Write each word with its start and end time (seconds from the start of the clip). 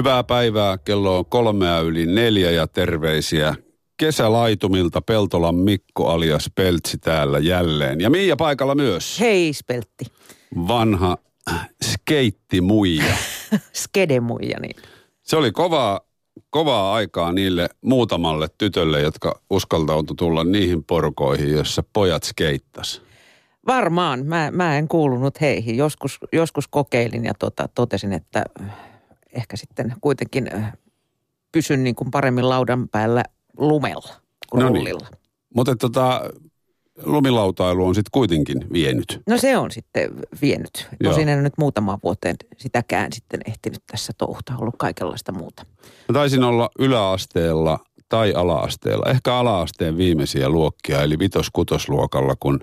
Hyvää 0.00 0.24
päivää, 0.24 0.78
kello 0.78 1.18
on 1.18 1.26
kolmea 1.26 1.80
yli 1.80 2.06
neljä 2.06 2.50
ja 2.50 2.66
terveisiä 2.66 3.54
kesälaitumilta 3.96 5.00
Peltolan 5.00 5.54
Mikko 5.54 6.08
alias 6.08 6.50
Peltsi 6.54 6.98
täällä 6.98 7.38
jälleen. 7.38 8.00
Ja 8.00 8.10
Miia 8.10 8.36
paikalla 8.36 8.74
myös. 8.74 9.20
Hei 9.20 9.52
Speltti. 9.52 10.04
Vanha 10.68 11.18
skeittimuija. 11.84 13.04
Skedemuija, 13.82 14.60
niin. 14.60 14.76
Se 15.22 15.36
oli 15.36 15.52
kovaa, 15.52 16.00
kovaa 16.50 16.94
aikaa 16.94 17.32
niille 17.32 17.68
muutamalle 17.80 18.48
tytölle, 18.58 19.00
jotka 19.00 19.40
uskaltautui 19.50 20.16
tulla 20.16 20.44
niihin 20.44 20.84
porkoihin, 20.84 21.52
joissa 21.52 21.82
pojat 21.92 22.22
skeittas. 22.22 23.02
Varmaan. 23.66 24.26
Mä, 24.26 24.50
mä 24.50 24.78
en 24.78 24.88
kuulunut 24.88 25.40
heihin. 25.40 25.76
Joskus, 25.76 26.18
joskus 26.32 26.68
kokeilin 26.68 27.24
ja 27.24 27.34
tota, 27.38 27.68
totesin, 27.74 28.12
että 28.12 28.44
ehkä 29.32 29.56
sitten 29.56 29.94
kuitenkin 30.00 30.54
äh, 30.54 30.72
pysyn 31.52 31.84
niin 31.84 31.94
kuin 31.94 32.10
paremmin 32.10 32.48
laudan 32.48 32.88
päällä 32.88 33.22
lumella 33.58 34.14
kuin 34.50 34.60
No 34.60 34.68
niin. 34.68 34.76
rullilla. 34.76 35.06
Mutta 35.54 35.76
tota, 35.76 36.20
lumilautailu 37.04 37.86
on 37.86 37.94
sitten 37.94 38.10
kuitenkin 38.12 38.66
vienyt. 38.72 39.20
No 39.26 39.38
se 39.38 39.56
on 39.56 39.70
sitten 39.70 40.10
vienyt. 40.42 40.88
Joo. 41.00 41.12
Tosin 41.12 41.28
en 41.28 41.42
nyt 41.44 41.58
muutamaan 41.58 41.98
vuoteen 42.04 42.36
sitäkään 42.56 43.12
sitten 43.12 43.40
ehtinyt 43.46 43.82
tässä 43.90 44.12
touhuta. 44.18 44.52
Ollut 44.58 44.74
kaikenlaista 44.78 45.32
muuta. 45.32 45.66
Mä 46.08 46.12
taisin 46.12 46.42
olla 46.44 46.70
yläasteella 46.78 47.78
tai 48.08 48.32
alaasteella, 48.34 49.10
ehkä 49.10 49.34
alaasteen 49.36 49.96
viimeisiä 49.96 50.48
luokkia, 50.48 51.02
eli 51.02 51.18
vitos-kutosluokalla, 51.18 52.34
kun 52.40 52.60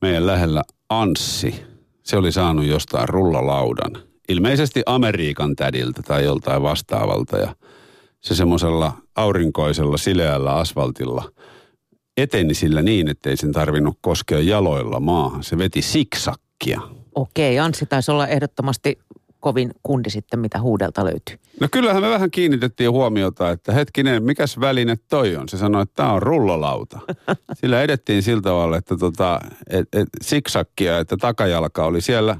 meidän 0.00 0.26
lähellä 0.26 0.62
Anssi, 0.88 1.64
se 2.02 2.16
oli 2.16 2.32
saanut 2.32 2.64
jostain 2.64 3.08
rullalaudan. 3.08 3.92
Ilmeisesti 4.28 4.82
Amerikan 4.86 5.56
tädiltä 5.56 6.02
tai 6.02 6.24
joltain 6.24 6.62
vastaavalta 6.62 7.38
ja 7.38 7.54
se 8.20 8.34
semmoisella 8.34 8.92
aurinkoisella 9.16 9.96
sileällä 9.96 10.54
asfaltilla 10.54 11.32
eteni 12.16 12.54
sillä 12.54 12.82
niin, 12.82 13.08
ettei 13.08 13.36
sen 13.36 13.52
tarvinnut 13.52 13.98
koskea 14.00 14.40
jaloilla 14.40 15.00
maahan. 15.00 15.42
Se 15.42 15.58
veti 15.58 15.82
siksakkia. 15.82 16.80
Okei, 17.14 17.58
Anssi 17.58 17.86
taisi 17.86 18.10
olla 18.10 18.28
ehdottomasti 18.28 18.98
kovin 19.40 19.70
kundi 19.82 20.10
sitten, 20.10 20.40
mitä 20.40 20.60
huudelta 20.60 21.04
löytyy. 21.04 21.36
No 21.60 21.68
kyllähän 21.70 22.02
me 22.02 22.10
vähän 22.10 22.30
kiinnitettiin 22.30 22.90
huomiota, 22.90 23.50
että 23.50 23.72
hetkinen, 23.72 24.22
mikäs 24.22 24.60
väline 24.60 24.96
toi 25.08 25.36
on? 25.36 25.48
Se 25.48 25.58
sanoi, 25.58 25.82
että 25.82 25.94
tämä 25.94 26.12
on 26.12 26.22
rullalauta. 26.22 26.98
Sillä 27.60 27.82
edettiin 27.82 28.22
sillä 28.22 28.42
tavalla, 28.42 28.76
että 28.76 28.96
tota, 28.96 29.40
et, 29.70 29.88
et, 29.92 30.08
siksakkia, 30.20 30.98
että 30.98 31.16
takajalka 31.16 31.84
oli 31.84 32.00
siellä 32.00 32.36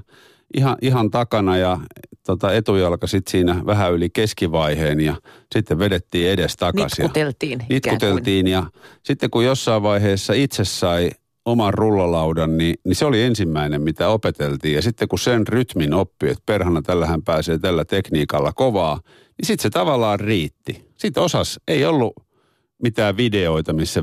ihan, 0.56 0.76
ihan 0.82 1.10
takana 1.10 1.56
ja 1.56 1.78
tota, 2.26 2.52
etujalka 2.52 3.06
sitten 3.06 3.30
siinä 3.30 3.62
vähän 3.66 3.92
yli 3.92 4.10
keskivaiheen 4.10 5.00
ja 5.00 5.16
sitten 5.54 5.78
vedettiin 5.78 6.30
edes 6.30 6.56
takaisin. 6.56 7.02
Kuin. 7.02 7.12
Itkuteltiin 7.70 8.46
ja 8.46 8.62
sitten 9.02 9.30
kun 9.30 9.44
jossain 9.44 9.82
vaiheessa 9.82 10.32
itse 10.32 10.64
sai 10.64 11.10
oman 11.44 11.74
rullalaudan, 11.74 12.58
niin, 12.58 12.74
niin 12.84 12.96
se 12.96 13.04
oli 13.04 13.22
ensimmäinen, 13.22 13.82
mitä 13.82 14.08
opeteltiin. 14.08 14.74
Ja 14.74 14.82
sitten 14.82 15.08
kun 15.08 15.18
sen 15.18 15.46
rytmin 15.46 15.94
oppi, 15.94 16.28
että 16.28 16.42
perhana 16.46 16.82
tällähän 16.82 17.22
pääsee 17.22 17.58
tällä 17.58 17.84
tekniikalla 17.84 18.52
kovaa, 18.52 19.00
niin 19.38 19.46
sitten 19.46 19.62
se 19.62 19.70
tavallaan 19.70 20.20
riitti. 20.20 20.84
Sitten 20.96 21.22
osas, 21.22 21.60
ei 21.68 21.84
ollut 21.84 22.12
mitään 22.82 23.16
videoita, 23.16 23.72
missä 23.72 24.02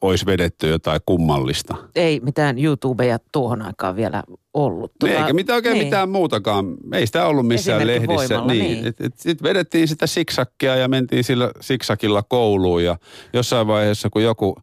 olisi 0.00 0.26
vedetty 0.26 0.68
jotain 0.68 1.00
kummallista. 1.06 1.74
Ei 1.94 2.20
mitään 2.20 2.58
YouTubeja 2.58 3.18
tuohon 3.32 3.62
aikaan 3.62 3.96
vielä 3.96 4.22
ollut. 4.54 4.92
Tota, 4.98 5.12
Eikä 5.12 5.32
mitään 5.32 5.54
oikein 5.56 5.74
niin. 5.74 5.86
mitään 5.86 6.08
muutakaan. 6.08 6.76
Ei 6.92 7.06
sitä 7.06 7.26
ollut 7.26 7.46
missään 7.46 7.82
Esimerkki 7.82 8.08
lehdissä. 8.08 8.34
voimalla, 8.34 8.52
niin. 8.52 8.86
Et, 8.86 9.00
et, 9.00 9.18
Sitten 9.18 9.48
vedettiin 9.48 9.88
sitä 9.88 10.06
siksakkia 10.06 10.76
ja 10.76 10.88
mentiin 10.88 11.24
sillä 11.24 11.50
siksakilla 11.60 12.22
kouluun. 12.22 12.84
Ja 12.84 12.96
jossain 13.32 13.66
vaiheessa, 13.66 14.10
kun 14.10 14.22
joku 14.22 14.56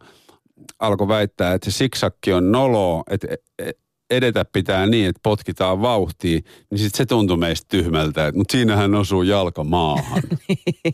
alkoi 0.79 1.07
väittää, 1.07 1.53
että 1.53 1.71
se 1.71 1.77
siksakki 1.77 2.33
on 2.33 2.51
nolo, 2.51 3.03
että 3.09 3.27
e- 3.59 3.71
edetä 4.09 4.45
pitää 4.53 4.85
niin, 4.85 5.09
että 5.09 5.19
potkitaan 5.23 5.81
vauhtiin, 5.81 6.43
niin 6.71 6.79
sitten 6.79 6.97
se 6.97 7.05
tuntui 7.05 7.37
meistä 7.37 7.65
tyhmältä. 7.69 8.31
Mutta 8.35 8.51
siinähän 8.51 8.95
osuu 8.95 9.23
jalka 9.23 9.63
maahan. 9.63 10.23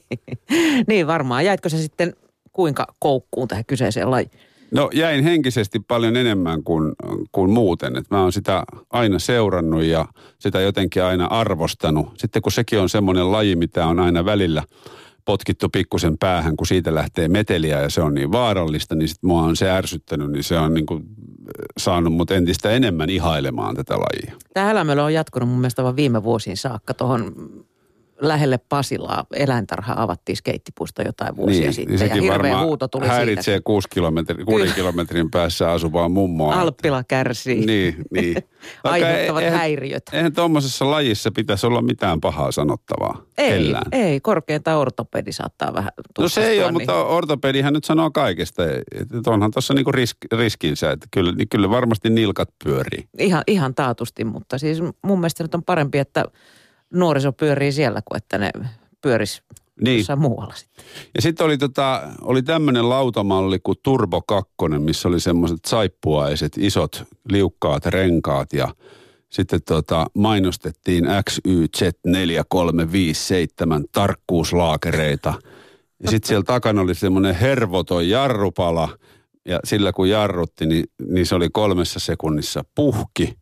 niin 0.87 1.07
varmaan. 1.07 1.45
Jäitkö 1.45 1.69
se 1.69 1.77
sitten 1.77 2.13
kuinka 2.53 2.85
koukkuun 2.99 3.47
tähän 3.47 3.65
kyseiseen 3.65 4.11
lajiin? 4.11 4.31
No 4.71 4.89
jäin 4.93 5.23
henkisesti 5.23 5.79
paljon 5.79 6.17
enemmän 6.17 6.63
kuin, 6.63 6.93
kuin 7.31 7.49
muuten. 7.49 7.95
Et 7.95 8.05
mä 8.11 8.21
oon 8.21 8.33
sitä 8.33 8.63
aina 8.89 9.19
seurannut 9.19 9.83
ja 9.83 10.05
sitä 10.39 10.61
jotenkin 10.61 11.03
aina 11.03 11.25
arvostanut. 11.25 12.07
Sitten 12.17 12.41
kun 12.41 12.51
sekin 12.51 12.79
on 12.79 12.89
semmoinen 12.89 13.31
laji, 13.31 13.55
mitä 13.55 13.87
on 13.87 13.99
aina 13.99 14.25
välillä 14.25 14.63
potkittu 15.25 15.69
pikkusen 15.69 16.17
päähän, 16.17 16.57
kun 16.57 16.67
siitä 16.67 16.95
lähtee 16.95 17.27
meteliä 17.27 17.81
ja 17.81 17.89
se 17.89 18.01
on 18.01 18.13
niin 18.13 18.31
vaarallista, 18.31 18.95
niin 18.95 19.07
sitten 19.07 19.27
mua 19.27 19.41
on 19.41 19.55
se 19.55 19.71
ärsyttänyt, 19.71 20.31
niin 20.31 20.43
se 20.43 20.57
on 20.57 20.73
niin 20.73 20.85
kuin 20.85 21.03
saanut 21.77 22.13
mut 22.13 22.31
entistä 22.31 22.71
enemmän 22.71 23.09
ihailemaan 23.09 23.75
tätä 23.75 23.93
lajia. 23.93 24.39
Tämä 24.53 24.71
elämöllä 24.71 25.03
on 25.03 25.13
jatkunut 25.13 25.49
mun 25.49 25.59
mielestä 25.59 25.83
vaan 25.83 25.95
viime 25.95 26.23
vuosiin 26.23 26.57
saakka. 26.57 26.93
Tuohon 26.93 27.33
lähelle 28.21 28.57
Pasilaa 28.69 29.25
eläintarha 29.33 29.93
avattiin 29.97 30.35
skeittipuisto 30.35 31.01
jotain 31.01 31.35
vuosia 31.35 31.71
sitten. 31.71 31.93
ja 31.99 32.15
hirveä 32.15 32.21
Niin, 32.21 32.31
varmaan 32.33 32.65
huuto 32.65 32.87
tuli 32.87 33.07
häiritsee 33.07 33.43
siitä. 33.53 33.63
kuusi 33.65 33.87
kilometri, 33.89 34.45
kuuden 34.45 34.63
Kyllä. 34.67 34.75
kilometrin 34.75 35.31
päässä 35.31 35.71
asuvaa 35.71 36.09
mummoa. 36.09 36.55
Alppila 36.61 37.03
kärsii. 37.07 37.65
Niin, 37.65 37.95
niin. 38.13 38.35
Aiheuttavat 38.83 39.43
eihän- 39.43 39.59
häiriöt. 39.59 40.03
Eihän 40.13 40.33
tuommoisessa 40.33 40.91
lajissa 40.91 41.31
pitäisi 41.35 41.67
olla 41.67 41.81
mitään 41.81 42.21
pahaa 42.21 42.51
sanottavaa 42.51 43.21
Ei, 43.37 43.49
kellään. 43.51 43.83
ei, 43.91 44.19
korkeintaan 44.19 44.77
ortopedi 44.77 45.31
saattaa 45.31 45.73
vähän 45.73 45.91
No 46.19 46.29
se 46.29 46.47
ei 46.47 46.63
ole, 46.63 46.71
mutta 46.71 47.03
ortopedihän 47.05 47.73
nyt 47.73 47.83
sanoo 47.83 48.11
kaikesta. 48.11 48.63
Että 48.95 49.31
onhan 49.31 49.51
tuossa 49.51 49.73
niinku 49.73 49.91
risk, 49.91 50.17
riskinsä, 50.37 50.91
että 50.91 51.07
kyllä, 51.11 51.31
niin 51.31 51.49
kyllä 51.49 51.69
varmasti 51.69 52.09
nilkat 52.09 52.49
pyörii. 52.63 53.07
Ihan, 53.19 53.43
ihan 53.47 53.75
taatusti, 53.75 54.23
mutta 54.25 54.57
siis 54.57 54.79
mun 55.03 55.19
mielestä 55.19 55.43
nyt 55.43 55.55
on 55.55 55.63
parempi, 55.63 55.97
että 55.97 56.25
nuoriso 56.93 57.31
pyörii 57.31 57.71
siellä 57.71 58.01
kuin 58.05 58.17
että 58.17 58.37
ne 58.37 58.51
pyöris 59.01 59.43
Niin. 59.81 59.97
jossain 59.97 60.19
muualla 60.19 60.55
sitten. 60.55 60.85
Ja 61.15 61.21
sitten 61.21 61.45
oli, 61.45 61.57
tota, 61.57 62.01
oli 62.21 62.43
tämmöinen 62.43 62.89
lautamalli 62.89 63.59
kuin 63.59 63.77
Turbo 63.83 64.21
2, 64.21 64.53
missä 64.79 65.07
oli 65.07 65.19
semmoiset 65.19 65.65
saippuaiset, 65.67 66.53
isot 66.57 67.03
liukkaat 67.29 67.85
renkaat 67.85 68.53
ja 68.53 68.75
sitten 69.29 69.63
tota, 69.63 70.05
mainostettiin 70.15 71.05
XYZ4357 71.05 71.09
tarkkuuslaakereita. 73.91 75.33
Ja 76.03 76.09
sitten 76.09 76.27
siellä 76.27 76.43
takana 76.43 76.81
oli 76.81 76.95
semmoinen 76.95 77.35
hervoton 77.35 78.09
jarrupala 78.09 78.89
ja 79.45 79.59
sillä 79.63 79.93
kun 79.93 80.09
jarrutti, 80.09 80.65
niin, 80.65 80.83
niin 81.09 81.25
se 81.25 81.35
oli 81.35 81.49
kolmessa 81.49 81.99
sekunnissa 81.99 82.63
puhki. 82.75 83.37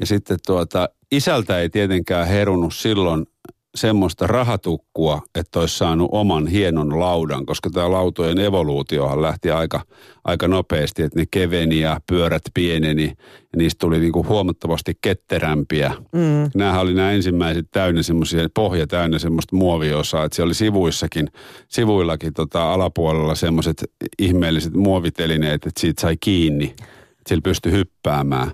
Ja 0.00 0.06
sitten 0.06 0.38
tuota, 0.46 0.88
isältä 1.12 1.58
ei 1.58 1.70
tietenkään 1.70 2.26
herunut 2.26 2.74
silloin 2.74 3.26
semmoista 3.74 4.26
rahatukkua, 4.26 5.22
että 5.34 5.60
olisi 5.60 5.78
saanut 5.78 6.08
oman 6.12 6.46
hienon 6.46 7.00
laudan, 7.00 7.46
koska 7.46 7.70
tämä 7.70 7.92
lautojen 7.92 8.38
evoluutiohan 8.38 9.22
lähti 9.22 9.50
aika, 9.50 9.80
aika 10.24 10.48
nopeasti, 10.48 11.02
että 11.02 11.18
ne 11.18 11.26
keveni 11.30 11.80
ja 11.80 12.00
pyörät 12.08 12.42
pieneni 12.54 13.04
ja 13.52 13.56
niistä 13.56 13.78
tuli 13.78 14.00
niinku 14.00 14.26
huomattavasti 14.28 14.92
ketterämpiä. 15.00 15.92
Mm. 16.12 16.50
Nämähän 16.54 16.80
oli 16.80 16.94
nämä 16.94 17.12
ensimmäiset 17.12 17.66
täynnä 17.70 18.02
semmoisia, 18.02 18.48
pohja 18.54 18.86
täynnä 18.86 19.18
semmoista 19.18 19.56
muoviosaa, 19.56 20.24
että 20.24 20.36
siellä 20.36 20.48
oli 20.48 20.54
sivuissakin, 20.54 21.28
sivuillakin 21.68 22.32
tota 22.32 22.72
alapuolella 22.72 23.34
semmoiset 23.34 23.84
ihmeelliset 24.18 24.74
muovitelineet, 24.74 25.66
että 25.66 25.80
siitä 25.80 26.00
sai 26.00 26.16
kiinni, 26.20 26.64
että 26.64 27.28
sillä 27.28 27.42
pystyi 27.44 27.72
hyppäämään. 27.72 28.50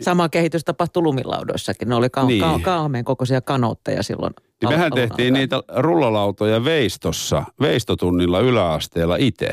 Sama 0.00 0.28
kehitys 0.28 0.64
tapahtui 0.64 1.02
lumilaudoissakin. 1.02 1.88
Ne 1.88 1.94
oli 1.94 2.10
ka- 2.10 2.24
Niin. 2.24 2.40
ka- 2.40 2.58
kaameen 2.62 3.04
kokoisia 3.04 3.40
kanootteja 3.40 4.02
silloin. 4.02 4.32
Niin 4.38 4.68
al- 4.68 4.72
mehän 4.72 4.92
tehtiin 4.92 5.34
niitä 5.34 5.62
rullalautoja 5.76 6.64
veistossa, 6.64 7.44
veistotunnilla 7.60 8.40
yläasteella 8.40 9.16
itse. 9.16 9.48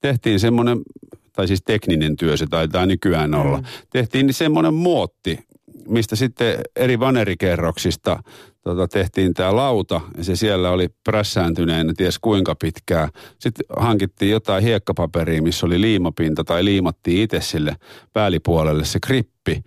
Tehtiin 0.00 0.40
semmoinen, 0.40 0.78
tai 1.32 1.48
siis 1.48 1.62
tekninen 1.64 2.16
työ 2.16 2.36
se 2.36 2.46
taitaa 2.50 2.86
nykyään 2.86 3.34
olla. 3.34 3.56
Mm. 3.58 3.64
Tehtiin 3.90 4.34
semmoinen 4.34 4.74
muotti, 4.74 5.38
mistä 5.88 6.16
sitten 6.16 6.60
eri 6.76 7.00
vanerikerroksista 7.00 8.22
tota, 8.62 8.88
tehtiin 8.88 9.34
tämä 9.34 9.56
lauta. 9.56 10.00
Ja 10.16 10.24
se 10.24 10.36
siellä 10.36 10.70
oli 10.70 10.88
prässääntyneenä 11.04 11.92
ties 11.96 12.18
kuinka 12.18 12.54
pitkää. 12.54 13.08
Sitten 13.38 13.66
hankittiin 13.76 14.30
jotain 14.30 14.62
hiekkapaperia, 14.62 15.42
missä 15.42 15.66
oli 15.66 15.80
liimapinta 15.80 16.44
tai 16.44 16.64
liimattiin 16.64 17.22
itse 17.22 17.40
sille 17.40 17.76
päällipuolelle 18.12 18.84
se 18.84 18.98
krippi. 19.00 19.62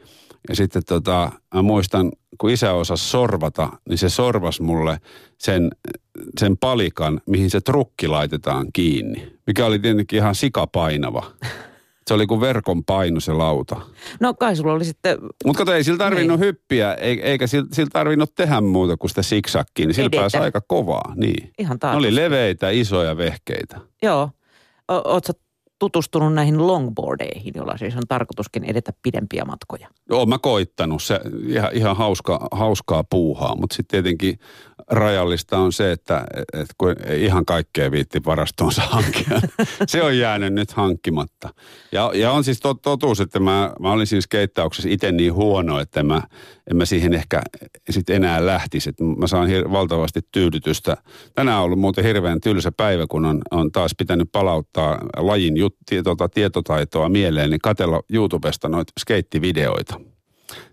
Ja 0.49 0.55
sitten 0.55 0.81
tota, 0.87 1.31
mä 1.55 1.61
muistan, 1.61 2.11
kun 2.37 2.49
isä 2.49 2.73
osasi 2.73 3.09
sorvata, 3.09 3.69
niin 3.89 3.97
se 3.97 4.09
sorvas 4.09 4.59
mulle 4.59 4.97
sen, 5.37 5.71
sen 6.39 6.57
palikan, 6.57 7.21
mihin 7.29 7.49
se 7.49 7.61
trukki 7.61 8.07
laitetaan 8.07 8.67
kiinni. 8.73 9.33
Mikä 9.47 9.65
oli 9.65 9.79
tietenkin 9.79 10.17
ihan 10.17 10.35
sikapainava. 10.35 11.31
Se 12.07 12.13
oli 12.13 12.27
kuin 12.27 12.41
verkon 12.41 12.83
paino 12.83 13.19
se 13.19 13.33
lauta. 13.33 13.81
No 14.19 14.33
kai 14.33 14.55
sulla 14.55 14.73
oli 14.73 14.85
sitten... 14.85 15.17
Mutta 15.45 15.57
kato, 15.57 15.73
ei 15.73 15.83
sillä 15.83 15.97
tarvinnut 15.97 16.39
niin. 16.39 16.47
hyppiä, 16.47 16.93
eikä 16.93 17.47
sillä, 17.47 17.67
sillä 17.73 17.89
tarvinnut 17.93 18.35
tehdä 18.35 18.61
muuta 18.61 18.97
kuin 18.97 19.09
sitä 19.09 19.21
siksakkiin. 19.21 19.87
Niin 19.87 19.95
sillä 19.95 20.07
Edetä. 20.07 20.21
pääsi 20.21 20.37
aika 20.37 20.61
kovaa, 20.67 21.13
niin. 21.15 21.51
Ihan 21.59 21.77
Ne 21.83 21.89
oli 21.95 22.15
leveitä, 22.15 22.69
isoja 22.69 23.17
vehkeitä. 23.17 23.79
Joo. 24.01 24.29
O- 24.91 25.13
Oletko 25.13 25.33
tutustunut 25.81 26.33
näihin 26.33 26.67
longboardeihin, 26.67 27.53
joilla 27.55 27.77
siis 27.77 27.95
on 27.95 28.03
tarkoituskin 28.07 28.63
edetä 28.63 28.93
pidempiä 29.03 29.45
matkoja? 29.45 29.87
Oon 30.11 30.29
mä 30.29 30.37
koittanut, 30.37 31.03
se 31.03 31.19
ihan, 31.47 31.69
ihan 31.73 31.97
hauska, 31.97 32.47
hauskaa 32.51 33.03
puuhaa, 33.03 33.55
mutta 33.55 33.75
sitten 33.75 34.03
tietenkin 34.03 34.39
rajallista 34.87 35.57
on 35.57 35.73
se, 35.73 35.91
että 35.91 36.25
et 36.53 36.67
kun 36.77 36.95
ei 37.05 37.23
ihan 37.23 37.45
kaikkea 37.45 37.91
viitti 37.91 38.21
varastoonsa 38.25 38.81
hankkia. 38.81 39.41
se 39.87 40.03
on 40.03 40.17
jäänyt 40.17 40.53
nyt 40.53 40.71
hankkimatta. 40.71 41.49
Ja, 41.91 42.11
ja 42.13 42.31
on 42.31 42.43
siis 42.43 42.59
tot, 42.59 42.81
totuus, 42.81 43.19
että 43.19 43.39
mä, 43.39 43.73
mä 43.79 43.91
olin 43.91 44.07
siis 44.07 44.27
keittauksessa 44.27 44.89
itse 44.89 45.11
niin 45.11 45.33
huono, 45.33 45.79
että 45.79 46.03
mä, 46.03 46.21
en 46.71 46.77
mä 46.77 46.85
siihen 46.85 47.13
ehkä 47.13 47.41
sit 47.89 48.09
enää 48.09 48.45
lähtisi. 48.45 48.89
Et 48.89 48.95
mä 49.17 49.27
saan 49.27 49.47
hir- 49.47 49.71
valtavasti 49.71 50.19
tyydytystä. 50.31 50.97
Tänään 51.35 51.57
on 51.57 51.63
ollut 51.63 51.79
muuten 51.79 52.03
hirveän 52.03 52.41
tylsä 52.41 52.71
päivä, 52.71 53.05
kun 53.09 53.25
on, 53.25 53.41
on 53.51 53.71
taas 53.71 53.91
pitänyt 53.97 54.29
palauttaa 54.31 54.99
lajin 55.17 55.57
jut, 55.91 56.03
tota, 56.03 56.29
tietotaitoa 56.29 57.09
mieleen, 57.09 57.49
niin 57.49 57.61
katella 57.61 58.01
YouTubesta 58.13 58.69
noita 58.69 58.93
skeittivideoita. 58.99 60.01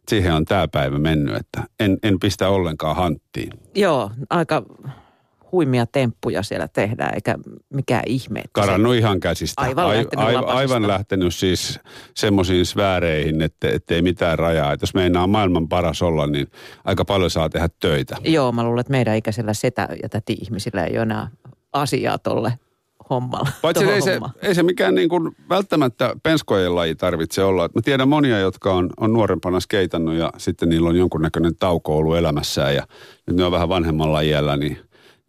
Siihen 0.09 0.35
on 0.35 0.45
tämä 0.45 0.69
päivä 0.69 0.99
mennyt, 0.99 1.37
että 1.37 1.63
en, 1.81 1.99
en 2.03 2.19
pistä 2.21 2.49
ollenkaan 2.49 2.97
hanttiin. 2.97 3.53
Joo, 3.75 4.11
aika 4.31 4.63
huimia 5.53 5.87
temppuja 5.87 6.43
siellä 6.43 6.69
tehdään, 6.69 7.15
eikä 7.15 7.35
mikään 7.75 8.03
ihme. 8.07 8.39
että 8.39 8.61
se- 8.61 8.67
Karannut 8.67 8.95
ihan 8.95 9.21
käsistä. 9.21 9.63
Aivan 9.63 9.89
lähtenyt 9.89 10.35
lapasesta. 10.35 10.57
aivan 10.59 10.89
lähtenyt 10.89 11.35
siis 11.35 11.81
semmoisiin 12.15 12.67
sfääreihin, 12.67 13.43
että 13.43 13.69
ettei 13.71 14.03
mitään 14.03 14.39
rajaa. 14.39 14.73
Et 14.73 14.81
jos 14.81 14.95
meinaa 14.95 15.27
maailman 15.27 15.69
paras 15.69 16.03
olla, 16.03 16.27
niin 16.27 16.47
aika 16.85 17.05
paljon 17.05 17.31
saa 17.31 17.49
tehdä 17.49 17.69
töitä. 17.81 18.17
Joo, 18.25 18.53
mä 18.53 18.65
luulen, 18.65 18.81
että 18.81 18.91
meidän 18.91 19.17
ikäisellä 19.17 19.55
setä- 19.55 19.89
ja 20.03 20.09
täti-ihmisillä 20.09 20.85
ei 20.85 20.93
ole 20.93 21.03
enää 21.03 21.29
asiaa 21.73 22.19
tolle 22.19 22.53
hommalla. 23.11 23.49
Paitsi 23.63 23.85
ei 23.85 24.03
se, 24.03 24.13
hommaan. 24.13 24.33
ei 24.43 24.55
se 24.55 24.63
mikään 24.63 24.95
niin 24.95 25.09
kuin 25.09 25.37
välttämättä 25.49 26.17
penskojen 26.23 26.75
laji 26.75 26.95
tarvitse 26.95 27.45
olla. 27.45 27.65
Et 27.65 27.75
mä 27.75 27.83
tiedän 27.83 28.09
monia, 28.09 28.39
jotka 28.39 28.75
on, 28.75 28.91
on 29.01 29.13
nuorempana 29.13 29.61
skeitannut 29.61 30.15
ja 30.15 30.33
sitten 30.37 30.69
niillä 30.69 30.89
on 30.89 30.97
jonkunnäköinen 30.97 31.57
tauko 31.57 31.97
ollut 31.97 32.17
elämässään 32.17 32.75
ja 32.75 32.87
nyt 33.27 33.37
ne 33.37 33.45
on 33.45 33.53
vähän 33.53 33.69
vanhemmalla 33.69 34.21
iällä, 34.21 34.57
niin, 34.57 34.79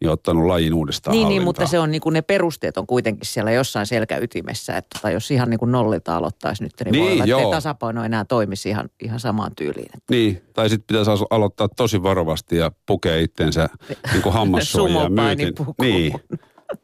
niin 0.00 0.10
ottanut 0.10 0.46
lajin 0.46 0.74
uudestaan 0.74 1.16
Niin, 1.16 1.28
niin, 1.28 1.42
mutta 1.42 1.66
se 1.66 1.78
on 1.78 1.90
niin 1.90 2.00
kuin 2.00 2.12
ne 2.12 2.22
perusteet 2.22 2.76
on 2.76 2.86
kuitenkin 2.86 3.26
siellä 3.26 3.50
jossain 3.50 3.86
selkäytimessä. 3.86 4.76
Että 4.76 4.88
tota, 4.98 5.10
jos 5.10 5.30
ihan 5.30 5.50
niin 5.50 5.58
kuin 5.58 5.72
nollilta 5.72 6.16
aloittaisi 6.16 6.62
nyt, 6.62 6.72
niin, 6.84 6.92
Niin, 6.92 7.04
voi 7.04 7.12
olla, 7.12 7.24
että 7.24 7.30
joo. 7.30 7.50
tasapaino 7.50 8.04
enää 8.04 8.24
toimisi 8.24 8.68
ihan, 8.68 8.88
ihan 9.02 9.20
samaan 9.20 9.52
tyyliin. 9.56 9.90
Niin, 10.10 10.42
tai 10.52 10.68
sitten 10.68 10.86
pitäisi 10.86 11.10
aloittaa 11.30 11.68
tosi 11.68 12.02
varovasti 12.02 12.56
ja 12.56 12.72
pukea 12.86 13.16
itsensä 13.16 13.68
niin 14.12 14.22
kuin 14.22 14.32
hammassuojia 14.32 15.02
Sumopainipukuun. 15.02 15.74
Niin, 15.80 16.12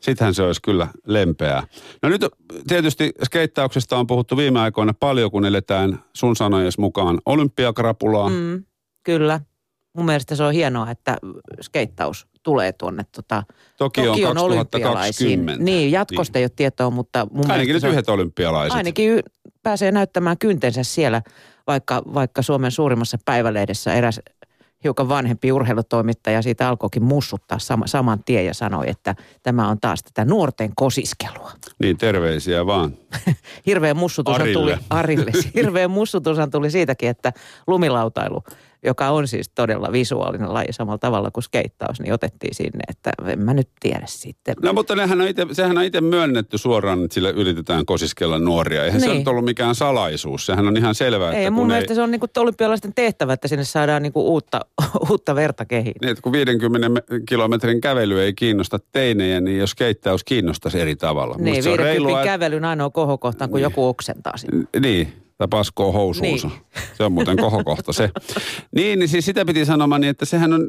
sittenhän 0.00 0.34
se 0.34 0.42
olisi 0.42 0.62
kyllä 0.62 0.88
lempeää. 1.06 1.66
No 2.02 2.08
nyt 2.08 2.26
tietysti 2.68 3.12
skeittauksesta 3.24 3.98
on 3.98 4.06
puhuttu 4.06 4.36
viime 4.36 4.60
aikoina 4.60 4.94
paljon, 5.00 5.30
kun 5.30 5.44
eletään 5.44 5.98
sun 6.12 6.36
sanojes 6.36 6.78
mukaan 6.78 7.18
olympiakrapulaa. 7.26 8.28
Mm. 8.28 8.64
Kyllä. 9.02 9.40
Mun 9.96 10.06
mielestä 10.06 10.36
se 10.36 10.42
on 10.42 10.52
hienoa, 10.52 10.90
että 10.90 11.16
skeittaus 11.62 12.26
tulee 12.42 12.72
tuonne 12.72 13.02
tota, 13.16 13.42
Toki 13.76 14.00
on 14.00 14.06
Tokion 14.06 14.34
2020. 14.34 14.44
olympialaisiin. 14.44 15.46
Niin, 15.64 15.92
jatkosta 15.92 16.38
ei 16.38 16.44
ole 16.44 16.50
tietoa, 16.56 16.90
mutta 16.90 17.26
mun 17.30 17.50
Ainakin 17.50 17.74
nyt 17.74 17.84
yhdet 17.84 18.08
olympialaiset. 18.08 18.76
Ainakin 18.76 19.10
y- 19.10 19.20
pääsee 19.62 19.92
näyttämään 19.92 20.38
kyntensä 20.38 20.82
siellä, 20.82 21.22
vaikka, 21.66 22.02
vaikka 22.14 22.42
Suomen 22.42 22.70
suurimmassa 22.70 23.18
päivälehdessä 23.24 23.94
eräs 23.94 24.20
hiukan 24.84 25.08
vanhempi 25.08 25.52
urheilutoimittaja 25.52 26.42
siitä 26.42 26.68
alkoikin 26.68 27.02
mussuttaa 27.02 27.58
sama, 27.58 27.86
saman 27.86 28.24
tien 28.24 28.46
ja 28.46 28.54
sanoi, 28.54 28.90
että 28.90 29.14
tämä 29.42 29.68
on 29.68 29.80
taas 29.80 30.02
tätä 30.02 30.24
nuorten 30.24 30.72
kosiskelua. 30.76 31.52
Niin, 31.78 31.96
terveisiä 31.96 32.66
vaan. 32.66 32.96
Hirveä 33.66 33.94
mussutushan 33.94 34.42
Arille. 34.42 34.60
tuli 34.60 34.84
Arille. 34.90 35.32
Hirveä 35.54 35.88
mussutushan 35.88 36.50
tuli 36.50 36.70
siitäkin, 36.70 37.08
että 37.08 37.32
lumilautailu, 37.66 38.42
joka 38.86 39.10
on 39.10 39.28
siis 39.28 39.48
todella 39.54 39.92
visuaalinen 39.92 40.54
laji 40.54 40.72
samalla 40.72 40.98
tavalla 40.98 41.30
kuin 41.30 41.44
skeittaus, 41.44 42.00
niin 42.00 42.12
otettiin 42.12 42.54
sinne, 42.54 42.80
että 42.88 43.12
en 43.26 43.38
mä 43.40 43.54
nyt 43.54 43.68
tiedä 43.80 44.04
sitten. 44.06 44.54
No 44.62 44.72
mutta 44.72 44.96
nehän 44.96 45.20
on 45.20 45.28
ite, 45.28 45.46
sehän 45.52 45.78
on 45.78 45.84
itse 45.84 46.00
myönnetty 46.00 46.58
suoraan, 46.58 47.04
että 47.04 47.14
sille 47.14 47.30
yritetään 47.30 47.86
kosiskella 47.86 48.38
nuoria. 48.38 48.84
Eihän 48.84 49.00
se 49.00 49.06
Niin. 49.06 49.18
nyt 49.18 49.28
ollut 49.28 49.44
mikään 49.44 49.74
salaisuus. 49.74 50.46
Sehän 50.46 50.66
on 50.68 50.76
ihan 50.76 50.94
selvää, 50.94 51.32
Ei, 51.32 51.38
että 51.44 51.50
mun 51.50 51.66
mielestä 51.66 51.94
se 51.94 52.02
on 52.02 52.10
niinku 52.10 52.26
olympialaisten 52.38 52.92
tehtävä, 52.94 53.32
että 53.32 53.48
sinne 53.48 53.64
saadaan 53.64 54.02
niinku 54.02 54.32
uutta, 54.32 54.60
uutta 55.10 55.34
verta 55.34 55.64
kehiin. 55.64 55.94
Niin, 56.00 56.10
että 56.10 56.22
kun 56.22 56.32
50 56.32 56.88
me- 56.88 57.02
kilometrin 57.28 57.80
kävely 57.80 58.20
ei 58.22 58.32
kiinnosta 58.34 58.78
teinejä, 58.92 59.40
niin 59.40 59.58
jos 59.58 59.74
keittaus 59.74 60.24
kiinnostaisi 60.24 60.80
eri 60.80 60.96
tavalla. 60.96 61.34
Niin, 61.38 61.48
Musta 61.48 61.62
se 61.62 61.70
on 61.70 61.78
50 61.78 61.84
reilua, 61.84 62.24
kävelyn 62.24 62.64
ainoa 62.64 62.90
kohokohta 62.90 63.44
on, 63.44 63.50
kun 63.50 63.60
joku 63.60 63.86
oksentaa 63.88 64.36
sinne. 64.36 64.64
Niin, 64.80 65.12
tai 65.38 65.48
paskoo 65.50 65.92
housuunsa. 65.92 66.48
Niin. 66.48 66.60
Se 66.94 67.04
on 67.04 67.12
muuten 67.12 67.36
kohokohta 67.36 67.92
se. 67.92 68.10
niin, 68.74 68.98
niin 68.98 69.08
siis 69.08 69.24
sitä 69.24 69.44
piti 69.44 69.64
sanomaan, 69.64 70.00
niin 70.00 70.10
että 70.10 70.24
sehän 70.24 70.52
on 70.52 70.60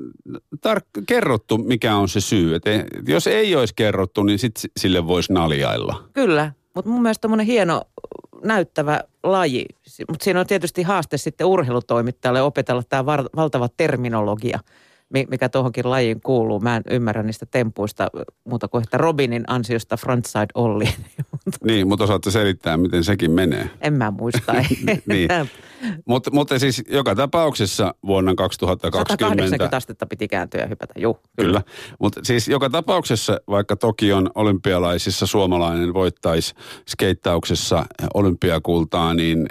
tar- 0.67 1.03
kerrottu, 1.07 1.57
mikä 1.57 1.95
on 1.95 2.09
se 2.09 2.21
syy. 2.21 2.55
Et 2.55 2.67
ei, 2.67 2.83
jos 3.07 3.27
ei 3.27 3.55
olisi 3.55 3.73
kerrottu, 3.75 4.23
niin 4.23 4.39
sit 4.39 4.57
si- 4.57 4.71
sille 4.77 5.07
voisi 5.07 5.33
naljailla. 5.33 6.03
Kyllä, 6.13 6.51
mutta 6.75 6.91
mun 6.91 7.01
mielestä 7.01 7.21
tommonen 7.21 7.45
hieno 7.45 7.81
näyttävä 8.43 9.03
laji. 9.23 9.65
Mutta 10.09 10.23
siinä 10.23 10.39
on 10.39 10.47
tietysti 10.47 10.83
haaste 10.83 11.17
sitten 11.17 11.47
urheilutoimittajalle 11.47 12.41
opetella 12.41 12.83
tämä 12.89 13.05
var- 13.05 13.29
valtava 13.35 13.69
terminologia, 13.77 14.59
mi- 14.59 14.71
mikä 15.13 15.49
tuohonkin 15.49 15.89
lajiin 15.89 16.21
kuuluu. 16.21 16.59
Mä 16.59 16.75
en 16.75 16.83
ymmärrä 16.89 17.23
niistä 17.23 17.45
tempuista 17.45 18.07
muuta 18.45 18.67
kuin, 18.67 18.83
että 18.83 18.97
Robinin 18.97 19.43
ansiosta 19.47 19.97
frontside 19.97 20.47
Olli. 20.53 20.89
Niin, 21.63 21.87
mutta 21.87 22.03
osaatte 22.03 22.31
selittää, 22.31 22.77
miten 22.77 23.03
sekin 23.03 23.31
menee. 23.31 23.69
en 23.81 23.93
mä 23.93 24.11
muista. 24.11 24.53
Niin. 25.05 25.29
Mutta, 26.05 26.31
mutta 26.31 26.59
siis 26.59 26.83
joka 26.89 27.15
tapauksessa 27.15 27.93
vuonna 28.05 28.35
2020... 28.35 29.13
180 29.13 29.77
astetta 29.77 30.05
piti 30.05 30.27
kääntyä 30.27 30.61
ja 30.61 30.67
hypätä, 30.67 30.93
juu. 30.97 31.19
Kyllä, 31.41 31.61
mutta 31.99 32.19
siis 32.23 32.47
joka 32.47 32.69
tapauksessa, 32.69 33.39
vaikka 33.47 33.75
Tokion 33.75 34.29
olympialaisissa 34.35 35.25
suomalainen 35.25 35.93
voittaisi 35.93 36.53
skeittauksessa 36.89 37.85
olympiakultaa, 38.13 39.13
niin 39.13 39.45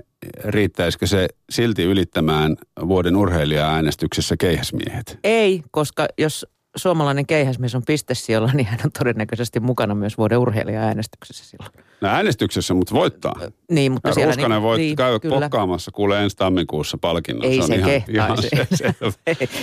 riittäisikö 0.44 1.06
se 1.06 1.28
silti 1.50 1.82
ylittämään 1.82 2.56
vuoden 2.88 3.16
urheilija-äänestyksessä 3.16 4.36
keihäsmiehet? 4.36 5.18
Ei, 5.24 5.62
koska 5.70 6.06
jos 6.18 6.46
suomalainen 6.76 7.26
keihäsmies 7.26 7.74
on 7.74 7.82
pistesijoilla, 7.86 8.50
niin 8.52 8.66
hän 8.66 8.80
on 8.84 8.92
todennäköisesti 8.98 9.60
mukana 9.60 9.94
myös 9.94 10.18
vuoden 10.18 10.38
urheilija-äänestyksessä 10.38 11.44
silloin. 11.44 11.70
No 12.00 12.08
äänestyksessä, 12.08 12.74
mutta 12.74 12.94
voittaa. 12.94 13.34
Niin, 13.70 13.92
mutta 13.92 14.08
Ja 14.08 14.14
siellä... 14.14 14.32
Ruskanen 14.32 14.62
voit 14.62 14.80
niin, 14.80 14.96
käydä 14.96 15.18
kyllä. 15.18 15.40
pokkaamassa, 15.40 15.90
kuulee 15.90 16.22
ensi 16.22 16.36
tammikuussa 16.36 16.98
palkinnon. 16.98 17.44
Ei 17.44 17.60
on 17.60 17.66
se 17.66 17.74
ihan, 17.74 17.90
kehtaisi. 17.90 18.48
ihan 18.52 18.66
se, 18.74 18.76
selvä, 18.94 19.12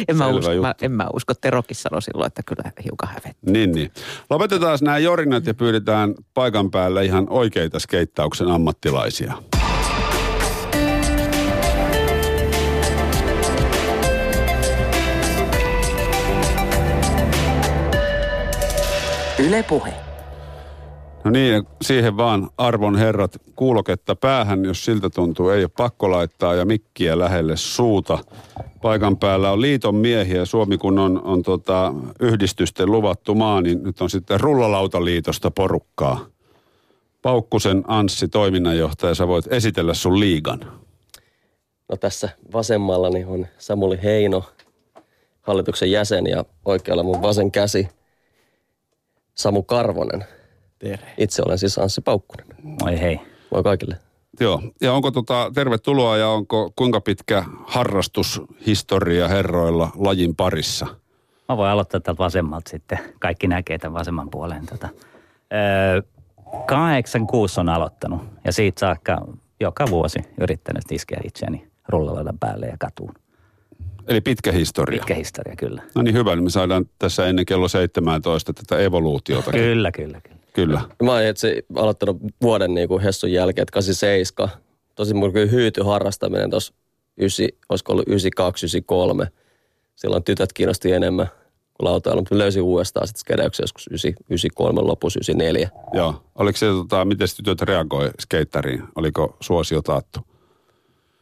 en, 0.08 0.18
mä 0.18 0.28
usko, 0.28 0.52
juttu. 0.52 0.62
mä, 0.62 0.76
en 0.82 0.92
mä 0.92 1.08
usko, 1.14 1.34
Terokin 1.34 1.76
sanoi 1.76 2.02
silloin, 2.02 2.28
että 2.28 2.42
kyllä 2.46 2.72
hiukan 2.84 3.10
hävettää. 3.10 3.52
Niin, 3.52 3.72
niin. 3.72 3.92
Lopetetaan 4.30 4.80
nämä 4.82 4.98
jorinat 4.98 5.46
ja 5.46 5.54
pyydetään 5.54 6.14
paikan 6.34 6.72
päällä 6.72 7.02
ihan 7.02 7.28
oikeita 7.30 7.80
skeittauksen 7.80 8.48
ammattilaisia. 8.48 9.34
Yle 19.48 19.64
puhe. 19.64 19.94
No 21.24 21.32
niin, 21.32 21.54
ja 21.54 21.64
siihen 21.82 22.18
vaan 22.18 22.50
arvon 22.58 22.98
herrat 22.98 23.42
kuuloketta 23.56 24.16
päähän, 24.16 24.66
jos 24.66 24.86
siltä 24.86 25.10
tuntuu. 25.10 25.50
Ei 25.50 25.64
ole 25.64 25.72
pakko 25.78 26.12
laittaa 26.12 26.56
ja 26.56 26.66
mikkiä 26.66 27.20
lähelle 27.20 27.58
suuta. 27.58 28.18
Paikan 28.82 29.18
päällä 29.18 29.52
on 29.52 29.62
liiton 29.62 29.96
miehiä. 29.96 30.46
Suomi 30.46 30.78
kun 30.78 31.00
on, 31.00 31.22
on 31.24 31.44
tota, 31.44 31.94
yhdistysten 32.20 32.92
luvattu 32.92 33.36
maa, 33.36 33.62
niin 33.62 33.84
nyt 33.84 34.02
on 34.02 34.10
sitten 34.10 34.40
Rullalautaliitosta 34.40 35.52
porukkaa. 35.52 36.26
Paukkusen 37.22 37.84
Anssi, 37.88 38.28
toiminnanjohtaja, 38.28 39.16
sä 39.16 39.28
voit 39.28 39.54
esitellä 39.54 39.94
sun 39.94 40.20
liigan. 40.20 40.60
No 41.90 41.98
tässä 41.98 42.30
vasemmallani 42.54 43.26
on 43.26 43.48
Samuli 43.58 44.00
Heino, 44.04 44.44
hallituksen 45.42 45.92
jäsen 45.92 46.28
ja 46.28 46.46
oikealla 46.66 47.04
mun 47.04 47.22
vasen 47.22 47.52
käsi 47.52 47.88
Samu 49.36 49.64
Karvonen. 49.64 50.26
Tere. 50.80 51.08
Itse 51.18 51.44
olen 51.46 51.58
siis 51.58 51.78
Anssi 51.78 52.02
Paukkunen. 52.02 52.48
Moi 52.64 53.00
hei. 53.00 53.20
Moi 53.52 53.64
kaikille. 53.64 53.98
Joo, 54.40 54.62
ja 54.82 54.94
onko 54.94 55.12
tota, 55.12 55.52
tervetuloa 55.54 56.18
ja 56.18 56.30
onko 56.30 56.72
kuinka 56.76 57.02
pitkä 57.02 57.44
harrastushistoria 57.68 59.28
herroilla 59.28 59.92
lajin 59.96 60.36
parissa? 60.36 60.86
Mä 61.50 61.58
voin 61.58 61.70
aloittaa 61.70 62.00
täältä 62.00 62.24
vasemmalta 62.24 62.70
sitten. 62.70 63.00
Kaikki 63.20 63.48
näkee 63.48 63.78
tämän 63.78 63.94
vasemman 63.94 64.30
puolen. 64.30 64.66
Tota. 64.66 64.90
Öö, 65.54 66.02
86 66.66 67.60
on 67.60 67.70
aloittanut 67.70 68.22
ja 68.46 68.52
siitä 68.52 68.80
saakka 68.80 69.22
joka 69.60 69.86
vuosi 69.90 70.20
yrittänyt 70.42 70.92
iskeä 70.92 71.22
itseäni 71.24 71.68
rullaloidan 71.90 72.40
päälle 72.40 72.66
ja 72.66 72.78
katuun. 72.80 73.14
Eli 74.08 74.22
pitkä 74.22 74.52
historia. 74.52 75.00
Pitkä 75.00 75.16
historia, 75.16 75.56
kyllä. 75.56 75.82
No 75.96 76.02
niin 76.02 76.16
hyvä, 76.16 76.36
niin 76.36 76.44
me 76.44 76.50
saadaan 76.50 76.86
tässä 77.00 77.28
ennen 77.28 77.46
kello 77.46 77.68
17 77.68 78.54
tätä 78.54 78.80
evoluutiota. 78.80 79.52
Kyllä, 79.52 79.92
kyllä, 79.92 80.22
kyllä. 80.22 80.44
Kyllä. 80.54 80.82
Mä 81.04 81.12
oon 81.12 81.24
itse 81.24 81.64
aloittanut 81.76 82.18
vuoden 82.42 82.74
niin 82.74 82.88
kuin 82.88 83.04
Hessun 83.04 83.32
jälkeen, 83.32 83.64
että 83.64 83.74
87. 83.74 84.50
Tosi 84.96 85.14
mulla 85.14 85.34
kyllä 85.34 85.52
hyyty 85.52 85.82
harrastaminen 85.84 86.50
tuossa, 86.50 86.74
olisiko 87.70 87.92
ollut 87.92 88.08
92, 88.08 88.66
93. 88.66 89.28
Silloin 89.96 90.24
tytöt 90.24 90.54
kiinnosti 90.54 90.92
enemmän 90.92 91.28
kuin 91.74 91.86
lautailu, 91.86 92.22
mutta 92.22 92.38
löysin 92.38 92.62
uudestaan 92.62 93.08
sitten 93.08 93.20
skedeyksen 93.20 93.64
joskus 93.64 93.88
93 93.88 94.82
lopussa 94.82 95.18
94. 95.18 95.70
Joo. 95.94 96.24
Oliko 96.36 96.58
se, 96.58 96.66
tota, 96.66 97.06
miten 97.06 97.28
tytöt 97.36 97.62
reagoi 97.62 98.12
skeittariin? 98.20 98.84
Oliko 98.96 99.38
suosio 99.40 99.82
taattu? 99.82 100.20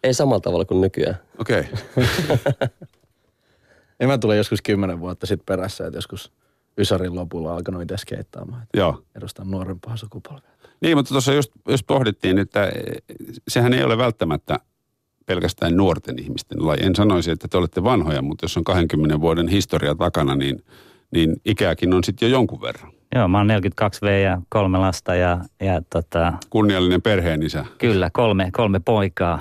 Ei 0.04 0.14
samalla 0.14 0.40
tavalla 0.40 0.66
kuin 0.66 0.82
nykyään. 0.82 1.16
Okei. 1.38 1.60
Okay. 1.60 2.48
ja 4.00 4.08
mä 4.08 4.18
tulin 4.18 4.38
joskus 4.38 4.62
kymmenen 4.62 5.00
vuotta 5.00 5.26
sitten 5.26 5.46
perässä, 5.46 5.86
että 5.86 5.98
joskus 5.98 6.32
Ysarin 6.78 7.16
lopulla 7.16 7.54
alkanut 7.54 7.82
itse 7.82 7.98
skeittaamaan. 7.98 8.68
Joo. 8.74 9.04
Edustan 9.16 9.52
nuorempaa 9.52 9.98
sukupolvea. 9.98 10.52
Niin, 10.82 10.98
mutta 10.98 11.10
tuossa 11.10 11.34
just, 11.34 11.52
just 11.70 11.88
pohdittiin, 11.88 12.40
että 12.40 12.72
sehän 13.48 13.74
ei 13.74 13.84
ole 13.84 13.98
välttämättä 13.98 14.60
pelkästään 15.26 15.78
nuorten 15.78 16.20
ihmisten 16.20 16.68
laji. 16.68 16.84
En 16.84 16.96
sanoisi, 16.96 17.32
että 17.32 17.48
te 17.48 17.58
olette 17.58 17.84
vanhoja, 17.84 18.22
mutta 18.22 18.44
jos 18.44 18.58
on 18.58 18.64
20 18.64 19.22
vuoden 19.22 19.48
historia 19.48 19.96
takana, 19.96 20.36
niin, 20.36 20.64
niin 21.12 21.36
ikääkin 21.46 21.94
on 21.94 22.04
sitten 22.04 22.30
jo 22.30 22.38
jonkun 22.38 22.62
verran. 22.62 22.92
Joo, 23.16 23.28
mä 23.28 23.38
oon 23.38 23.48
42 23.48 24.02
V 24.02 24.24
ja 24.24 24.42
kolme 24.50 24.78
lasta 24.78 25.16
ja, 25.16 25.38
ja 25.60 25.82
tota, 25.90 26.34
Kunniallinen 26.50 27.02
perheen 27.02 27.44
isä. 27.44 27.66
Kyllä, 27.78 28.10
kolme, 28.14 28.50
kolme 28.52 28.80
poikaa. 28.80 29.40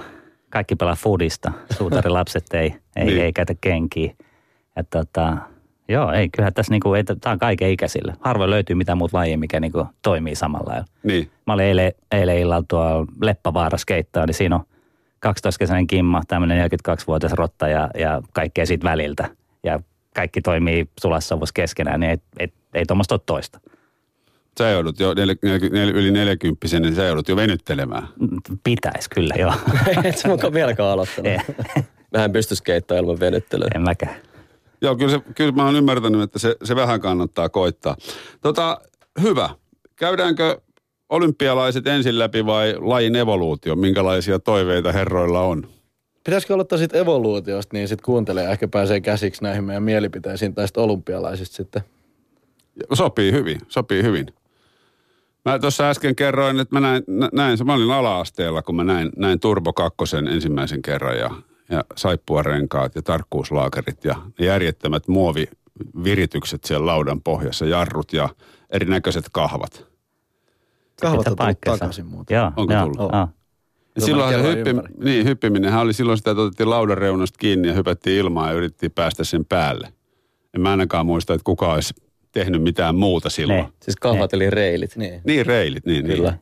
Kaikki 0.50 0.76
pelaa 0.76 0.96
foodista. 0.96 1.52
Suutarilapset 1.76 2.54
ei, 2.54 2.74
ei, 2.96 3.04
niin. 3.04 3.22
ei 3.22 3.32
käytä 3.32 3.54
kenkiä. 3.60 4.12
Ja 4.76 4.84
tota, 4.84 5.36
joo, 5.88 6.12
ei, 6.12 6.28
kyllähän 6.28 6.54
tässä 6.54 6.72
niinku, 6.72 6.94
ei, 6.94 7.04
tämä 7.04 7.32
on 7.32 7.38
kaiken 7.38 7.70
ikäisille. 7.70 8.16
Harvoin 8.20 8.50
löytyy 8.50 8.76
mitään 8.76 8.98
muuta 8.98 9.16
lajia, 9.16 9.38
mikä 9.38 9.60
niinku 9.60 9.86
toimii 10.02 10.34
samalla 10.34 10.70
lailla. 10.70 10.86
Niin. 11.02 11.30
Mä 11.46 11.52
olin 11.52 11.66
eilen, 11.66 11.92
eilen 12.12 12.38
illalla 12.38 12.64
tuolla 12.68 13.06
Leppävaarassa 13.22 13.86
keittaa, 13.86 14.26
niin 14.26 14.34
siinä 14.34 14.56
on 14.56 14.64
12-kesäinen 15.26 15.86
kimma, 15.86 16.22
tämmöinen 16.28 16.70
42-vuotias 16.70 17.32
rotta 17.32 17.68
ja, 17.68 17.90
ja 17.98 18.22
kaikkea 18.32 18.66
siitä 18.66 18.84
väliltä. 18.84 19.28
Ja 19.62 19.80
kaikki 20.14 20.40
toimii 20.40 20.88
sulassa 21.00 21.38
keskenään, 21.54 22.00
niin 22.00 22.10
ei, 22.10 22.18
ei, 22.38 22.52
ei 22.74 22.84
tuommoista 22.86 23.14
ole 23.14 23.20
toista. 23.26 23.60
Sä 24.58 24.70
joudut 24.70 25.00
jo 25.00 25.14
nel, 25.14 25.34
nel, 25.42 25.58
nel, 25.72 25.88
yli 25.88 26.10
40 26.10 26.66
niin 26.80 26.94
sä 26.94 27.04
joudut 27.04 27.28
jo 27.28 27.36
venyttelemään. 27.36 28.08
Pitäisi 28.64 29.10
kyllä, 29.10 29.34
joo. 29.38 29.54
Et 30.04 30.18
sä 30.18 30.28
mukaan 30.28 30.52
vieläkään 30.52 30.88
aloittanut. 30.88 31.32
Vähän 32.12 32.32
pystyisi 32.32 32.62
keittämään 32.62 33.04
ilman 33.04 33.20
venyttelyä. 33.20 33.68
En 33.74 33.82
mäkään. 33.82 34.16
Joo, 34.82 34.96
kyllä, 34.96 35.10
se, 35.10 35.20
kyllä 35.34 35.52
mä 35.52 35.64
oon 35.64 35.76
ymmärtänyt, 35.76 36.22
että 36.22 36.38
se, 36.38 36.56
se 36.64 36.76
vähän 36.76 37.00
kannattaa 37.00 37.48
koittaa. 37.48 37.96
Tota, 38.40 38.80
hyvä. 39.22 39.50
Käydäänkö 39.96 40.60
olympialaiset 41.08 41.86
ensin 41.86 42.18
läpi 42.18 42.46
vai 42.46 42.74
lajin 42.78 43.16
evoluutio? 43.16 43.76
Minkälaisia 43.76 44.38
toiveita 44.38 44.92
herroilla 44.92 45.40
on? 45.40 45.68
Pitäisikö 46.24 46.54
aloittaa 46.54 46.78
sitten 46.78 47.00
evoluutiosta, 47.00 47.76
niin 47.76 47.88
sitten 47.88 48.04
kuuntelee 48.04 48.50
ehkä 48.50 48.68
pääsee 48.68 49.00
käsiksi 49.00 49.42
näihin 49.42 49.64
meidän 49.64 49.82
mielipiteisiin 49.82 50.54
tästä 50.54 50.80
olympialaisista 50.80 51.56
sitten. 51.56 51.82
Sopii 52.92 53.32
hyvin, 53.32 53.60
sopii 53.68 54.02
hyvin. 54.02 54.26
Mä 55.44 55.58
tuossa 55.58 55.90
äsken 55.90 56.16
kerroin, 56.16 56.60
että 56.60 56.74
mä 56.74 56.80
näin, 56.80 57.02
näin 57.32 57.58
mä 57.64 57.74
olin 57.74 57.90
ala-asteella, 57.90 58.62
kun 58.62 58.76
mä 58.76 58.84
näin, 58.84 59.10
näin 59.16 59.40
Turbo 59.40 59.72
2 59.72 59.96
ensimmäisen 60.30 60.82
kerran 60.82 61.18
ja, 61.18 61.30
ja 61.70 61.84
saippuarenkaat 61.96 62.94
ja 62.94 63.02
tarkkuuslaakerit 63.02 64.04
ja 64.04 64.16
järjettömät 64.38 65.08
muoviviritykset 65.08 66.64
siellä 66.64 66.86
laudan 66.86 67.20
pohjassa, 67.20 67.66
jarrut 67.66 68.12
ja 68.12 68.28
erinäköiset 68.70 69.24
kahvat. 69.32 69.86
Kahvat 71.00 71.26
on 71.26 71.36
tullut 71.36 71.60
takaisin 71.60 72.06
muuten. 72.06 72.34
Joo, 72.34 72.52
Onko 72.56 72.72
joo, 72.72 72.82
tullut? 72.82 73.12
Joo. 73.12 73.28
Ja 73.96 74.02
silloin 74.02 74.34
se 74.34 74.42
hyppi, 74.42 74.70
niin, 75.04 75.26
hyppiminenhän 75.26 75.82
oli 75.82 75.92
silloin 75.92 76.18
sitä, 76.18 76.30
että 76.30 76.42
otettiin 76.42 76.70
laudan 76.70 76.98
reunasta 76.98 77.38
kiinni 77.38 77.68
ja 77.68 77.74
hypättiin 77.74 78.18
ilmaan 78.18 78.48
ja 78.48 78.54
yritettiin 78.54 78.92
päästä 78.92 79.24
sen 79.24 79.44
päälle. 79.44 79.92
En 80.54 80.60
mä 80.60 80.70
ainakaan 80.70 81.06
muista, 81.06 81.34
että 81.34 81.44
kuka 81.44 81.72
olisi 81.72 81.94
tehnyt 82.32 82.62
mitään 82.62 82.94
muuta 82.94 83.30
silloin. 83.30 83.64
Ne. 83.64 83.70
Siis 83.82 83.96
kahvat 83.96 84.34
eli 84.34 84.50
reilit. 84.50 84.96
Niin, 84.96 85.20
niin 85.24 85.46
reilit, 85.46 85.86
niin. 85.86 86.06
Kyllä. 86.06 86.30
Niin. 86.30 86.40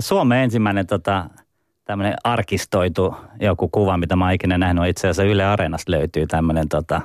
Suomen 0.00 0.38
ensimmäinen 0.38 0.86
tota, 0.86 1.24
tämmöinen 1.84 2.14
arkistoitu 2.24 3.14
joku 3.40 3.68
kuva, 3.68 3.96
mitä 3.96 4.16
mä 4.16 4.24
oon 4.24 4.34
ikinä 4.34 4.58
nähnyt. 4.58 4.88
Itse 4.88 5.00
asiassa 5.00 5.24
Yle 5.24 5.44
Areenasta 5.44 5.92
löytyy 5.92 6.26
tämmöinen 6.26 6.68
tota, 6.68 7.00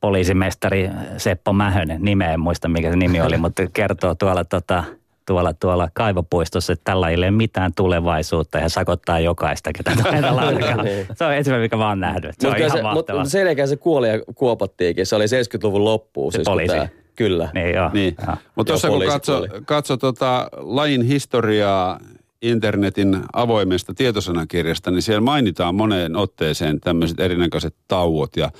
poliisimestari 0.00 0.90
Seppo 1.16 1.52
Mähönen. 1.52 2.02
Nimeä 2.02 2.32
en 2.32 2.40
muista, 2.40 2.68
mikä 2.68 2.90
se 2.90 2.96
nimi 2.96 3.20
oli, 3.20 3.36
mutta 3.36 3.62
kertoo 3.72 4.14
tuolla 4.14 4.44
tota, 4.44 4.84
tuolla, 5.26 5.52
tuolla 5.52 5.88
kaivopuistossa, 5.94 6.72
että 6.72 6.84
tällä 6.84 7.08
ei 7.08 7.16
ole 7.16 7.30
mitään 7.30 7.72
tulevaisuutta 7.76 8.58
ja 8.58 8.68
sakottaa 8.68 9.20
jokaista, 9.20 9.70
ketä 9.72 9.92
tulee 10.02 10.82
niin. 10.82 11.06
Se 11.14 11.24
on 11.24 11.34
ensimmäinen, 11.34 11.64
mikä 11.64 11.76
mä 11.76 11.88
oon 11.88 12.00
nähnyt. 12.00 12.34
Se 12.38 12.48
on 12.48 12.56
ihan 12.56 12.70
se, 12.70 12.82
mahtavaa. 12.82 13.22
Mutta 13.22 13.66
se 13.66 13.76
kuoli 13.76 14.08
ja 14.08 14.20
kuopattiinkin. 14.34 15.06
Se 15.06 15.16
oli 15.16 15.24
70-luvun 15.24 15.84
loppuun. 15.84 16.32
Se 16.32 16.36
siis 16.36 16.44
poliisi. 16.44 16.74
Tämä, 16.74 16.88
kyllä. 17.16 17.50
Niin, 17.54 17.74
joo. 17.74 17.90
Niin. 17.92 18.16
Mutta 18.54 18.72
tuossa 18.72 18.88
kun 18.88 19.06
katso, 19.06 19.46
katso 19.66 19.96
tota 19.96 20.48
lajin 20.52 21.02
historiaa 21.02 22.00
internetin 22.42 23.20
avoimesta 23.32 23.94
tietosanakirjasta, 23.94 24.90
niin 24.90 25.02
siellä 25.02 25.20
mainitaan 25.20 25.74
moneen 25.74 26.16
otteeseen 26.16 26.80
tämmöiset 26.80 27.20
erinäköiset 27.20 27.74
tauot 27.88 28.36
ja 28.36 28.50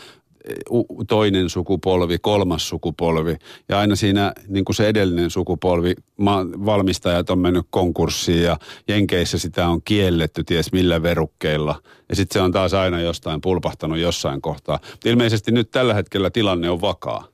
toinen 1.08 1.50
sukupolvi, 1.50 2.18
kolmas 2.18 2.68
sukupolvi 2.68 3.36
ja 3.68 3.78
aina 3.78 3.96
siinä 3.96 4.32
niin 4.48 4.64
kuin 4.64 4.76
se 4.76 4.88
edellinen 4.88 5.30
sukupolvi, 5.30 5.94
valmistajat 6.66 7.30
on 7.30 7.38
mennyt 7.38 7.66
konkurssiin 7.70 8.42
ja 8.42 8.56
Jenkeissä 8.88 9.38
sitä 9.38 9.68
on 9.68 9.82
kielletty 9.82 10.44
ties 10.44 10.72
millä 10.72 11.02
verukkeilla 11.02 11.82
ja 12.08 12.16
sitten 12.16 12.40
se 12.40 12.44
on 12.44 12.52
taas 12.52 12.74
aina 12.74 13.00
jostain 13.00 13.40
pulpahtanut 13.40 13.98
jossain 13.98 14.42
kohtaa. 14.42 14.78
Ilmeisesti 15.04 15.52
nyt 15.52 15.70
tällä 15.70 15.94
hetkellä 15.94 16.30
tilanne 16.30 16.70
on 16.70 16.80
vakaa. 16.80 17.31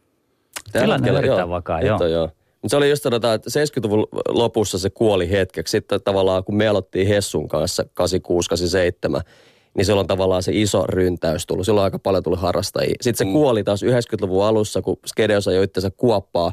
Tällä 0.72 0.84
tilanne 0.84 1.10
on 1.10 1.16
erittäin 1.16 1.38
joo. 1.38 1.48
vakaa, 1.48 1.80
joo. 1.80 2.06
joo. 2.06 2.30
Mutta 2.62 2.70
se 2.70 2.76
oli 2.76 2.90
just 2.90 3.02
sanotaan, 3.02 3.34
että 3.34 3.50
70-luvun 3.50 4.06
lopussa 4.28 4.78
se 4.78 4.90
kuoli 4.90 5.30
hetkeksi. 5.30 5.70
Sitten 5.70 6.00
tavallaan 6.04 6.44
kun 6.44 6.56
me 6.56 6.68
aloittiin 6.68 7.08
Hessun 7.08 7.48
kanssa 7.48 7.82
86-87, 7.82 9.20
niin 9.74 9.84
silloin 9.84 10.06
tavallaan 10.06 10.42
se 10.42 10.52
iso 10.54 10.86
ryntäys 10.86 11.46
tullut. 11.46 11.66
Silloin 11.66 11.84
aika 11.84 11.98
paljon 11.98 12.22
tuli 12.22 12.36
harrastajia. 12.36 12.94
Sitten 13.00 13.18
se 13.18 13.24
mm. 13.24 13.32
kuoli 13.32 13.64
taas 13.64 13.82
90-luvun 13.82 14.44
alussa, 14.44 14.82
kun 14.82 14.98
Skedeosa 15.06 15.52
jo 15.52 15.62
itse 15.62 15.90
kuoppaa. 15.96 16.52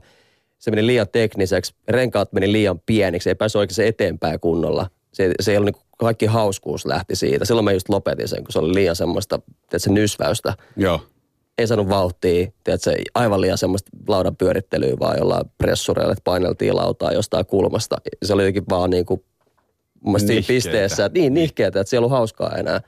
Se 0.60 0.72
meni 0.72 0.88
liian 0.88 1.08
tekniseksi, 1.12 1.74
renkaat 1.88 2.34
meni 2.34 2.52
liian 2.52 2.80
pieniksi, 2.86 3.30
ei 3.30 3.36
päässyt 3.36 3.60
oikein 3.60 3.88
eteenpäin 3.88 4.40
kunnolla. 4.40 4.90
Se, 5.14 5.32
se 5.40 5.52
ei 5.52 5.58
ollut 5.58 5.74
niin 5.74 5.86
kaikki 5.98 6.26
hauskuus 6.26 6.86
lähti 6.86 7.16
siitä. 7.16 7.46
Silloin 7.46 7.66
mä 7.66 7.72
just 7.72 7.90
lopetin 7.90 8.28
sen, 8.28 8.44
kun 8.44 8.52
se 8.52 8.60
oli 8.60 8.74
liian 8.74 8.96
semmoista, 8.96 9.40
että 9.64 9.80
se 9.80 9.92
nysväystä. 9.92 10.54
Joo. 10.78 11.02
Ei 11.58 11.68
saanut 11.68 11.90
vauhtia, 11.90 12.48
se 12.78 12.98
aivan 13.16 13.42
liian 13.42 13.58
semmoista 13.58 13.90
laudan 14.08 14.36
pyörittelyä, 14.36 14.94
vaan 15.00 15.18
jollain 15.18 15.46
pressureilla, 15.58 16.12
että 16.12 16.24
paineltiin 16.24 16.76
lautaa 16.76 17.12
jostain 17.12 17.46
kulmasta. 17.46 17.96
Se 18.24 18.34
oli 18.34 18.42
jotenkin 18.42 18.64
vaan 18.70 18.90
niin 18.90 19.06
kuin 19.06 19.24
mun 20.00 20.12
mielestä 20.12 20.28
siinä 20.28 20.48
pisteessä. 20.48 21.06
Että 21.06 21.20
niin, 21.20 21.34
nihkeetä, 21.34 21.80
että 21.80 21.90
siellä 21.90 22.06
on 22.06 22.12
hauskaa 22.12 22.56
enää. 22.56 22.82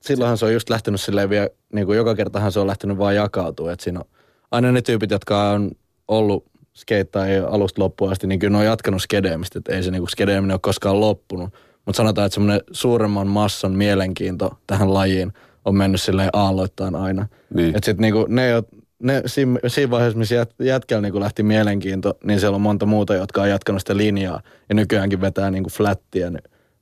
Silloinhan 0.00 0.38
se 0.38 0.44
on 0.44 0.52
just 0.52 0.70
lähtenyt 0.70 1.00
silleen 1.00 1.30
vielä, 1.30 1.48
niin 1.72 1.86
kuin 1.86 1.96
joka 1.96 2.14
kertahan 2.14 2.52
se 2.52 2.60
on 2.60 2.66
lähtenyt 2.66 2.98
vaan 2.98 3.16
jakautua. 3.16 3.72
Että 3.72 3.84
siinä 3.84 4.00
on 4.00 4.06
aina 4.50 4.72
ne 4.72 4.82
tyypit, 4.82 5.10
jotka 5.10 5.50
on 5.50 5.70
ollut 6.08 6.44
skeittaa 6.74 7.24
alusta 7.50 7.82
loppuun 7.82 8.12
asti, 8.12 8.26
niin 8.26 8.38
kyllä 8.38 8.52
ne 8.52 8.58
on 8.58 8.64
jatkanut 8.64 9.02
skedeemistä, 9.02 9.58
että 9.58 9.74
ei 9.74 9.82
se 9.82 9.90
niinku 9.90 10.06
skedeeminen 10.06 10.54
ole 10.54 10.60
koskaan 10.62 11.00
loppunut. 11.00 11.54
Mutta 11.86 11.96
sanotaan, 11.96 12.26
että 12.26 12.34
semmoinen 12.34 12.60
suuremman 12.72 13.26
massan 13.26 13.72
mielenkiinto 13.72 14.50
tähän 14.66 14.94
lajiin 14.94 15.32
on 15.66 15.76
mennyt 15.76 16.02
silleen 16.02 16.30
aalloittain 16.32 16.94
aina. 16.94 17.26
Niin. 17.54 17.76
Että 17.76 17.84
sitten 17.84 18.02
niinku 18.02 18.26
ne, 18.28 18.62
ne, 18.98 19.22
siinä, 19.26 19.60
siinä 19.66 19.90
vaiheessa, 19.90 20.18
missä 20.18 20.34
jät, 20.34 20.54
jätkällä 20.60 21.02
niinku 21.02 21.20
lähti 21.20 21.42
mielenkiinto, 21.42 22.18
niin 22.24 22.40
siellä 22.40 22.54
on 22.54 22.60
monta 22.60 22.86
muuta, 22.86 23.14
jotka 23.14 23.42
on 23.42 23.50
jatkanut 23.50 23.80
sitä 23.80 23.96
linjaa. 23.96 24.40
Ja 24.68 24.74
nykyäänkin 24.74 25.20
vetää 25.20 25.50
niinku 25.50 25.70
flättiä. 25.70 26.32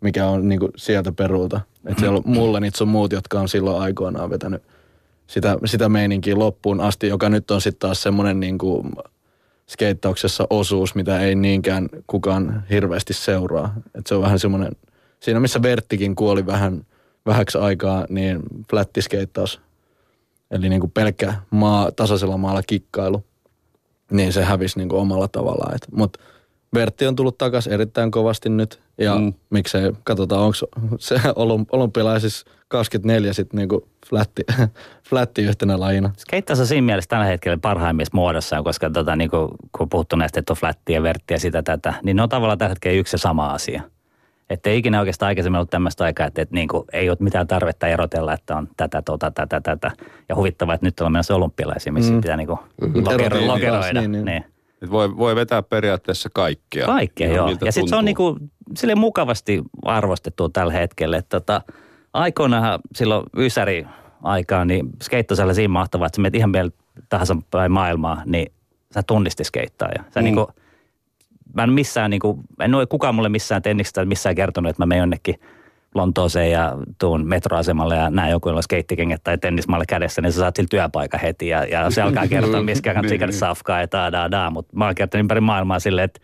Mikä 0.01 0.27
on 0.27 0.49
niin 0.49 0.61
kuin 0.61 0.73
sieltä 0.77 1.13
perulta. 1.13 1.61
Että 1.87 2.01
siellä 2.01 2.17
on 2.17 2.23
mulla 2.27 2.61
niitä 2.61 2.79
sun 2.79 2.89
muut, 2.89 3.13
jotka 3.13 3.41
on 3.41 3.49
silloin 3.49 3.83
aikoinaan 3.83 4.31
vetänyt 4.31 4.63
sitä, 5.27 5.59
sitä 5.65 5.89
meininkiä 5.89 6.39
loppuun 6.39 6.81
asti, 6.81 7.09
joka 7.09 7.29
nyt 7.29 7.51
on 7.51 7.61
sitten 7.61 7.81
taas 7.81 8.03
semmoinen 8.03 8.41
niin 8.41 8.59
kuin 8.59 8.93
skeittauksessa 9.69 10.47
osuus, 10.51 10.95
mitä 10.95 11.21
ei 11.21 11.35
niinkään 11.35 11.89
kukaan 12.07 12.65
hirveästi 12.71 13.13
seuraa. 13.13 13.75
Et 13.95 14.07
se 14.07 14.15
on 14.15 14.23
vähän 14.23 14.39
semmoinen, 14.39 14.73
siinä 15.21 15.41
missä 15.41 15.63
Verttikin 15.63 16.15
kuoli 16.15 16.47
vähän, 16.47 16.87
vähäksi 17.27 17.59
aikaa, 17.59 18.07
niin 18.09 18.41
flättiskeittaus, 18.71 19.61
eli 20.51 20.69
niin 20.69 20.81
kuin 20.81 20.91
pelkkä 20.91 21.35
maa, 21.51 21.93
tasaisella 21.93 22.37
maalla 22.37 22.63
kikkailu, 22.67 23.25
niin 24.11 24.33
se 24.33 24.45
hävisi 24.45 24.79
niin 24.79 24.89
kuin 24.89 25.01
omalla 25.01 25.29
tavallaan. 25.29 25.79
Mutta 25.97 26.21
Vertti 26.75 27.07
on 27.07 27.17
tullut 27.17 27.39
takaisin 27.39 27.73
erittäin 27.73 28.11
kovasti 28.11 28.49
nyt. 28.49 28.81
Ja 28.99 29.15
Mm. 29.19 29.35
miksei, 29.51 29.93
katsotaan, 30.05 30.41
onko 30.43 30.55
se 30.99 31.15
olym- 31.37 31.67
olympialaisissa 31.73 32.47
24 32.69 33.33
sitten 33.33 33.59
niinku 33.59 33.89
flätti, 34.09 34.43
flätti 35.11 35.43
yhtenä 35.43 35.81
lajina. 35.81 36.11
Skeittaus 36.17 36.61
on 36.61 36.67
siinä 36.67 36.85
mielessä 36.85 37.09
tällä 37.09 37.25
hetkellä 37.25 37.59
parhaimmissa 37.63 38.11
muodossaan, 38.15 38.65
koska 38.65 38.91
tota, 38.91 39.17
niin 39.17 39.31
kuin, 39.31 39.49
kun 39.79 39.89
puhuttu 39.89 40.17
näistä, 40.17 40.41
että 40.41 40.53
on 40.53 40.57
flättiä, 40.57 41.03
verttiä, 41.03 41.39
sitä 41.39 41.63
tätä, 41.63 41.95
niin 42.03 42.17
ne 42.17 42.23
on 42.23 42.29
tavallaan 42.29 42.59
tällä 42.59 42.69
hetkellä 42.69 42.99
yksi 42.99 43.15
ja 43.15 43.19
sama 43.19 43.51
asia. 43.51 43.83
Että 44.51 44.71
ei 44.71 44.79
ikinä 44.79 45.01
oikeastaan 45.01 45.29
aikaisemmin 45.29 45.57
ollut 45.57 45.71
tämmöistä 45.71 46.05
aikaa, 46.05 46.27
että, 46.27 46.43
että 46.43 46.55
niin 46.55 46.69
kuin, 46.69 46.85
ei 46.93 47.11
ole 47.11 47.17
mitään 47.21 47.47
tarvetta 47.47 47.87
erotella, 47.87 48.33
että 48.33 48.57
on 48.57 48.69
tätä, 48.77 49.03
tota, 49.03 49.31
tätä, 49.31 49.61
tätä. 49.61 49.91
Ja 50.29 50.37
huvittavaa, 50.37 50.75
että 50.75 50.87
nyt 50.87 51.01
ollaan 51.01 51.13
menossa 51.13 51.35
olympialaisiin, 51.35 51.95
missä 51.95 52.13
mm. 52.13 52.21
pitää 52.21 52.37
niin 52.37 52.47
kuin 52.47 52.59
lokero, 52.95 53.25
Erotella 53.25 53.53
lokeroida. 53.53 54.01
niin, 54.01 54.13
niin. 54.13 54.25
Niin. 54.25 54.45
Et 54.83 54.91
voi, 54.91 55.17
voi 55.17 55.37
vetää 55.37 55.63
periaatteessa 55.63 56.29
kaikkea. 56.33 56.87
Kaikkea, 56.87 57.33
joo. 57.33 57.49
Ja 57.49 57.55
sitten 57.55 57.73
se 57.73 57.81
on 57.81 57.87
tuntuu. 57.87 58.01
niinku, 58.03 58.39
sille 58.77 58.95
mukavasti 58.95 59.63
arvostettu 59.83 60.49
tällä 60.49 60.73
hetkellä. 60.73 61.17
Että 61.17 61.41
tota, 61.41 61.63
aikoinaan 62.13 62.81
silloin 62.95 63.27
Ysäri 63.37 63.87
aikaan, 64.23 64.69
niin 64.69 64.89
skeittosella 65.03 65.55
siinä 65.55 65.73
mahtavaa, 65.73 66.07
että 66.07 66.17
sä 66.17 66.23
menet 66.23 66.35
ihan 66.35 66.53
vielä 66.53 66.71
tahansa 67.09 67.37
päin 67.51 67.73
maailmaa, 67.73 68.23
niin 68.27 68.53
sä 68.95 69.03
tunnisti 69.03 69.45
skeittaaja. 69.45 70.05
Sä 70.15 70.21
mm. 70.21 70.25
niinku, 70.25 70.49
mä 71.55 71.63
en 71.63 71.73
missään 71.73 72.11
niinku, 72.11 72.41
en 72.61 72.75
ole 72.75 72.87
kukaan 72.87 73.15
mulle 73.15 73.29
missään 73.29 73.63
tenniksestä 73.63 74.05
missään 74.05 74.35
kertonut, 74.35 74.71
että 74.71 74.83
mä 74.83 74.87
menen 74.87 75.01
jonnekin 75.03 75.35
Lontooseen 75.95 76.51
ja 76.51 76.73
tuun 76.99 77.27
metroasemalle 77.27 77.97
ja 77.97 78.11
näen 78.11 78.31
joku, 78.31 78.49
jolla 78.49 78.59
on 78.59 78.63
skeittikengät 78.63 79.21
tai 79.25 79.39
tennismalle 79.39 79.85
kädessä, 79.89 80.23
niin 80.23 80.33
sä 80.33 80.39
saat 80.39 80.57
sillä 80.57 80.69
työpaikan 80.71 81.21
heti 81.21 81.49
ja, 81.49 81.65
ja 81.65 81.91
se 81.91 82.03
alkaa 82.03 82.29
kertoa, 82.29 82.63
missä 82.63 82.83
kannattaa 82.83 83.11
Niin, 83.11 83.21
niin. 83.21 83.33
safkaa 83.33 83.81
ja 83.81 83.89
taa, 83.89 84.13
daa, 84.13 84.31
daa. 84.31 84.51
Mutta 84.51 84.77
mä 84.77 84.85
oon 84.85 84.95
kertonut 84.95 85.21
ympäri 85.21 85.41
maailmaa 85.41 85.79
silleen, 85.79 86.05
että 86.05 86.21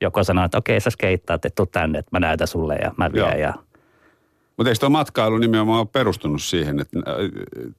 joku 0.00 0.24
sanoo, 0.24 0.44
että 0.44 0.58
okei 0.58 0.80
sä 0.80 0.90
skeittaat, 0.90 1.44
että 1.44 1.56
tuu 1.56 1.66
tänne, 1.66 1.98
että 1.98 2.08
mä 2.12 2.20
näytän 2.20 2.46
sulle 2.46 2.74
ja 2.74 2.92
mä 2.96 3.12
vien. 3.12 3.20
Joo. 3.20 3.38
Ja, 3.38 3.54
Mutta 4.56 4.70
eikö 4.70 4.80
tuo 4.80 4.90
matkailu 4.90 5.38
nimenomaan 5.38 5.80
ole 5.80 5.88
perustunut 5.92 6.42
siihen, 6.42 6.80
että 6.80 6.98
äh, 6.98 7.14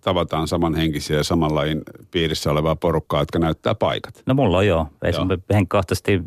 tavataan 0.02 0.48
samanhenkisiä 0.48 1.18
ja 1.18 1.24
saman 1.24 1.56
lajin 1.56 1.82
piirissä 2.12 2.52
olevaa 2.52 2.75
porukkaa, 2.75 3.22
jotka 3.22 3.40
näyttää 3.40 3.75
paikat? 3.75 4.24
no 4.25 4.34
mulla 4.34 4.58
on 4.58 4.68
joo. 4.68 4.88
Esimerkiksi 5.04 5.54
henkkohtaisesti 5.54 6.22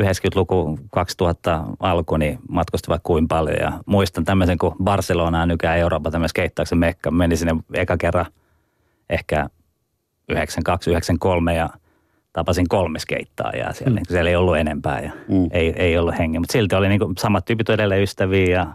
90-luku 0.00 0.78
2000 0.90 1.64
alku, 1.80 2.16
niin 2.16 2.38
matkusti 2.48 2.88
vaikka 2.88 3.06
kuin 3.06 3.28
paljon. 3.28 3.56
Ja 3.60 3.72
muistan 3.86 4.24
tämmöisen, 4.24 4.58
kun 4.58 4.76
Barcelona 4.84 5.42
on 5.42 5.48
nykyään 5.48 5.78
Euroopan 5.78 6.12
tämmöisen 6.12 6.28
skeittauksen 6.30 6.78
mekka. 6.78 7.10
Menin 7.10 7.38
sinne 7.38 7.56
eka 7.74 7.96
kerran 7.96 8.26
ehkä 9.10 9.46
92-93 10.32 11.52
ja 11.56 11.70
tapasin 12.32 12.68
kolme 12.68 12.98
skeittaa 12.98 13.52
siellä. 13.72 14.00
Mm. 14.00 14.04
Siellä 14.08 14.30
ei 14.30 14.36
ollut 14.36 14.56
enempää 14.56 15.00
ja 15.00 15.12
Mm. 15.28 15.48
ei, 15.50 15.72
ei 15.76 15.98
ollut 15.98 16.18
hengen. 16.18 16.40
Mutta 16.40 16.52
silti 16.52 16.74
oli 16.74 16.88
niinku 16.88 17.12
samat 17.18 17.44
tyypit 17.44 17.70
edelleen 17.70 18.02
ystäviä 18.02 18.46
ja 18.56 18.66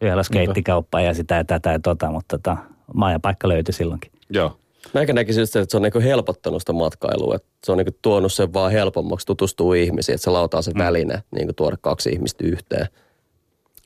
yhdellä 0.00 0.22
skeittikauppaa 0.22 1.00
ja 1.00 1.14
sitä 1.14 1.34
ja 1.34 1.44
tätä 1.44 1.72
ja 1.72 1.80
tota. 1.80 2.10
Mutta 2.10 2.38
tota, 2.38 2.56
maa 2.94 3.12
ja 3.12 3.20
paikka 3.20 3.48
löytyi 3.48 3.74
silloinkin. 3.74 4.12
Joo. 4.30 4.56
Mä 4.94 5.00
ehkä 5.00 5.12
näkisin 5.12 5.40
just, 5.40 5.56
että 5.56 5.70
se 5.70 5.76
on 5.76 5.82
niinku 5.82 6.00
helpottanut 6.00 6.62
sitä 6.62 6.72
matkailua. 6.72 7.34
Että 7.34 7.48
se 7.64 7.72
on 7.72 7.78
niinku 7.78 7.98
tuonut 8.02 8.32
sen 8.32 8.52
vaan 8.52 8.72
helpommaksi 8.72 9.26
tutustua 9.26 9.74
ihmisiin. 9.74 10.14
Että 10.14 10.24
se 10.24 10.30
lautaa 10.30 10.62
se 10.62 10.72
väline 10.78 11.22
niinku 11.36 11.52
tuoda 11.52 11.76
kaksi 11.80 12.10
ihmistä 12.10 12.44
yhteen. 12.44 12.86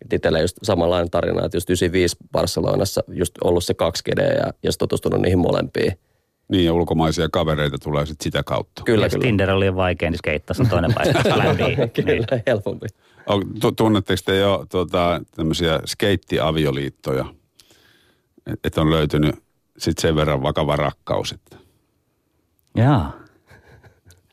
Et 0.05 0.13
Itsellä 0.13 0.41
just 0.41 0.57
samanlainen 0.63 1.11
tarina, 1.11 1.45
että 1.45 1.57
just 1.57 1.71
95 1.71 2.17
Barcelonassa 2.33 3.01
just 3.09 3.35
ollut 3.45 3.65
se 3.65 3.75
2 3.75 4.03
ja, 4.17 4.53
ja 4.63 4.73
sit 4.73 4.79
tutustunut 4.79 5.21
niihin 5.21 5.39
molempiin. 5.39 5.93
Niin, 6.49 6.65
ja 6.65 6.73
ulkomaisia 6.73 7.29
kavereita 7.33 7.79
tulee 7.79 8.07
sitten 8.07 8.25
sitä 8.25 8.43
kautta. 8.43 8.83
Kyllä, 8.83 9.07
Jos 9.07 9.13
kyllä. 9.13 9.23
Tinder 9.23 9.51
oli 9.51 9.77
vaikein, 9.77 10.11
niin 10.11 10.19
skeittaus 10.19 10.61
on 10.61 10.69
toinen 10.69 10.95
paikka. 10.95 11.23
Niin. 11.59 11.91
Kyllä, 11.91 12.43
helpompi. 12.47 12.87
On, 13.27 13.43
tu- 13.61 13.73
tunnetteko 13.73 14.23
te 14.25 14.37
jo 14.37 14.67
tota, 14.69 15.21
tämmöisiä 15.37 15.81
skeittiavioliittoja? 15.87 17.25
Että 18.47 18.69
et 18.69 18.79
on 18.79 18.91
löytynyt 18.91 19.44
sitten 19.79 20.03
sen 20.03 20.17
verran 20.17 20.43
vakava 20.43 20.77
rakkaus, 20.77 21.33
että 21.33 21.57
Jaa. 22.77 23.13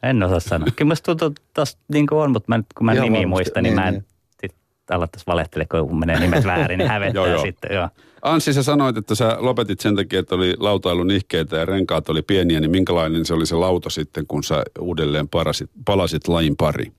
En 0.04 0.24
osaa 0.24 0.40
sanoa. 0.40 0.68
Kyllä 0.76 0.90
musta 0.90 1.06
tuntuu, 1.06 1.28
että 1.28 1.64
niin 1.94 2.08
kuin 2.08 2.20
on, 2.20 2.32
mutta 2.32 2.46
mä, 2.48 2.58
nyt- 2.58 2.66
kun 2.78 2.86
mä 2.86 2.94
Joo, 2.94 3.04
nimi 3.04 3.26
muistan, 3.26 3.64
niin, 3.64 3.76
Niin, 3.76 3.82
mä 3.82 3.88
en 3.88 3.94
niin. 3.94 4.06
sit 4.42 4.56
aloittaisi 4.92 5.28
valehtelemaan, 5.28 5.88
kun 5.88 6.00
menee 6.00 6.20
nimet 6.20 6.46
väärin, 6.46 6.78
niin 6.78 6.90
hävettää 6.90 7.24
Joo, 7.24 7.28
joo. 7.34 7.42
sitten. 7.42 7.76
Joo. 7.76 7.90
Anssi, 8.22 8.54
sä 8.54 8.64
sanoit, 8.64 8.98
että 8.98 9.16
sä 9.16 9.38
lopetit 9.40 9.80
sen 9.80 9.96
takia, 9.96 10.20
että 10.20 10.36
oli 10.36 10.56
lautailun 10.60 11.12
ihkeitä 11.12 11.58
ja 11.58 11.66
renkaat 11.66 12.10
oli 12.10 12.22
pieniä, 12.22 12.60
niin 12.60 12.72
minkälainen 12.72 13.26
se 13.26 13.34
oli 13.34 13.46
se 13.46 13.56
lauta 13.56 13.90
sitten, 13.90 14.28
kun 14.28 14.44
sä 14.44 14.64
uudelleen 14.80 15.30
parasit, 15.30 15.70
palasit 15.86 16.28
lajin 16.28 16.56
pari? 16.58 16.92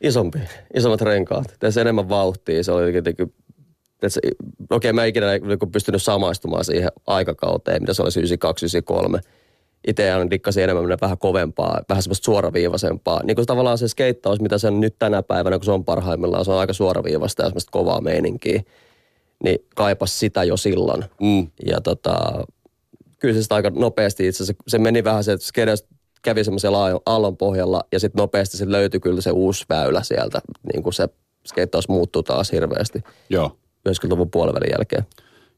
Isompi, 0.00 0.38
isommat 0.76 1.00
renkaat. 1.00 1.56
Tässä 1.58 1.80
enemmän 1.80 2.08
vauhtia. 2.08 2.64
Se 2.64 2.72
oli 2.72 2.94
jotenkin, 2.94 3.34
okei 4.70 4.92
mä 4.92 5.02
en 5.02 5.08
ikinä 5.08 5.38
niinku 5.38 5.66
pystynyt 5.66 6.02
samaistumaan 6.02 6.64
siihen 6.64 6.90
aikakauteen, 7.06 7.82
mitä 7.82 7.94
se 7.94 8.02
oli 8.02 8.10
92-93. 9.16 9.20
Itse 9.86 10.12
aina 10.12 10.30
dikkasin 10.30 10.64
enemmän 10.64 10.84
mennä 10.84 10.96
vähän 11.00 11.18
kovempaa, 11.18 11.80
vähän 11.88 12.02
semmoista 12.02 12.24
suoraviivaisempaa. 12.24 13.22
Niin 13.24 13.34
kuin 13.34 13.46
tavallaan 13.46 13.78
se 13.78 13.88
skeittaus, 13.88 14.40
mitä 14.40 14.58
se 14.58 14.66
on 14.66 14.80
nyt 14.80 14.94
tänä 14.98 15.22
päivänä, 15.22 15.58
kun 15.58 15.64
se 15.64 15.70
on 15.70 15.84
parhaimmillaan, 15.84 16.44
se 16.44 16.50
on 16.50 16.58
aika 16.58 16.72
suoraviivasta 16.72 17.42
ja 17.42 17.48
semmoista 17.48 17.70
kovaa 17.70 18.00
meininkiä. 18.00 18.62
Niin 19.44 19.58
kaipas 19.76 20.18
sitä 20.18 20.44
jo 20.44 20.56
silloin. 20.56 21.04
Mm. 21.20 21.48
Ja 21.66 21.80
tota, 21.80 22.44
kyllä 23.18 23.34
se 23.34 23.42
sitä 23.42 23.54
aika 23.54 23.70
nopeasti 23.70 24.26
itse 24.26 24.42
asiassa, 24.42 24.62
se 24.68 24.78
meni 24.78 25.04
vähän 25.04 25.24
se, 25.24 25.32
että 25.32 25.46
skedes 25.46 25.86
kävi 26.22 26.44
semmoisella 26.44 26.90
aallon- 27.06 27.36
pohjalla 27.36 27.82
ja 27.92 28.00
sitten 28.00 28.20
nopeasti 28.20 28.56
se 28.56 28.70
löytyi 28.70 29.00
kyllä 29.00 29.20
se 29.20 29.30
uusi 29.30 29.64
väylä 29.68 30.02
sieltä, 30.02 30.40
niin 30.72 30.82
kuin 30.82 30.92
se 30.92 31.08
skeittaus 31.46 31.88
muuttui 31.88 32.22
taas 32.22 32.52
hirveästi 32.52 33.00
Joo. 33.30 33.56
90-luvun 33.88 34.30
puolivälin 34.30 34.70
jälkeen. 34.72 35.06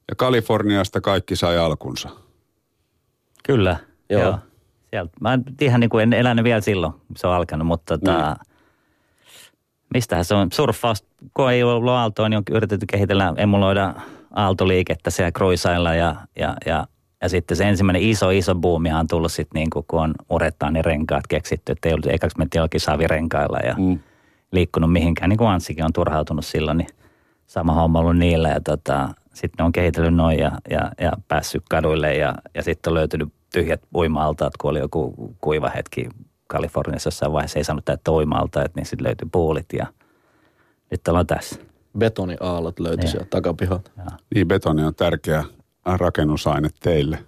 Ja 0.08 0.14
Kaliforniasta 0.16 1.00
kaikki 1.00 1.36
sai 1.36 1.58
alkunsa. 1.58 2.08
Kyllä. 3.44 3.76
Joo. 4.10 4.22
Joo. 4.22 4.38
Sieltä. 4.90 5.12
Mä 5.20 5.32
en 5.32 5.44
ihan 5.60 5.80
niin 5.80 5.90
kuin 5.90 6.02
en 6.02 6.12
elänyt 6.12 6.44
vielä 6.44 6.60
silloin, 6.60 6.92
kun 6.92 7.16
se 7.16 7.26
on 7.26 7.34
alkanut, 7.34 7.66
mutta 7.66 7.98
tota, 7.98 8.36
mistähän 9.94 10.24
se 10.24 10.34
on 10.34 10.48
surffaus, 10.52 11.04
kun 11.34 11.50
ei 11.52 11.62
ollut 11.62 11.92
aaltoa, 11.92 12.28
niin 12.28 12.36
on 12.36 12.42
yritetty 12.50 12.86
kehitellä, 12.86 13.34
emuloida 13.36 13.94
aaltoliikettä 14.34 15.10
siellä 15.10 15.32
kruisailla 15.32 15.94
ja, 15.94 16.16
ja, 16.38 16.56
ja, 16.66 16.86
ja 17.22 17.28
sitten 17.28 17.56
se 17.56 17.68
ensimmäinen 17.68 18.02
iso, 18.02 18.30
iso 18.30 18.54
buumi 18.54 18.92
on 18.92 19.06
tullut 19.06 19.32
sitten 19.32 19.58
niin 19.58 19.70
kuin, 19.70 19.84
kun 19.88 20.00
on 20.02 20.14
urettaani 20.30 20.82
renkaat 20.82 21.26
keksitty, 21.26 21.72
että 21.72 21.88
ei 21.88 21.92
ollut 21.94 22.06
ekaksi 22.06 22.38
mentiin 22.38 22.60
jollakin 22.60 22.80
savirenkailla 22.80 23.58
ja 23.58 23.74
Mm. 23.78 23.98
liikkunut 24.52 24.92
mihinkään, 24.92 25.28
niin 25.28 25.38
kuin 25.38 25.50
Anssikin 25.50 25.84
on 25.84 25.92
turhautunut 25.92 26.44
silloin, 26.44 26.78
niin 26.78 26.88
sama 27.46 27.72
homma 27.74 27.98
ollut 27.98 28.16
niillä 28.16 28.48
ja 28.48 28.60
tota, 28.60 29.08
sitten 29.34 29.54
ne 29.58 29.64
on 29.64 29.72
kehitellyt 29.72 30.14
noin 30.14 30.38
ja, 30.38 30.52
ja, 30.70 30.90
ja 31.00 31.12
päässyt 31.28 31.62
kaduille 31.70 32.14
ja, 32.14 32.34
ja 32.54 32.62
sitten 32.62 32.90
on 32.90 32.94
löytynyt 32.94 33.28
tyhjät 33.52 33.82
uima-altaat, 33.94 34.56
kun 34.56 34.70
oli 34.70 34.78
joku 34.78 35.14
kuiva 35.40 35.68
hetki 35.68 36.08
Kaliforniassa 36.46 37.06
jossain 37.08 37.32
vaiheessa 37.32 37.58
ei 37.58 37.64
saanut 37.64 37.84
täyttä 37.84 38.10
uima-altaat, 38.12 38.74
niin 38.74 38.86
sitten 38.86 39.06
löytyi 39.06 39.28
puulit 39.32 39.66
ja 39.72 39.86
nyt 40.90 41.08
ollaan 41.08 41.26
tässä. 41.26 41.56
Betoniaallot 41.98 42.80
löytyi 42.80 43.00
Niin. 43.02 43.10
sieltä 43.10 43.26
takapihalta. 43.30 43.90
Niin, 44.34 44.48
betoni 44.48 44.84
on 44.84 44.94
tärkeä 44.94 45.44
rakennusaine 45.84 46.68
teille. 46.80 47.18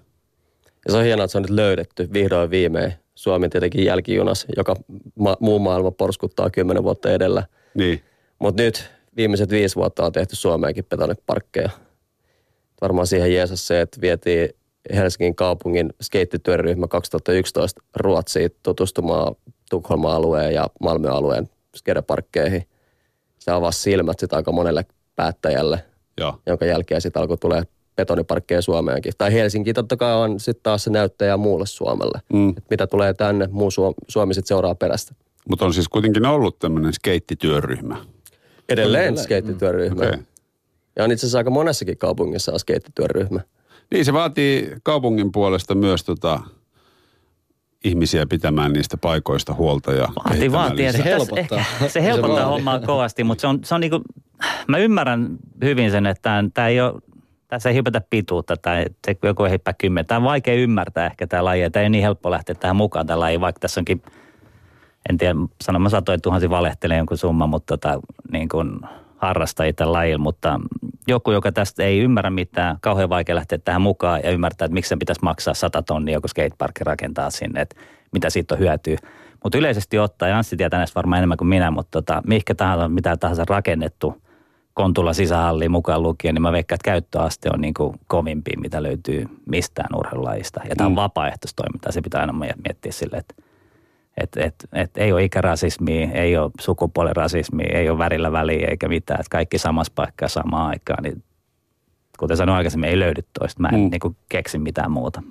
Ja 0.87 0.92
se 0.92 0.96
on 0.98 1.05
hienoa, 1.05 1.24
että 1.24 1.33
se 1.33 1.38
on 1.38 1.42
nyt 1.42 1.50
löydetty 1.50 2.09
vihdoin 2.12 2.50
viimein. 2.50 2.92
Suomi 3.14 3.48
tietenkin 3.48 3.85
jälkijunas, 3.85 4.46
joka 4.57 4.77
ma- 5.18 5.37
muu 5.40 5.59
maailma 5.59 5.90
porskuttaa 5.90 6.50
kymmenen 6.50 6.83
vuotta 6.83 7.11
edellä. 7.11 7.42
Niin. 7.74 8.03
Mutta 8.38 8.62
nyt 8.62 8.90
viimeiset 9.16 9.50
viisi 9.50 9.77
vuotta 9.77 10.07
on 10.07 10.12
tehty 10.12 10.37
Suomeenkin 10.37 10.85
betoniparkkeja. 10.85 11.70
Varmaan 12.81 13.07
siihen 13.07 13.35
jeesas 13.35 13.66
se, 13.66 13.81
että 13.81 14.00
vietiin 14.00 14.48
Helsingin 14.94 15.35
kaupungin 15.35 15.92
skeittityöryhmä 16.03 16.88
2011 16.88 17.83
Ruotsiin 17.96 18.50
tutustumaan 18.62 19.35
Tukholman 19.70 20.12
alueen 20.12 20.55
ja 20.55 20.66
Malmö 20.81 21.11
alueen 21.11 21.48
skateparkkeihin. 21.77 22.64
Se 23.38 23.50
avasi 23.50 23.81
silmät 23.81 24.18
sitä 24.18 24.37
aika 24.37 24.53
monelle 24.53 24.87
päättäjälle, 25.16 25.85
Joo. 26.20 26.38
jonka 26.46 26.64
jälkeen 26.64 27.00
sitten 27.00 27.20
alkoi 27.20 27.37
tulee 27.37 27.62
betoniparkkeja 27.96 28.62
Suomeenkin. 28.62 29.12
Tai 29.18 29.33
Helsinki 29.33 29.72
totta 29.72 29.96
kai 29.96 30.14
on 30.14 30.40
sitten 30.40 30.62
taas 30.62 30.85
se 30.85 30.90
näyttäjä 30.90 31.37
muulle 31.37 31.66
Suomelle. 31.66 32.20
Mm. 32.33 32.48
Et 32.48 32.64
mitä 32.70 32.87
tulee 32.87 33.14
tänne, 33.14 33.48
muu 33.50 33.70
Suomi, 33.70 33.94
Suomi 34.09 34.35
sitten 34.35 34.48
seuraa 34.48 34.74
perästä. 34.74 35.14
Mutta 35.48 35.64
on 35.64 35.74
siis 35.74 35.88
kuitenkin 35.88 36.27
ollut 36.27 36.59
tämmöinen 36.59 36.92
skeittityöryhmä. 36.92 37.96
Edelleen 38.68 39.18
skeittityöryhmä. 39.18 40.05
Okei. 40.05 40.18
Ja 40.96 41.05
on 41.05 41.12
itse 41.12 41.27
asiassa 41.27 41.38
aika 41.38 41.50
monessakin 41.50 41.98
kaupungissa 41.98 42.53
on 42.53 42.61
skeittityöryhmä. 42.61 43.40
Niin, 43.92 44.05
se 44.05 44.12
vaatii 44.12 44.72
kaupungin 44.83 45.33
puolesta 45.33 45.74
myös 45.74 46.05
tota, 46.05 46.40
ihmisiä 47.85 48.27
pitämään 48.27 48.72
niistä 48.72 48.96
paikoista 48.96 49.55
huolta 49.55 49.92
ja 49.92 50.09
Vaatii, 50.24 50.53
vaatii. 50.53 50.92
Se 50.92 51.05
helpottaa. 51.05 51.64
Se 51.81 51.88
Se 51.88 52.03
helpottaa 52.03 52.37
vaatii. 52.37 52.50
hommaa 52.53 52.81
kovasti, 52.81 53.24
mutta 53.24 53.40
se 53.40 53.46
on, 53.46 53.59
se 53.64 53.74
on 53.74 53.81
niinku, 53.81 54.00
mä 54.68 54.79
ymmärrän 54.79 55.29
hyvin 55.64 55.90
sen, 55.90 56.07
että 56.07 56.44
tämä 56.55 56.68
ei 56.68 56.81
ole, 56.81 56.94
tässä 57.48 57.68
ei 57.68 57.74
hypätä 57.74 58.00
pituutta 58.11 58.57
tai 58.57 58.85
se 59.07 59.16
joku 59.22 59.44
ei 59.44 59.50
hyppää 59.50 59.74
kymmenen. 59.79 60.07
Tämä 60.07 60.18
on 60.18 60.24
vaikea 60.24 60.55
ymmärtää 60.55 61.07
ehkä 61.07 61.27
tämä 61.27 61.44
laji. 61.44 61.70
Tämä 61.70 61.81
ei 61.81 61.85
ole 61.85 61.90
niin 61.90 62.03
helppo 62.05 62.31
lähteä 62.31 62.55
tähän 62.55 62.77
mukaan 62.77 63.07
tämä 63.07 63.20
laji, 63.20 63.40
vaikka 63.40 63.61
tässä 63.61 63.81
onkin 63.81 64.03
en 65.11 65.19
tiedä, 65.19 65.35
sanon 65.61 65.83
mä 65.83 65.88
satoin 65.88 66.23
tuhansi 66.23 66.51
valehtelee 66.51 66.97
jonkun 66.97 67.19
summa, 67.19 67.47
mutta 67.47 67.77
tota, 67.77 68.01
niin 68.33 68.49
kuin 68.49 68.81
harrastajia 69.17 69.73
tällä 69.73 69.93
lajilla, 69.93 70.23
mutta 70.23 70.61
joku, 71.07 71.33
joka 71.33 71.53
tästä 71.53 71.83
ei 71.83 71.99
ymmärrä 71.99 72.31
mitään, 72.31 72.77
kauhean 72.81 73.09
vaikea 73.09 73.35
lähteä 73.35 73.59
tähän 73.59 73.83
mukaan 73.83 74.21
ja 74.25 74.31
ymmärtää, 74.31 74.67
että 74.67 74.75
miksi 74.75 74.88
sen 74.88 74.99
pitäisi 74.99 75.21
maksaa 75.23 75.55
100 75.55 75.83
tonnia 75.83 76.14
joku 76.14 76.29
skateparkki 76.29 76.85
rakentaa 76.85 77.31
sinne, 77.31 77.61
että 77.61 77.77
mitä 78.12 78.31
siitä 78.31 78.55
on 78.55 78.59
hyötyä. 78.59 78.97
Mutta 79.43 79.59
yleisesti 79.59 79.99
ottaen, 79.99 80.31
ja 80.31 80.37
Anssi 80.38 80.57
tietää 80.57 80.79
näistä 80.79 80.95
varmaan 80.95 81.19
enemmän 81.19 81.38
kuin 81.38 81.49
minä, 81.49 81.71
mutta 81.71 81.90
tota, 81.90 82.23
mihinkä 82.27 82.55
tahansa, 82.55 82.88
mitä 82.88 83.17
tahansa 83.17 83.45
rakennettu 83.49 84.23
kontulla 84.75 85.12
sisähalliin 85.12 85.71
mukaan 85.71 86.03
lukien, 86.03 86.35
niin 86.35 86.43
mä 86.43 86.53
veikkaan, 86.53 86.77
että 86.77 86.90
käyttöaste 86.90 87.49
on 87.55 87.61
niin 87.61 87.75
kuin 87.75 88.01
kovimpi, 88.07 88.51
mitä 88.57 88.83
löytyy 88.83 89.27
mistään 89.47 89.88
urheilulajista. 89.99 90.61
Ja 90.69 90.77
tämä 90.77 90.87
on 90.87 90.93
Mm. 90.93 90.97
vapaaehtoistoimintaa, 90.97 91.93
se 91.93 92.01
pitää 92.01 92.21
aina 92.21 92.33
miettiä 92.33 92.93
silleen, 92.93 93.21
että 93.21 93.35
et, 94.22 94.37
et, 94.37 94.55
et 94.72 94.90
ei 94.96 95.12
ole 95.12 95.24
ikärasismia, 95.24 96.12
ei 96.12 96.37
ole 96.37 96.50
sukupuolirasismia, 96.61 97.79
ei 97.79 97.88
ole 97.88 97.98
värillä 97.98 98.33
väliä 98.33 98.66
eikä 98.70 98.88
mitään. 98.88 99.20
Että 99.20 99.31
kaikki 99.31 99.59
samassa 99.59 99.92
paikkaa 99.96 100.29
samaan 100.29 100.70
aikaan. 100.70 101.03
Niin, 101.03 101.22
kuten 102.18 102.37
sanoin 102.37 102.57
aikaisemmin, 102.57 102.90
ei 102.90 102.98
löydy 102.98 103.22
toista. 103.38 103.61
Mä 103.62 103.68
en 103.68 103.74
Mm. 103.74 103.81
mm. 103.81 103.90
niin 103.90 104.16
keksi 104.29 104.59
mitään 104.59 104.90
muuta. 104.90 105.22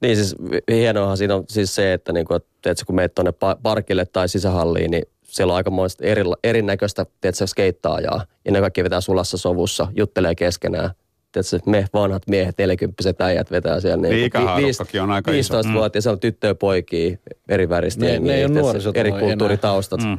Niin 0.00 0.16
siis 0.16 0.36
hienoahan 0.70 1.16
siinä 1.16 1.34
on 1.34 1.44
siis 1.48 1.74
se, 1.74 1.92
että 1.92 2.12
niinku, 2.12 2.34
että 2.34 2.48
tiedätkö, 2.62 2.84
kun 2.86 2.94
meet 2.94 3.14
tuonne 3.14 3.32
parkille 3.62 4.06
tai 4.06 4.28
sisähalliin, 4.28 4.90
niin 4.90 5.02
siellä 5.24 5.52
on 5.52 5.56
aikamoista 5.56 6.04
eri, 6.04 6.22
erinäköistä 6.44 7.06
tiedätkö, 7.20 7.46
skeittaajaa. 7.46 8.24
Ja 8.44 8.52
ne 8.52 8.60
kaikki 8.60 8.84
vetää 8.84 9.00
sulassa 9.00 9.38
sovussa, 9.38 9.86
juttelee 9.96 10.34
keskenään. 10.34 10.90
Tiedätkö, 11.32 11.70
me 11.70 11.84
vanhat 11.94 12.22
miehet, 12.28 12.58
40 12.58 13.24
äijät 13.24 13.50
vetää 13.50 13.80
siellä. 13.80 14.08
Niin, 14.08 14.24
ikähaarukkakin 14.24 15.02
on 15.02 15.10
aika 15.10 15.32
iso. 15.32 15.62
15-vuotias, 15.62 16.04
siellä 16.04 16.14
on 16.14 16.20
tyttöjä 16.20 16.54
poikia, 16.54 17.16
eri 17.48 17.68
väristä 17.68 18.04
Ne- 18.04 18.12
jengiä, 18.12 18.32
ne 18.32 18.38
ei 18.38 18.44
ole 18.44 18.92
eri 18.94 19.12
kulttuuritaustat. 19.12 20.00
Mm. 20.00 20.18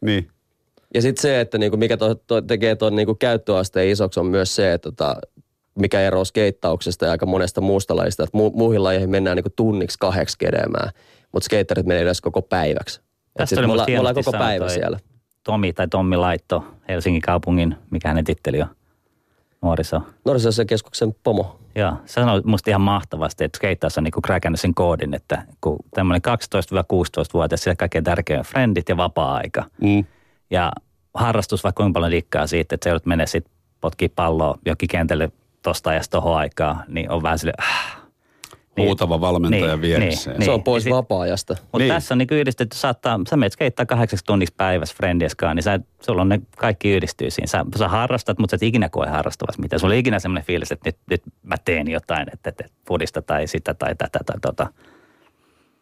Niin. 0.00 0.28
Ja 0.94 1.02
sitten 1.02 1.22
se, 1.22 1.40
että 1.40 1.58
niinku 1.58 1.76
mikä 1.76 1.96
to, 1.96 2.14
to, 2.14 2.40
tekee 2.40 2.76
tuon 2.76 2.96
niinku 2.96 3.14
käyttöasteen 3.14 3.88
isoksi 3.88 4.20
on 4.20 4.26
myös 4.26 4.56
se, 4.56 4.72
että 4.72 4.90
tota, 4.90 5.16
mikä 5.78 6.00
eroaa 6.00 6.24
skeittauksesta 6.24 7.04
ja 7.04 7.10
aika 7.10 7.26
monesta 7.26 7.60
muusta 7.60 7.96
lajista. 7.96 8.22
Että 8.22 8.36
mu, 8.36 8.50
muihin 8.50 8.84
lajeihin 8.84 9.10
mennään 9.10 9.36
niinku 9.36 9.52
tunniksi 9.56 9.98
kahdeksi 10.00 10.38
kedemään, 10.38 10.90
mutta 11.32 11.44
skeittarit 11.44 11.86
menee 11.86 12.02
yleensä 12.02 12.22
koko 12.22 12.42
päiväksi. 12.42 13.00
Tästä 13.36 13.46
sit 13.46 13.58
oli 13.58 13.66
me, 13.66 13.72
ollaan, 13.72 13.90
me 13.90 13.98
ollaan 13.98 14.14
koko 14.14 14.32
päivä 14.32 14.68
siellä. 14.68 14.98
Tomi 15.44 15.72
tai 15.72 15.88
Tommi 15.88 16.16
Laitto, 16.16 16.64
Helsingin 16.88 17.22
kaupungin, 17.22 17.76
mikä 17.90 18.08
hänen 18.08 18.24
titteli 18.24 18.62
on, 18.62 18.68
nuoriso. 19.62 20.02
Nuorisoasian 20.24 20.66
keskuksen 20.66 21.16
pomo. 21.24 21.58
Joo, 21.74 21.92
se 22.06 22.12
sanoi 22.12 22.42
musta 22.44 22.70
ihan 22.70 22.80
mahtavasti, 22.80 23.44
että 23.44 23.56
skeittaus 23.56 23.98
on 23.98 24.04
niinku 24.04 24.20
kräkännyt 24.20 24.60
sen 24.60 24.74
koodin, 24.74 25.14
että 25.14 25.42
kun 25.60 25.78
tämmöinen 25.94 26.22
12-16-vuotias, 26.28 27.62
sillä 27.62 27.76
kaikkein 27.76 28.04
tärkein 28.04 28.38
on 28.38 28.44
frendit 28.44 28.88
ja 28.88 28.96
vapaa-aika. 28.96 29.64
Mm. 29.80 30.04
Ja 30.50 30.72
harrastus 31.14 31.64
vaikka 31.64 31.82
kuinka 31.82 31.96
paljon 31.96 32.12
dikkaa 32.12 32.46
siitä, 32.46 32.74
että 32.74 32.84
se 32.84 32.90
joudut 32.90 33.06
mennä 33.06 33.26
sitten 33.26 33.52
potkii 33.80 34.08
palloa 34.08 34.58
jokin 34.66 34.88
kentälle 34.88 35.32
tosta 35.62 35.90
ajasta 35.90 36.12
tohon 36.12 36.36
aikaa, 36.36 36.82
niin 36.88 37.10
on 37.10 37.22
vähän 37.22 37.38
sille, 37.38 37.52
äh. 37.60 37.97
Huutava 38.86 39.20
valmentaja 39.20 39.66
Niin, 39.66 39.80
vieressä. 39.82 40.30
niin, 40.30 40.44
se 40.44 40.50
on 40.50 40.56
niin. 40.56 40.64
pois 40.64 40.82
sit- 40.82 40.92
vapaa-ajasta. 40.92 41.54
Mutta 41.62 41.78
Niin. 41.78 41.84
niin. 41.88 41.94
tässä 41.94 42.14
on 42.14 42.18
niinku 42.18 42.34
yhdistetty, 42.34 42.76
saattaa, 42.76 43.20
sä 43.30 43.36
menet 43.36 43.52
skeittaa 43.52 43.86
kahdeksaksi 43.86 44.24
tunniksi 44.24 44.54
päivässä 44.56 44.94
friendieskaan, 44.96 45.56
niin 45.56 45.62
sä, 45.64 45.80
sulla 46.00 46.22
on 46.22 46.28
ne 46.28 46.40
kaikki 46.58 46.90
yhdistyy 46.90 47.30
siinä. 47.30 47.46
Sä, 47.46 47.64
sä 47.78 47.88
harrastat, 47.88 48.38
mutta 48.38 48.50
sä 48.50 48.56
et 48.56 48.62
ikinä 48.68 48.88
koe 48.88 49.06
harrastavassa 49.06 49.62
mitään. 49.62 49.80
Sulla 49.80 49.94
ei 49.94 50.00
ikinä 50.00 50.18
semmoinen 50.18 50.44
fiilis, 50.46 50.72
että 50.72 50.88
nyt, 50.88 50.96
nyt 51.10 51.22
mä 51.42 51.54
teen 51.64 51.88
jotain, 51.90 52.26
että, 52.32 52.48
että 52.50 52.64
fudista 52.88 53.22
tai 53.22 53.46
sitä 53.46 53.74
tai 53.74 53.94
tätä 53.94 54.18
tai 54.26 54.36
tota. 54.42 54.66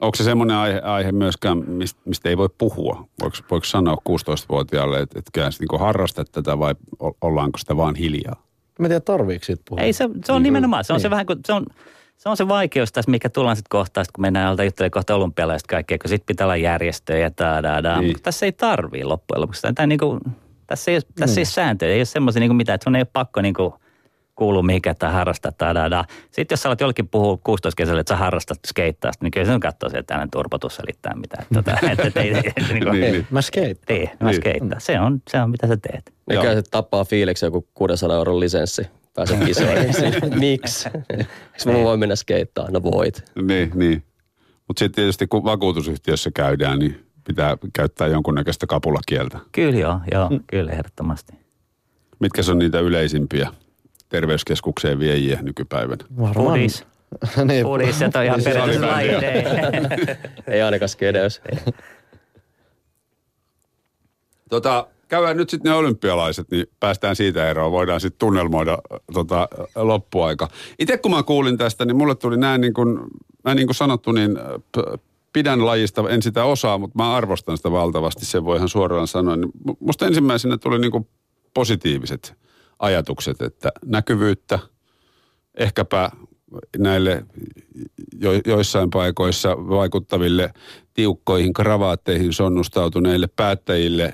Onko 0.00 0.16
se 0.16 0.24
semmoinen 0.24 0.56
aihe, 0.56 0.80
aihe 0.80 1.12
myöskään, 1.12 1.58
mistä, 1.70 2.00
mistä 2.04 2.28
ei 2.28 2.36
voi 2.36 2.48
puhua? 2.58 3.08
Voiko, 3.22 3.36
voiko 3.50 3.64
sanoa 3.64 3.96
16-vuotiaalle, 4.08 5.00
että, 5.00 5.18
että 5.18 5.30
kyllä 5.34 5.50
sä 5.50 5.58
niin 5.60 5.80
harrastat 5.80 6.32
tätä 6.32 6.58
vai 6.58 6.74
ollaanko 7.20 7.58
sitä 7.58 7.76
vaan 7.76 7.94
hiljaa? 7.94 8.42
Mä 8.78 8.86
en 8.86 8.90
tiedä, 8.90 9.00
tarviiko 9.00 9.44
siitä 9.44 9.62
puhua. 9.68 9.82
Ei 9.84 9.92
se, 9.92 10.08
se 10.24 10.32
on 10.32 10.42
nimenomaan, 10.42 10.84
se 10.84 10.92
on 10.92 10.94
Niin. 10.96 11.02
se 11.02 11.10
vähän 11.10 11.26
kuin, 11.26 11.38
se 11.46 11.52
on, 11.52 11.66
se 12.16 12.28
on 12.28 12.36
se 12.36 12.48
vaikeus 12.48 12.92
tässä, 12.92 13.10
mikä 13.10 13.28
tullaan 13.28 13.56
sitten 13.56 13.68
kohta, 13.70 14.04
sit 14.04 14.12
kun 14.12 14.22
mennään 14.22 14.48
alta 14.48 14.64
juttelemaan 14.64 14.90
kohta 14.90 15.14
olympialaisista 15.14 15.70
kaikkea, 15.70 15.98
kun 15.98 16.08
sitten 16.08 16.26
pitää 16.26 16.46
olla 16.46 16.56
järjestöjä 16.56 17.18
ja 17.18 17.30
da, 17.38 17.62
da, 17.62 17.82
da. 17.82 18.00
Niin. 18.00 18.06
Mutta 18.10 18.22
tässä 18.22 18.46
ei 18.46 18.52
tarvii 18.52 19.04
loppujen 19.04 19.40
lopuksi. 19.40 19.62
Tämä 19.74 19.86
niinku, 19.86 20.18
tässä 20.66 20.90
ei, 20.90 21.00
tässä 21.18 21.40
ei 21.40 21.42
ole 21.42 21.44
sääntöjä, 21.44 21.92
ei 21.92 21.98
ole 21.98 22.04
semmoisia 22.04 22.40
niinku 22.40 22.54
mitään, 22.54 22.74
että 22.74 22.84
sun 22.84 22.96
ei 22.96 23.00
ole 23.00 23.08
pakko 23.12 23.40
niinku 23.40 23.74
kuulua 24.34 24.62
mihinkään 24.62 24.96
tai 24.98 25.12
harrastaa 25.12 25.52
tai 25.52 25.74
da, 25.74 25.90
da. 25.90 26.04
Sitten 26.30 26.54
jos 26.54 26.62
sä 26.62 26.68
alat 26.68 26.80
jollekin 26.80 27.08
puhua 27.08 27.38
16 27.44 27.76
kesällä, 27.76 28.00
että 28.00 28.14
sä 28.14 28.16
harrastat 28.18 28.58
skeittaasta, 28.66 29.24
niin 29.24 29.30
kyllä 29.30 29.46
se 29.46 29.52
on 29.52 29.60
katsoa 29.60 29.90
sieltä 29.90 30.06
tänne 30.06 30.26
turpotus 30.32 30.76
selittää 30.76 31.14
mitään. 31.14 31.46
Tota, 31.54 31.70
että, 31.90 32.02
että, 32.02 32.20
ei, 32.20 32.34
ei, 32.34 32.42
niinku, 32.72 32.90
Niin, 32.90 33.04
Ei, 33.04 33.12
niin. 33.12 33.26
mä 33.30 33.42
skate. 33.42 33.76
tee, 33.86 34.10
mä 34.20 34.30
Niin. 34.30 34.40
skeittaa. 34.40 34.80
Se 34.80 35.00
on, 35.00 35.22
se 35.30 35.40
on 35.40 35.50
mitä 35.50 35.66
sä 35.66 35.76
teet. 35.76 36.12
Mikä 36.26 36.54
se 36.54 36.62
tappaa 36.70 37.04
fiiliksi 37.04 37.46
joku 37.46 37.66
600 37.74 38.16
euron 38.16 38.40
lisenssi. 38.40 38.86
Pääset 39.16 39.44
kisoihin. 39.46 39.94
Miksi? 40.40 40.88
Miksi 41.52 41.68
mä 41.68 41.74
voin 41.74 42.00
mennä 42.00 42.16
skeittaa? 42.16 42.70
No 42.70 42.82
voit. 42.82 43.24
Niin, 43.42 43.70
niin. 43.74 44.02
Mutta 44.68 44.78
sitten 44.78 44.96
tietysti 44.96 45.26
kun 45.26 45.44
vakuutusyhtiössä 45.44 46.30
käydään, 46.34 46.78
niin 46.78 47.06
pitää 47.24 47.56
käyttää 47.72 48.06
jonkunnäköistä 48.06 48.66
kapulakieltä. 48.66 49.38
Kyllä 49.52 49.78
joo, 49.78 50.00
joo, 50.12 50.30
kyllä 50.46 50.72
ehdottomasti. 50.72 51.32
Mitkä 52.18 52.42
on 52.50 52.58
niitä 52.58 52.80
yleisimpiä 52.80 53.50
terveyskeskukseen 54.08 54.98
viejiä 54.98 55.38
nykypäivänä? 55.42 56.04
Varmaan. 56.20 56.46
Pudis. 56.46 56.84
niin, 57.44 57.66
Pudis, 57.66 57.98
se 57.98 58.10
on 58.14 58.24
ihan 58.24 58.40
periaatteessa 58.44 58.86
laji. 58.86 59.10
Ei 60.46 60.62
ainakaan 60.62 60.88
skedeys. 60.88 61.42
Tota, 64.50 64.86
käydään 65.08 65.36
nyt 65.36 65.50
sitten 65.50 65.70
ne 65.70 65.76
olympialaiset, 65.76 66.50
niin 66.50 66.66
päästään 66.80 67.16
siitä 67.16 67.50
eroon. 67.50 67.72
Voidaan 67.72 68.00
sitten 68.00 68.18
tunnelmoida 68.18 68.78
tota, 69.12 69.48
loppuaika. 69.76 70.48
Itse 70.78 70.98
kun 70.98 71.10
mä 71.10 71.22
kuulin 71.22 71.58
tästä, 71.58 71.84
niin 71.84 71.96
mulle 71.96 72.14
tuli 72.14 72.36
näin 72.36 72.60
niin 72.60 72.74
kuin, 72.74 72.98
näin 73.44 73.56
niin 73.56 73.66
kuin 73.66 73.74
sanottu, 73.74 74.12
niin 74.12 74.38
pidän 75.32 75.66
lajista, 75.66 76.10
en 76.10 76.22
sitä 76.22 76.44
osaa, 76.44 76.78
mutta 76.78 76.98
mä 76.98 77.14
arvostan 77.14 77.56
sitä 77.56 77.72
valtavasti, 77.72 78.24
sen 78.24 78.44
voi 78.44 78.56
ihan 78.56 78.68
suoraan 78.68 79.06
sanoa. 79.06 79.36
Niin 79.36 79.52
mu- 79.70 79.76
musta 79.80 80.06
ensimmäisenä 80.06 80.58
tuli 80.58 80.78
niin 80.78 80.90
kuin 80.90 81.08
positiiviset 81.54 82.34
ajatukset, 82.78 83.42
että 83.42 83.72
näkyvyyttä, 83.84 84.58
ehkäpä 85.54 86.10
näille 86.78 87.26
jo, 88.20 88.30
joissain 88.46 88.90
paikoissa 88.90 89.56
vaikuttaville 89.56 90.52
tiukkoihin 90.94 91.52
kravaatteihin 91.52 92.32
sonnustautuneille 92.32 93.26
päättäjille 93.36 94.12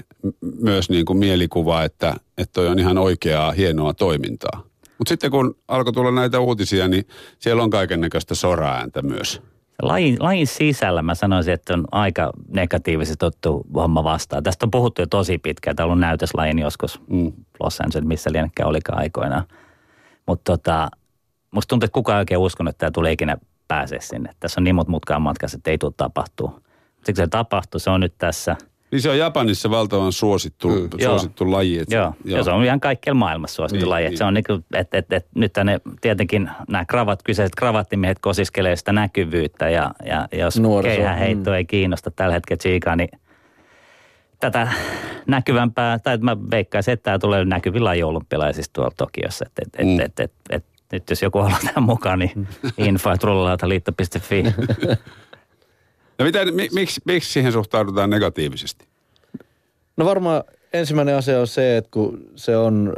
myös 0.61 0.91
niin 0.91 1.05
kuin 1.05 1.19
mielikuva, 1.19 1.83
että, 1.83 2.15
että 2.39 2.53
toi 2.53 2.69
on 2.69 2.79
ihan 2.79 2.99
oikeaa, 2.99 3.53
hienoa 3.53 3.95
toimintaa. 3.95 4.63
Mutta 4.99 5.09
sitten 5.09 5.31
kun 5.31 5.57
alkoi 5.69 5.93
tulla 5.93 6.11
näitä 6.11 6.41
uutisia, 6.41 6.89
niin 6.89 7.07
siellä 7.39 7.63
on 7.63 7.71
kaiken 7.71 8.01
näköistä 8.01 8.35
soraääntä 8.35 9.03
myös. 9.03 9.43
Lajin, 9.83 10.17
lajin 10.21 10.47
sisällä 10.47 11.03
mä 11.03 11.15
sanoisin, 11.15 11.55
että 11.55 11.75
on 11.75 11.85
aika 11.93 12.33
negatiivisesti 12.49 13.25
otettu 13.25 13.67
homma 13.75 14.05
vastaan. 14.05 14.43
Tästä 14.43 14.67
on 14.67 14.71
puhuttu 14.71 15.03
jo 15.03 15.07
tosi 15.07 15.39
pitkään. 15.39 15.77
Tämä 15.77 15.85
on 15.85 15.91
ollut 15.91 16.01
näytöslajin 16.01 16.59
joskus 16.59 17.01
Mm. 17.11 17.33
Los 17.61 17.81
Angeles, 17.81 18.07
missä 18.07 18.33
lienekään 18.33 18.69
olikaan 18.69 18.99
aikoinaan. 18.99 19.45
Mutta 20.27 20.53
tota, 20.53 20.89
musta 21.51 21.69
tuntuu, 21.69 21.85
että 21.85 21.95
kukaan 21.95 22.17
ei 22.17 22.21
oikein 22.21 22.41
uskonut, 22.41 22.71
että 22.71 22.79
tämä 22.79 22.91
tulee 22.91 23.13
ikinä 23.13 23.37
pääse 23.69 23.99
sinne. 24.01 24.31
Tässä 24.41 24.61
on 24.61 24.65
niin 24.65 24.75
monta 24.75 24.91
mutkaan 24.91 25.23
matkassa, 25.23 25.57
että 25.57 25.71
ei 25.71 25.79
tule 25.79 25.93
tapahtuu. 25.97 26.63
Siksi 27.05 27.23
se 27.23 27.27
tapahtuu, 27.27 27.81
se 27.81 27.91
on 27.91 28.01
nyt 28.01 28.15
tässä. 28.19 28.57
Niin 28.93 29.03
se 29.03 29.11
on 29.11 29.19
Japanissa 29.19 29.71
valtavan 29.71 30.13
suosittu, 30.13 30.69
mm, 30.69 30.89
Joo. 30.99 31.11
suosittu 31.11 31.51
laji. 31.51 31.79
Et, 31.79 31.91
Joo, 31.91 32.15
joo. 32.25 32.39
ja 32.39 32.45
se 32.45 32.51
on 32.51 32.65
ihan 32.65 32.81
kaikkialla 32.81 33.19
maailmassa 33.19 33.55
suosittu 33.57 33.85
Niin, 33.85 33.91
laji. 33.91 34.03
niin. 34.05 34.11
Niin. 34.11 34.19
Se 34.19 34.25
on 34.25 34.35
niin 34.35 34.45
kuin, 34.45 34.65
että 34.75 34.99
et, 34.99 35.13
et, 35.13 35.27
nyt 35.35 35.53
ne 35.65 35.81
tietenkin 36.01 36.51
nämä 36.69 36.85
kravat, 36.85 37.23
kyseiset 37.23 37.55
kravattimiehet 37.55 38.19
kosiskelee 38.19 38.77
sitä 38.77 38.93
näkyvyyttä 38.93 39.71
ja, 39.71 39.91
ja 40.07 40.29
jos 40.33 40.61
Nuoriso, 40.61 40.97
keihäheitto 40.97 41.51
mm. 41.51 41.57
ei 41.57 41.65
kiinnosta 41.65 42.11
tällä 42.11 42.33
hetkellä 42.35 42.59
Chiikaa, 42.59 42.97
niin 42.97 43.09
tätä 44.41 44.69
näkyvämpää, 45.27 45.99
tai 45.99 46.19
mä 46.19 46.37
veikkaisin, 46.51 46.93
että 46.93 47.05
tämä 47.05 47.19
tulee 47.19 47.45
näkyvin 47.45 47.85
laji 47.85 48.03
olympialaisissa 48.03 48.73
tuolla 48.73 48.93
Tokiossa. 48.97 49.45
Et, 49.47 49.69
et, 49.79 49.87
Mm. 49.87 50.01
et, 50.01 50.21
et, 50.21 50.21
et, 50.21 50.33
et, 50.51 50.65
nyt 50.93 51.11
jos 51.11 51.23
joku 51.23 51.39
haluaa 51.39 51.59
tähän 51.61 51.83
mukaan, 51.83 52.19
niin 52.19 52.49
info.rullalautaliitto.fi. 52.79 54.43
No 56.23 56.27
mitä, 56.27 56.45
mi, 56.45 56.69
miksi, 56.73 57.01
miksi 57.05 57.33
siihen 57.33 57.53
suhtaudutaan 57.53 58.11
negatiivisesti? 58.11 58.85
No 59.97 60.05
varmaan 60.05 60.45
ensimmäinen 60.73 61.17
asia 61.17 61.41
on 61.41 61.47
se, 61.47 61.77
että 61.77 61.89
kun 61.91 62.31
se 62.37 62.57
on 62.57 62.95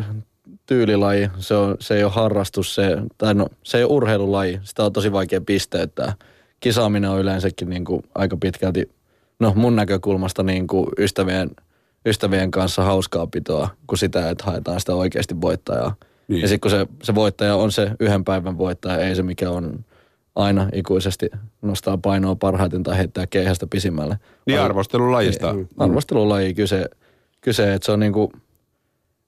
tyylilaji, 0.66 1.30
se, 1.38 1.54
on, 1.54 1.76
se 1.80 1.96
ei 1.96 2.04
ole 2.04 2.12
harrastus, 2.12 2.74
se, 2.74 2.96
tai 3.18 3.34
no, 3.34 3.48
se 3.62 3.78
ei 3.78 3.84
ole 3.84 3.92
urheilulaji. 3.92 4.60
Sitä 4.62 4.84
on 4.84 4.92
tosi 4.92 5.12
vaikea 5.12 5.40
pisteyttää. 5.40 6.12
Kisaaminen 6.60 7.10
on 7.10 7.20
yleensäkin 7.20 7.70
niin 7.70 7.84
kuin 7.84 8.02
aika 8.14 8.37
pitkälti, 8.37 8.90
no 9.38 9.52
mun 9.56 9.76
näkökulmasta 9.76 10.42
niin 10.42 10.66
kuin 10.66 10.87
ystävien, 10.98 11.50
ystävien 12.06 12.50
kanssa 12.50 12.82
hauskaa 12.82 13.26
pitoa, 13.26 13.68
kuin 13.87 13.98
sitä, 13.98 14.30
että 14.30 14.44
haetaan 14.44 14.80
sitä 14.80 14.94
oikeasti 14.94 15.40
voittajaa. 15.40 15.94
Niin. 16.28 16.42
Ja 16.42 16.48
sitten 16.48 16.60
kun 16.60 16.70
se, 16.70 16.87
se 17.02 17.14
voittaja 17.14 17.56
on 17.56 17.72
se 17.72 17.90
yhden 18.00 18.24
päivän 18.24 18.58
voittaja, 18.58 18.98
ei 18.98 19.14
se 19.14 19.22
mikä 19.22 19.50
on 19.50 19.84
aina 20.35 20.68
ikuisesti 20.73 21.31
nostaa 21.62 21.99
painoa 21.99 22.35
parhaiten 22.37 22.83
tai 22.83 22.97
heittää 22.97 23.27
keihästä 23.27 23.66
pisimmälle. 23.66 24.18
Niin 24.47 24.61
arvostelulajista. 24.61 25.53
Mm. 25.53 25.66
Arvostelulaji 25.79 26.55
kyse, 26.55 26.85
kyse 27.40 27.75
että 27.75 27.87
se 27.87 27.92
on 27.92 28.01
niinku, 28.01 28.33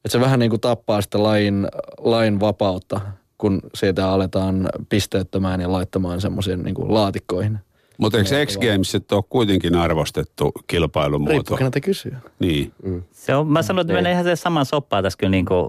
että 0.04 0.08
se 0.08 0.20
vähän 0.20 0.38
niinku 0.38 0.58
tappaa 0.58 1.00
sitä 1.02 1.22
lajin, 1.22 1.68
lajin 1.98 2.40
vapautta, 2.40 3.00
kun 3.38 3.60
siitä 3.74 4.08
aletaan 4.08 4.68
pisteettömään 4.88 5.60
ja 5.60 5.72
laittamaan 5.72 6.20
semmoisiin 6.20 6.62
niinku 6.62 6.94
laatikkoihin. 6.94 7.58
Mutta 7.98 8.18
eikö 8.18 8.46
X 8.46 8.58
Gamesit 8.58 9.12
ole 9.12 9.24
kuitenkin 9.28 9.74
arvostettu 9.74 10.52
kilpailumuoto? 10.66 11.32
Riippuu 11.32 11.56
keneltä 11.56 11.80
kysyä. 11.80 12.16
Niin. 12.38 12.72
Se 13.12 13.34
on, 13.34 13.48
mä 13.48 13.62
sanon, 13.62 13.80
että 13.80 13.92
menee 13.92 14.12
ihan 14.12 14.24
se 14.24 14.36
saman 14.36 14.66
soppaa 14.66 15.02
tässä 15.02 15.18
kyllä 15.18 15.30
niin 15.30 15.46
kuin 15.46 15.68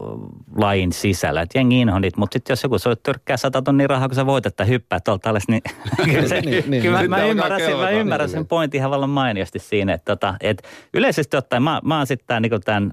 lajin 0.56 0.92
sisällä. 0.92 1.42
Että 1.42 1.58
jengi 1.58 1.82
inho 1.82 2.00
niitä, 2.00 2.20
mutta 2.20 2.36
sitten 2.36 2.52
jos 2.52 2.64
joku 2.64 2.80
sulle 2.80 2.96
tyrkkää 3.04 3.38
100 3.38 3.62
tonnia 3.62 3.88
rahaa, 3.88 4.08
kun 4.08 4.16
sä 4.16 4.26
voitat 4.26 4.54
että 4.54 4.64
hyppää 4.64 5.00
tuolta 5.00 5.30
alas, 5.30 5.44
niin 5.50 5.62
kyllä, 6.06 6.28
se, 6.28 6.42
Niin, 6.42 6.64
niin. 6.68 6.84
kyllä 6.84 6.98
mä, 6.98 7.00
Sitten 7.00 7.10
mä, 7.10 7.16
alkaa 7.16 7.28
ymmärrän, 7.30 7.60
sen, 7.60 7.78
mä 7.78 7.90
ymmärrän 7.90 8.30
sen 8.30 8.48
pointin 8.48 8.80
ihan 8.80 8.92
vallan 8.92 9.10
mainiosti 9.10 9.60
siinä, 9.60 9.94
että 9.94 10.16
tota, 10.16 10.36
et 10.42 10.64
yleisesti 10.94 11.38
ottaen 11.38 11.64
mä, 11.64 11.82
mä 11.84 11.98
oon 11.98 12.08
sitten 12.08 12.42
niin 12.42 12.62
tämän 12.66 12.92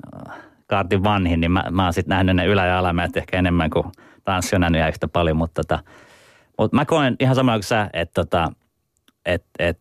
kaartin 0.67 1.05
vanhin, 1.05 1.41
niin 1.41 1.51
mä, 1.51 1.65
mä 1.71 1.85
oon 1.85 1.93
sitten 1.93 2.11
nähnyt 2.17 2.37
ne 2.37 2.47
ylä- 2.47 2.67
ja 2.67 2.79
alamäet 2.79 3.17
ehkä 3.17 3.39
enemmän 3.39 3.71
kuin 3.71 3.87
tanssi 4.25 4.57
on 4.57 4.61
nähnyt 4.61 4.89
yhtä 4.89 5.09
paljon, 5.09 5.37
mutta 5.37 5.63
tota, 5.65 5.83
mut 6.59 6.73
mä 6.73 6.85
koen 6.85 7.17
ihan 7.21 7.35
samalla 7.35 7.59
kuin 7.59 7.65
sä, 7.65 7.91
että 7.93 8.25
tota, 8.25 8.53
et, 9.27 9.45
et, 9.59 9.79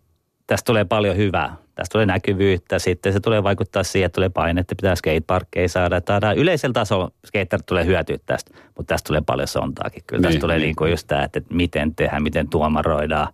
tästä 0.47 0.65
tulee 0.65 0.85
paljon 0.85 1.17
hyvää. 1.17 1.55
Tästä 1.75 1.91
tulee 1.93 2.05
näkyvyyttä, 2.05 2.79
sitten 2.79 3.13
se 3.13 3.19
tulee 3.19 3.43
vaikuttaa 3.43 3.83
siihen, 3.83 4.05
että 4.05 4.15
tulee 4.15 4.29
painetta, 4.29 4.75
pitää 4.75 4.95
skateparkkeja 4.95 5.69
saada. 5.69 6.01
Taidaan 6.01 6.37
yleisellä 6.37 6.73
tasolla 6.73 7.11
skaterit 7.25 7.65
tulee 7.65 7.85
hyötyä 7.85 8.17
tästä, 8.25 8.51
mutta 8.77 8.93
tästä 8.93 9.07
tulee 9.07 9.21
paljon 9.25 9.47
sontaakin. 9.47 10.03
Kyllä 10.07 10.21
Niin, 10.21 10.27
tästä 10.29 10.41
tulee 10.41 10.57
niin. 10.57 10.63
niin 10.65 10.75
kuin 10.75 10.91
just 10.91 11.07
tämä, 11.07 11.23
että 11.23 11.41
miten 11.49 11.95
tehdään, 11.95 12.23
miten 12.23 12.49
tuomaroidaan. 12.49 13.27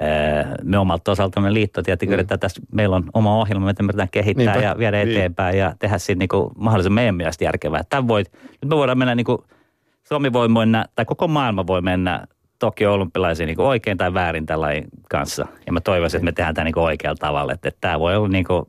Ee, 0.00 0.44
Me 0.62 0.78
omalta 0.78 1.12
osaltamme 1.12 1.52
liitto 1.52 1.82
tietenkin 1.82 2.14
yritetään 2.14 2.40
tässä, 2.40 2.62
meillä 2.72 2.96
on 2.96 3.04
oma 3.14 3.36
ohjelma, 3.40 3.66
mitä 3.66 3.82
me 3.82 3.86
yritetään 3.86 4.08
kehittää 4.10 4.44
Niinpä. 4.54 4.68
ja 4.68 4.78
viedä 4.78 5.04
Niin. 5.04 5.16
eteenpäin 5.16 5.58
ja 5.58 5.74
tehdä 5.78 5.98
siitä 5.98 6.18
niin 6.18 6.28
kuin 6.28 6.50
mahdollisimman 6.56 6.94
meidän 6.94 7.14
mielestä 7.14 7.44
järkevää. 7.44 7.82
Tämän 7.88 8.08
voit, 8.08 8.32
nyt 8.32 8.68
me 8.70 8.76
voidaan 8.76 8.98
mennä 8.98 9.14
niin 9.14 9.24
kuin, 9.24 9.38
Suomi 10.02 10.32
voi 10.32 10.48
mennä, 10.48 10.84
tai 10.96 11.04
koko 11.04 11.28
maailma 11.28 11.66
voi 11.66 11.82
mennä 11.82 12.26
Tokio 12.58 12.94
olympialaisiin 12.94 13.46
niin 13.46 13.60
oikein 13.60 13.98
tai 13.98 14.14
väärin 14.14 14.46
tällainen 14.46 14.84
kanssa. 15.10 15.46
Ja 15.66 15.72
mä 15.72 15.80
toivoisin, 15.80 16.18
että 16.18 16.24
me 16.24 16.32
tehdään 16.32 16.54
tämä 16.54 16.64
niin 16.64 16.78
oikealla 16.78 17.16
tavalla. 17.20 17.52
Että, 17.52 17.68
että 17.68 17.80
tämä 17.80 18.00
voi 18.00 18.16
olla 18.16 18.28
niin 18.28 18.44
kuin 18.44 18.64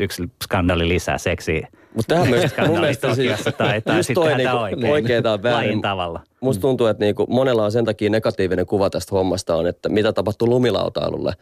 yksi 0.00 0.22
skandaali 0.44 0.88
lisää 0.88 1.18
seksiä. 1.18 1.68
Mutta 1.94 2.14
tähän 2.14 2.30
myös 2.30 2.54
mun 2.66 2.80
mielestä 2.80 3.14
siis, 3.14 3.44
tai, 3.58 3.80
tai 3.80 3.96
just 3.96 4.06
sitten 4.06 4.14
toi 4.14 4.30
tämä 4.30 4.36
niinku 4.36 4.56
oikein. 4.56 4.92
oikein 4.92 5.22
tai 5.22 5.42
väärin. 5.42 5.68
Lajin 5.68 5.82
tavalla. 5.82 6.20
Musta 6.40 6.60
tuntuu, 6.60 6.86
että 6.86 7.04
niinku 7.04 7.26
monella 7.28 7.64
on 7.64 7.72
sen 7.72 7.84
takia 7.84 8.10
negatiivinen 8.10 8.66
kuva 8.66 8.90
tästä 8.90 9.14
hommasta 9.14 9.56
on, 9.56 9.66
että 9.66 9.88
mitä 9.88 10.12
tapahtui 10.12 10.48
lumilautailulle. 10.48 11.32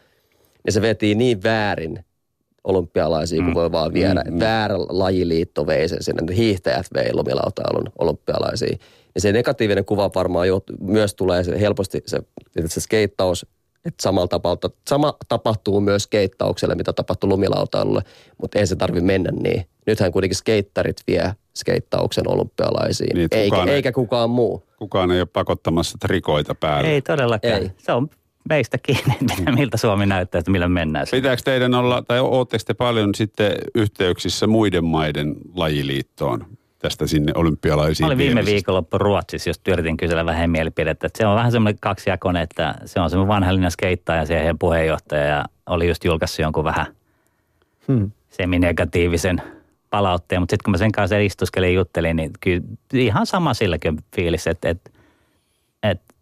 Ja 0.65 0.71
se 0.71 0.81
veti 0.81 1.15
niin 1.15 1.43
väärin 1.43 2.05
olympialaisiin, 2.63 3.45
kun 3.45 3.53
voi 3.53 3.71
vaan 3.71 3.93
viedä. 3.93 4.23
Mm, 4.29 4.39
Väärä 4.39 4.75
lajiliitto 4.77 5.67
vei 5.67 5.89
sen 5.89 6.03
sinne. 6.03 6.35
Hiihtäjät 6.35 6.85
vei 6.93 7.13
lumilautailun 7.13 7.91
olympialaisiin. 7.99 8.79
Ja 9.15 9.21
se 9.21 9.31
negatiivinen 9.31 9.85
kuva 9.85 10.09
varmaan 10.15 10.47
jo, 10.47 10.61
myös 10.81 11.15
tulee 11.15 11.43
se 11.43 11.59
helposti 11.59 12.01
se, 12.05 12.17
että 12.55 12.67
se 12.71 12.81
skeittaus, 12.81 13.45
että 13.85 14.03
samalla 14.03 14.27
tapaa, 14.27 14.57
sama 14.89 15.13
tapahtuu 15.27 15.81
myös 15.81 16.03
skeittaukselle, 16.03 16.75
mitä 16.75 16.93
tapahtuu 16.93 17.29
lumilautailulle, 17.29 18.01
mutta 18.41 18.59
ei 18.59 18.67
se 18.67 18.75
tarvi 18.75 19.01
mennä 19.01 19.31
niin. 19.43 19.65
Nythän 19.87 20.11
kuitenkin 20.11 20.35
skeittarit 20.37 20.97
vie 21.07 21.33
skeittauksen 21.55 22.27
olympialaisiin, 22.31 23.15
Niin, 23.15 23.27
eikä, 23.31 23.43
kukaan 23.55 23.69
ei- 23.69 23.75
eikä 23.75 23.91
kukaan 23.91 24.29
muu. 24.29 24.63
Kukaan 24.77 25.11
ei 25.11 25.19
ole 25.21 25.25
pakottamassa 25.33 25.97
trikoita 26.01 26.55
päälle. 26.55 26.89
Ei 26.89 27.01
todellakaan. 27.01 27.53
Ei. 27.61 27.71
Se 27.77 27.91
on 27.91 28.09
meistä 28.49 28.77
kiinni, 28.77 29.13
mitä- 29.21 29.51
miltä 29.51 29.77
Suomi 29.77 30.05
näyttää, 30.05 30.39
että 30.39 30.51
millä 30.51 30.67
mennään. 30.69 31.07
sinne. 31.07 31.21
Pitääkö 31.21 31.41
teidän 31.45 31.73
olla, 31.73 32.01
tai 32.07 32.19
ootteko 32.19 32.63
te 32.67 32.73
paljon 32.73 33.15
sitten 33.15 33.51
yhteyksissä 33.75 34.47
muiden 34.47 34.85
maiden 34.85 35.35
lajiliittoon 35.55 36.45
tästä 36.79 37.07
sinne 37.07 37.31
olympialaisiin 37.35 38.05
Mä 38.05 38.07
olin 38.07 38.17
viime 38.17 38.45
viikonloppu 38.45 38.97
Ruotsissa, 38.97 39.49
jos 39.49 39.61
yritin 39.67 39.97
kysellä 39.97 40.25
vähän 40.25 40.49
mielipidettä. 40.49 41.07
Että 41.07 41.17
se 41.17 41.27
on 41.27 41.35
vähän 41.35 41.51
semmoinen 41.51 41.79
kaksijakoinen, 41.81 42.41
että 42.43 42.75
se 42.85 42.99
on 42.99 43.09
semmoinen 43.09 43.33
vanhallinen 43.35 43.71
skeittaja 43.71 44.19
ja 44.19 44.25
se 44.25 44.39
heidän 44.39 44.59
puheenjohtaja 44.59 45.25
ja 45.25 45.45
oli 45.65 45.87
just 45.87 46.03
julkaissut 46.05 46.39
jonkun 46.39 46.63
vähän 46.63 46.85
Hmm. 47.87 48.11
seminegatiivisen 48.29 49.41
palautteen. 49.89 50.41
Mutta 50.41 50.51
sitten 50.53 50.63
kun 50.63 50.71
mä 50.71 50.77
sen 50.77 50.91
kanssa 50.91 51.17
istuskelin 51.17 51.69
ja 51.69 51.75
juttelin, 51.75 52.15
niin 52.15 52.31
kyllä 52.39 52.61
ihan 52.93 53.25
sama 53.25 53.53
silläkin 53.53 53.97
fiilis, 54.15 54.47
että, 54.47 54.69
että, 54.69 54.91
että 55.83 56.13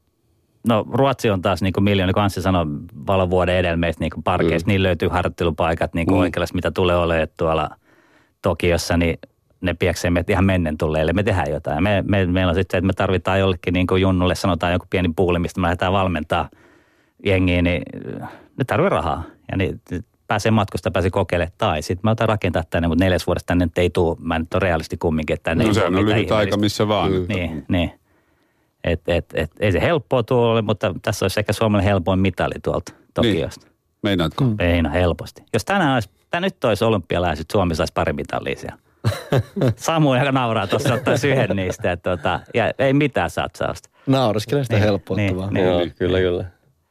No 0.67 0.86
Ruotsi 0.91 1.30
on 1.30 1.41
taas 1.41 1.62
niin 1.62 1.74
kuin 1.74 1.84
miljoona, 1.84 2.08
niin 2.08 2.13
kuin 2.13 2.24
Anssi 2.24 2.41
sanoi, 2.41 2.65
valovuoden 3.08 3.56
edellä 3.56 3.78
meistä 3.78 4.00
niin 4.04 4.24
parkeista. 4.24 4.67
Mm. 4.67 4.72
Niin 4.72 4.84
löytyy 4.84 5.10
harjoittelupaikat 5.10 5.93
niin 5.93 6.08
kuin 6.08 6.15
Mm. 6.15 6.17
mm. 6.17 6.22
oikealla, 6.22 6.48
mitä 6.54 6.72
tulee 6.72 6.96
olemaan 6.98 7.28
tuolla 7.38 7.70
Tokiossa, 8.41 8.98
niin 8.98 9.20
ne 9.62 9.74
pieksee 9.74 10.12
meitä 10.12 10.32
ihan 10.32 10.46
mennen 10.46 10.78
tulleille. 10.78 11.13
Me 11.13 11.24
tehdään 11.24 11.52
jotain. 11.52 11.84
Me, 11.84 12.04
me, 12.08 12.26
meillä 12.26 12.50
on 12.50 12.56
sitten 12.56 12.74
se, 12.74 12.78
että 12.78 12.88
me 12.88 12.93
tarvitaan 12.93 13.39
jollekin 13.39 13.74
niin 13.74 13.88
kuin 13.88 14.02
junnulle, 14.02 14.36
sanotaan 14.36 14.74
joku 14.74 14.86
pieni 14.89 15.10
puuli, 15.15 15.39
mistä 15.39 15.62
me 15.62 15.65
lähdetään 15.65 15.93
valmentaa 15.93 16.50
jengiä, 17.26 17.62
niin 17.62 17.82
ne 18.58 18.65
tarvitsee 18.67 18.89
rahaa. 18.89 19.24
Ja 19.52 19.58
niin 19.58 19.82
pääsee 20.28 20.52
matkusta, 20.52 20.91
pääsee 20.91 21.12
kokeilemaan. 21.12 21.52
Tai 21.58 21.82
sitten 21.82 22.02
mä 22.04 22.12
otan 22.12 22.28
rakentaa 22.28 22.63
tänne, 22.70 22.88
mutta 22.88 23.04
neljäs 23.04 23.28
vuodesta 23.28 23.48
tänne 23.48 23.67
ei 23.78 23.89
tule. 23.89 24.17
Mä 24.20 24.39
nyt 24.39 24.54
ole 24.54 24.60
realisti 24.60 24.98
kumminkin, 24.98 25.34
että 25.34 25.43
tänne 25.43 25.63
No 25.63 25.67
ei 25.67 25.74
sehän 25.74 25.93
tule 25.93 26.00
on 26.00 26.10
lyhyt 26.10 26.32
aika 26.32 26.58
missä 26.58 26.88
vaan. 26.88 27.12
Mm. 27.12 27.26
Niin, 27.28 27.65
niin. 27.67 27.91
Et, 28.84 29.02
et, 29.08 29.26
et, 29.34 29.52
ei 29.60 29.72
se 29.72 29.82
helppoa 29.82 30.24
tuolla 30.24 30.52
ole, 30.52 30.62
mutta 30.62 30.96
tässä 31.02 31.26
olisi 31.26 31.39
ehkä 31.39 31.54
Suomelle 31.54 31.86
helpoin 31.86 32.20
mitali 32.20 32.54
tuolta 32.63 32.93
Tokiosta. 33.13 33.65
Niin. 33.67 33.78
Meinaatko? 34.04 34.43
Mm. 34.43 34.56
Ei 34.60 34.82
no 34.82 34.91
helposti. 34.91 35.43
Jos 35.54 35.65
tänään 35.65 35.93
olisi, 35.93 36.10
tää 36.30 36.41
nyt 36.41 36.63
olisi 36.63 36.86
olympialaiset, 36.86 37.52
Suomi 37.52 37.76
saisi 37.76 37.93
pari 37.93 38.13
mitalia 38.13 38.56
siellä. 38.56 38.78
Samu 39.76 40.13
ihan 40.13 40.34
nauraa 40.34 40.67
tuossa 40.67 40.93
ottaisi 40.93 41.30
yhden 41.30 41.56
niistä. 41.56 41.91
Että 41.91 42.17
tota, 42.17 42.39
ja 42.54 42.72
ei 42.80 42.93
mitään 42.93 43.30
satsausta. 43.30 43.89
Nauraskelen 44.08 44.65
sitä 44.65 44.76
Niin, 44.76 44.84
helppoittavaa. 44.84 45.52
niin, 45.52 45.54
Niin, 45.54 45.65
niin. 45.78 45.80
Joo, 45.88 45.88
kyllä, 46.00 46.20
kyllä. 46.20 46.46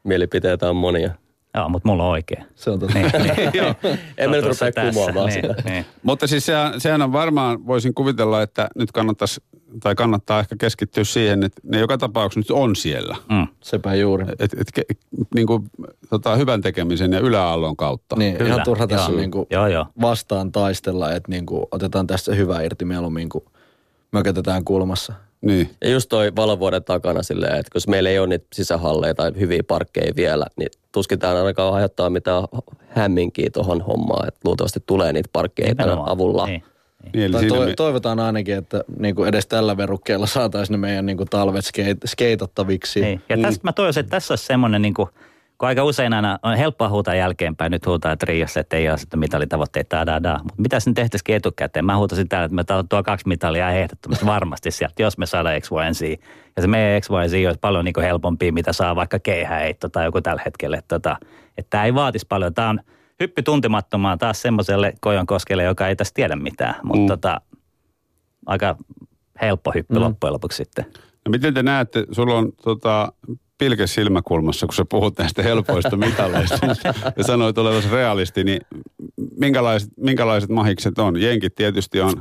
Mielipiteitä 0.04 0.70
on 0.70 0.76
monia. 0.76 1.10
Joo, 1.54 1.68
mutta 1.68 1.88
mulla 1.88 2.04
on 2.04 2.10
oikein. 2.10 2.44
Se 2.54 2.70
on 2.70 2.78
totta. 2.78 2.98
Niin, 2.98 3.10
niin. 3.36 3.50
Joo. 3.64 3.74
En 4.18 4.30
mä 4.30 4.36
nyt 4.36 4.44
rupea 4.44 4.72
tässä. 4.72 4.82
kumoamaan 4.92 5.26
niin, 5.26 5.34
sitä. 5.34 5.70
Niin. 5.70 5.86
Mutta 6.02 6.26
siis 6.26 6.46
sehän, 6.46 6.80
sehän 6.80 7.02
on 7.02 7.12
varmaan, 7.12 7.66
voisin 7.66 7.94
kuvitella, 7.94 8.42
että 8.42 8.68
nyt 8.76 8.92
kannattaisi, 8.92 9.40
tai 9.82 9.94
kannattaa 9.94 10.40
ehkä 10.40 10.56
keskittyä 10.58 11.04
siihen, 11.04 11.42
että 11.42 11.60
ne 11.64 11.78
joka 11.78 11.98
tapauksessa 11.98 12.40
nyt 12.40 12.50
on 12.50 12.76
siellä. 12.76 13.16
Mm. 13.30 13.46
Sepä 13.60 13.94
juuri. 13.94 14.24
Et, 14.38 14.54
et, 14.60 14.72
ke, 14.74 14.82
niin 15.34 15.46
kuin, 15.46 15.70
tota, 16.10 16.36
hyvän 16.36 16.60
tekemisen 16.62 17.12
ja 17.12 17.20
yläaallon 17.20 17.76
kautta. 17.76 18.16
Niin, 18.16 18.36
Kyllä, 18.36 18.48
ihan 18.48 18.64
turha 18.64 18.86
tässä 18.86 19.10
joo. 19.10 19.20
niinku 19.20 19.46
Joo, 19.50 19.66
joo. 19.66 19.86
vastaan 20.00 20.52
taistella, 20.52 21.12
että 21.12 21.30
niinku 21.30 21.68
otetaan 21.70 22.06
tästä 22.06 22.34
hyvää 22.34 22.62
irti 22.62 22.84
mieluummin, 22.84 23.28
kun 23.28 23.44
mökötetään 24.12 24.64
kulmassa. 24.64 25.12
Niin. 25.40 25.70
Ja 25.80 25.90
just 25.90 26.08
toi 26.08 26.32
valovuoden 26.36 26.84
takana 26.84 27.22
silleen, 27.22 27.56
että 27.56 27.70
jos 27.74 27.88
meillä 27.88 28.10
ei 28.10 28.18
ole 28.18 28.26
niitä 28.26 28.46
sisähalleja 28.52 29.14
tai 29.14 29.32
hyviä 29.38 29.62
parkkeja 29.68 30.12
vielä, 30.16 30.46
niin 30.56 30.68
tuskin 30.92 31.18
tämä 31.18 31.38
ainakaan 31.38 31.74
aiheuttaa 31.74 32.10
mitään 32.10 32.44
hämminkiä 32.88 33.50
tuohon 33.52 33.82
hommaan. 33.82 34.28
Että 34.28 34.40
luultavasti 34.44 34.80
tulee 34.86 35.12
niitä 35.12 35.28
parkkeja 35.32 35.74
tämän 35.74 35.98
avulla. 36.06 36.46
Niin. 36.46 36.62
Niin, 37.14 37.32
Tai 37.32 37.46
to, 37.46 37.66
me- 37.66 37.74
toivotaan 37.74 38.20
ainakin, 38.20 38.56
että 38.56 38.84
niinku 38.98 39.24
edes 39.24 39.46
tällä 39.46 39.76
verukkeella 39.76 40.26
saataisiin 40.26 40.74
ne 40.74 40.78
meidän 40.78 41.06
niinku 41.06 41.24
talvet 41.24 41.64
skate, 41.64 41.96
skeitattaviksi. 42.06 43.00
Niin. 43.00 43.22
Ja 43.28 43.38
tästä 43.38 43.60
mä 43.64 43.72
toivoisin, 43.72 44.00
että 44.00 44.10
tässä 44.10 44.32
olisi 44.32 44.46
semmoinen, 44.46 44.82
niin 44.82 44.94
kuin, 44.94 45.08
kun 45.58 45.68
aika 45.68 45.84
usein 45.84 46.12
aina 46.12 46.38
on 46.42 46.56
helppoa 46.56 46.88
huutaa 46.88 47.14
jälkeenpäin, 47.14 47.70
nyt 47.70 47.86
huutaa, 47.86 48.12
että 48.12 48.26
Riossa, 48.26 48.60
että 48.60 48.76
ei 48.76 48.88
ole 48.88 48.98
sitten 48.98 49.20
mitalitavoitteita, 49.20 49.96
da, 49.96 50.06
da, 50.06 50.22
da. 50.22 50.38
Mutta 50.42 50.62
mitä 50.62 50.80
sen 50.80 50.94
tehtäisikin 50.94 51.36
etukäteen? 51.36 51.84
Mä 51.84 51.96
huutasin 51.96 52.28
täällä, 52.28 52.44
että 52.44 52.54
me 52.54 52.64
tuo 52.88 53.02
kaksi 53.02 53.28
mitalia 53.28 53.70
ehdottomasti 53.70 54.26
varmasti 54.36 54.70
sieltä, 54.70 55.02
jos 55.02 55.18
me 55.18 55.26
saadaan 55.26 55.60
X, 55.60 55.70
Y, 55.70 55.94
Z. 55.94 56.00
Ja 56.56 56.62
se 56.62 56.68
meidän 56.68 57.02
X, 57.02 57.08
Y, 57.10 57.28
Z 57.28 57.46
olisi 57.46 57.58
paljon 57.60 57.84
niin 57.84 58.02
helpompia, 58.02 58.52
mitä 58.52 58.72
saa 58.72 58.96
vaikka 58.96 59.18
keihäheitto 59.18 59.88
tai 59.88 60.04
joku 60.04 60.20
tällä 60.20 60.42
hetkellä. 60.44 60.76
Että, 60.78 60.98
tota, 60.98 61.16
että 61.58 61.70
tämä 61.70 61.84
ei 61.84 61.94
vaatisi 61.94 62.26
paljon. 62.28 62.54
Tämä 62.54 62.68
on 62.68 62.80
hyppy 63.20 63.42
tuntemattomaan 63.42 64.18
taas 64.18 64.42
semmoiselle 64.42 64.92
Kojonkoskelle, 65.00 65.62
joka 65.62 65.88
ei 65.88 65.96
tästä 65.96 66.14
tiedä 66.14 66.36
mitään. 66.36 66.74
Mutta 66.82 67.00
Mm. 67.00 67.06
tota, 67.06 67.40
aika 68.46 68.76
helppo 69.42 69.72
hyppy 69.74 69.94
Mm. 69.94 70.00
loppujen 70.00 70.32
lopuksi 70.32 70.56
sitten. 70.56 70.84
No 71.24 71.30
miten 71.30 71.54
te 71.54 71.62
näette, 71.62 72.06
sulla 72.12 72.34
on 72.34 72.52
tota, 72.62 73.12
pilke 73.58 73.86
silmäkulmassa, 73.86 74.66
kun 74.66 74.74
sä 74.74 74.84
puhut 74.90 75.18
näistä 75.18 75.42
helpoista 75.42 75.96
mitaleista 75.96 76.66
ja 77.16 77.24
sanoit 77.24 77.58
olevasi 77.58 77.90
realisti, 77.90 78.44
niin 78.44 78.60
minkälaiset, 79.38 79.90
minkälaiset 79.96 80.50
mahikset 80.50 80.98
on? 80.98 81.22
Jenkit 81.22 81.54
tietysti 81.54 82.00
on 82.00 82.12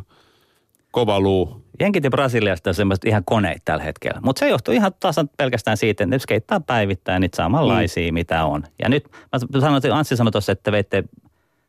kova 0.95 1.19
luu. 1.19 1.65
Jenkit 1.79 2.03
ja 2.03 2.09
Brasiliasta 2.09 2.69
on 2.69 2.73
semmoiset 2.73 3.05
ihan 3.05 3.23
koneita 3.25 3.61
tällä 3.65 3.83
hetkellä. 3.83 4.19
Mutta 4.23 4.39
se 4.39 4.49
johtuu 4.49 4.73
ihan 4.73 4.91
tasan 4.99 5.29
pelkästään 5.37 5.77
siitä, 5.77 6.03
että 6.03 6.15
ne 6.15 6.19
skeittaa 6.19 6.59
päivittäin 6.59 7.21
niitä 7.21 7.35
samanlaisia, 7.35 8.11
mm. 8.11 8.13
mitä 8.13 8.45
on. 8.45 8.63
Ja 8.83 8.89
nyt 8.89 9.09
mä 9.31 9.59
sanoin, 9.59 9.77
että 9.77 9.95
Anssi 9.95 10.15
sanoi 10.15 10.31
tuossa, 10.31 10.51
että 10.51 10.71
veitte 10.71 11.03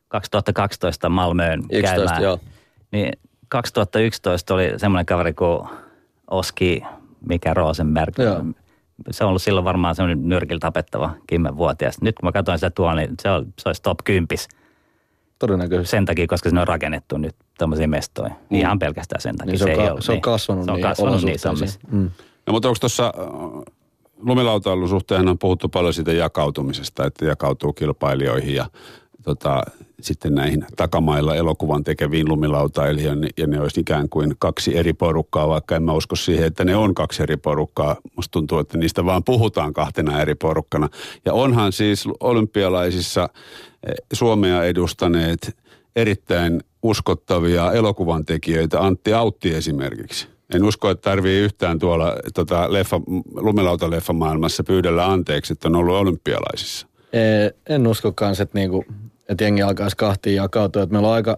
2012 0.07 1.09
Malmöön 1.09 1.59
11, 1.71 1.95
käymään. 1.95 2.23
joo. 2.23 2.39
Niin 2.91 3.13
2011 3.49 4.53
oli 4.53 4.73
semmoinen 4.77 5.05
kaveri 5.05 5.33
kuin 5.33 5.67
Oski, 6.31 6.83
mikä 7.29 7.53
Rosenberg. 7.53 8.19
Joo. 8.19 8.43
se 9.11 9.23
on 9.23 9.27
ollut 9.27 9.41
silloin 9.41 9.65
varmaan 9.65 9.95
semmoinen 9.95 10.29
nyrkillä 10.29 10.59
tapettava 10.59 11.13
kymmenvuotias. 11.27 12.01
Nyt 12.01 12.15
kun 12.15 12.27
mä 12.27 12.31
katsoin 12.31 12.57
sitä 12.57 12.69
tuolla, 12.69 12.95
niin 12.95 13.15
se, 13.21 13.29
on, 13.29 13.53
se 13.59 13.69
olisi 13.69 13.81
top 13.81 13.99
10 14.03 14.27
Todennäköisesti. 15.39 15.91
sen 15.91 16.05
takia, 16.05 16.27
koska 16.27 16.49
sinne 16.49 16.61
on 16.61 16.67
rakennettu 16.67 17.17
nyt 17.17 17.35
tämmöisiä 17.57 17.87
mestoja. 17.87 18.35
Niin 18.49 18.59
ihan 18.59 18.79
pelkästään 18.79 19.21
sen 19.21 19.37
takia. 19.37 19.51
Niin 19.51 19.59
se 19.59 19.63
on 19.63 19.69
ei 19.69 19.77
ka- 19.77 19.83
ollut 19.91 20.03
se 20.03 20.11
on 20.11 20.15
niin. 20.15 20.21
kasvanut 20.21 20.65
se 20.65 20.71
on 20.71 20.75
niin 20.77 20.83
kasvanut 20.87 21.23
niissä 21.23 21.49
olosuhteisiin. 21.49 21.81
hommissa. 21.91 22.17
Mm. 22.21 22.25
No, 22.47 22.53
mutta 22.53 22.67
onko 22.67 22.77
tuossa 22.79 23.13
lumilautailun 24.19 24.89
suhteen 24.89 25.27
on 25.27 25.37
puhuttu 25.39 25.69
paljon 25.69 25.93
siitä 25.93 26.11
jakautumisesta, 26.11 27.05
että 27.05 27.25
jakautuu 27.25 27.73
kilpailijoihin 27.73 28.55
ja 28.55 28.65
tota, 29.23 29.63
sitten 30.01 30.35
näihin 30.35 30.65
takamailla 30.75 31.35
elokuvan 31.35 31.83
tekeviin 31.83 32.29
lumilautailijoihin 32.29 33.29
ja 33.37 33.47
ne 33.47 33.61
olisi 33.61 33.79
ikään 33.79 34.09
kuin 34.09 34.35
kaksi 34.39 34.77
eri 34.77 34.93
porukkaa, 34.93 35.47
vaikka 35.47 35.75
en 35.75 35.83
mä 35.83 35.93
usko 35.93 36.15
siihen, 36.15 36.47
että 36.47 36.65
ne 36.65 36.75
on 36.75 36.93
kaksi 36.93 37.23
eri 37.23 37.37
porukkaa. 37.37 37.95
Musta 38.15 38.31
tuntuu, 38.31 38.59
että 38.59 38.77
niistä 38.77 39.05
vaan 39.05 39.23
puhutaan 39.23 39.73
kahtena 39.73 40.21
eri 40.21 40.35
porukkana. 40.35 40.89
Ja 41.25 41.33
onhan 41.33 41.71
siis 41.71 42.05
olympialaisissa 42.19 43.29
eh, 43.87 43.95
Suomea 44.13 44.63
edustaneet 44.63 45.57
erittäin 45.95 46.63
uskottavia 46.83 47.71
elokuvan 47.71 48.25
tekijöitä, 48.25 48.81
Antti 48.81 49.13
Autti 49.13 49.53
esimerkiksi. 49.53 50.27
En 50.55 50.63
usko, 50.63 50.89
että 50.89 51.09
tarvii 51.09 51.39
yhtään 51.39 51.79
tuolla 51.79 52.15
tota, 52.33 52.73
leffa, 52.73 53.01
lumilautaleffa 53.35 54.13
maailmassa 54.13 54.63
pyydellä 54.63 55.05
anteeksi, 55.05 55.53
että 55.53 55.67
on 55.67 55.75
ollut 55.75 55.95
olympialaisissa. 55.95 56.87
Ee, 57.13 57.51
En 57.69 57.87
usko 57.87 58.11
kans, 58.11 58.41
että, 58.41 58.57
niinku, 58.57 58.85
että 59.29 59.43
jengi 59.43 59.61
alkaisi 59.61 59.97
kahtiin 59.97 60.35
jakautua. 60.35 60.83
Että 60.83 60.93
meillä 60.93 61.07
on 61.07 61.13
aika, 61.13 61.37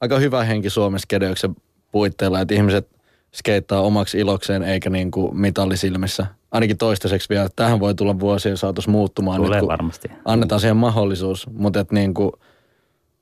aika 0.00 0.18
hyvä 0.18 0.44
henki 0.44 0.70
Suomessa 0.70 1.06
kedeyksen 1.08 1.56
puitteilla, 1.92 2.40
että 2.40 2.54
ihmiset 2.54 2.88
skeittaa 3.34 3.80
omaksi 3.80 4.18
ilokseen 4.18 4.62
eikä 4.62 4.90
niinku 4.90 5.30
mitallisilmissä. 5.34 6.26
Ainakin 6.50 6.78
toistaiseksi 6.78 7.28
vielä. 7.28 7.48
Tähän 7.56 7.80
voi 7.80 7.94
tulla 7.94 8.20
vuosien 8.20 8.56
saatossa 8.56 8.90
muuttumaan. 8.90 9.42
Tulee 9.42 9.60
nyt, 9.60 9.68
varmasti. 9.68 10.10
Annetaan 10.24 10.60
siihen 10.60 10.76
mahdollisuus, 10.76 11.46
mutta 11.52 11.80
että 11.80 11.94
niinku, 11.94 12.32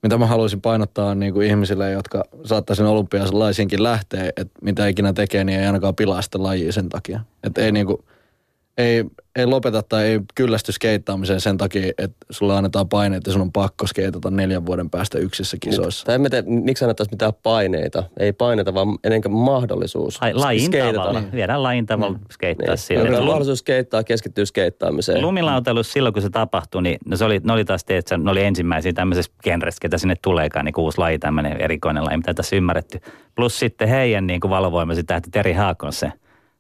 mitä 0.03 0.19
mä 0.19 0.27
haluaisin 0.27 0.61
painottaa 0.61 1.11
on 1.11 1.21
niinku 1.21 1.41
ihmisille, 1.41 1.91
jotka 1.91 2.25
saattaisi 2.45 2.83
olympialaisiinkin 2.83 3.83
lähteä, 3.83 4.29
että 4.37 4.59
mitä 4.63 4.87
ikinä 4.87 5.13
tekee, 5.13 5.45
niin 5.45 5.61
ei 5.61 5.67
ainakaan 5.67 5.95
pilaa 5.95 6.23
sitä 6.23 6.43
lajia 6.43 6.73
sen 6.73 6.89
takia. 6.89 7.21
Että 7.45 7.61
ei 7.61 7.73
niinku, 7.73 8.05
ei, 8.79 9.05
ei 9.37 9.47
lopeta 9.47 9.83
tai 9.83 10.05
ei 10.05 10.21
kyllästy 10.35 10.73
skeittaamiseen 10.73 11.41
sen 11.41 11.57
takia, 11.57 11.93
että 11.99 12.17
sulla 12.31 12.59
annetaan 12.59 12.89
paine, 12.89 13.17
että 13.17 13.33
sun 13.33 13.41
on 13.43 13.53
pakko 13.53 13.87
skeitata 13.87 14.31
neljän 14.31 14.67
vuoden 14.67 14.91
päästä 14.91 15.19
yksissä 15.19 15.57
kisoissa. 15.61 16.07
Tai 16.07 16.15
en 16.15 16.21
mä 16.21 16.31
tiedä, 16.31 16.49
miksi 16.49 16.85
annettaisiin 16.85 17.15
mitään 17.15 17.33
paineita. 17.43 18.05
Ei 18.21 18.33
paineita, 18.33 18.75
vaan 18.75 18.99
ennen 19.05 19.23
mahdollisuus. 19.31 20.21
Lai, 20.23 20.35
lajin 20.35 20.63
skeitata. 20.67 20.93
tavalla. 20.99 21.23
Viedään 21.33 21.63
lajin 21.63 21.87
tavalla 21.87 22.19
skeittaa 22.31 22.67
Niin. 22.67 22.79
sillä. 22.79 23.05
Niin. 23.11 23.25
Mahdollisuus 23.25 23.59
skeittaa, 23.59 24.05
keskittyy 24.05 24.47
skeittaamiseen. 24.47 25.23
Lumilautailussa 25.23 25.93
silloin, 25.93 26.13
kun 26.13 26.23
se 26.23 26.31
tapahtui, 26.31 26.83
niin 26.83 26.99
no 27.07 27.17
se 27.17 27.25
oli, 27.25 27.41
ne 27.45 27.53
oli 27.53 27.65
taas, 27.65 27.85
että 27.89 28.19
ne 28.19 28.31
oli 28.31 28.45
ensimmäisiä 28.45 28.93
tämmöisessä 28.93 29.33
genressä, 29.43 29.79
ketä 29.83 29.99
sinne 29.99 30.15
tuleekaan, 30.23 30.65
niin 30.65 30.75
uusi 30.79 30.99
laji, 30.99 31.19
tämmöinen 31.19 31.61
erikoinen 31.61 32.05
laji, 32.05 32.17
mitä 32.17 32.35
tässä 32.35 32.57
ymmärretty. 32.57 33.01
Plus 33.35 33.59
sitten 33.59 33.89
heidän 33.89 34.27
niin 34.27 34.41
kuin 34.41 34.51
valvoimasi 34.51 35.05
tähti 35.05 35.31
Teri 35.31 35.53
Haakon 35.53 35.93
se 35.93 36.13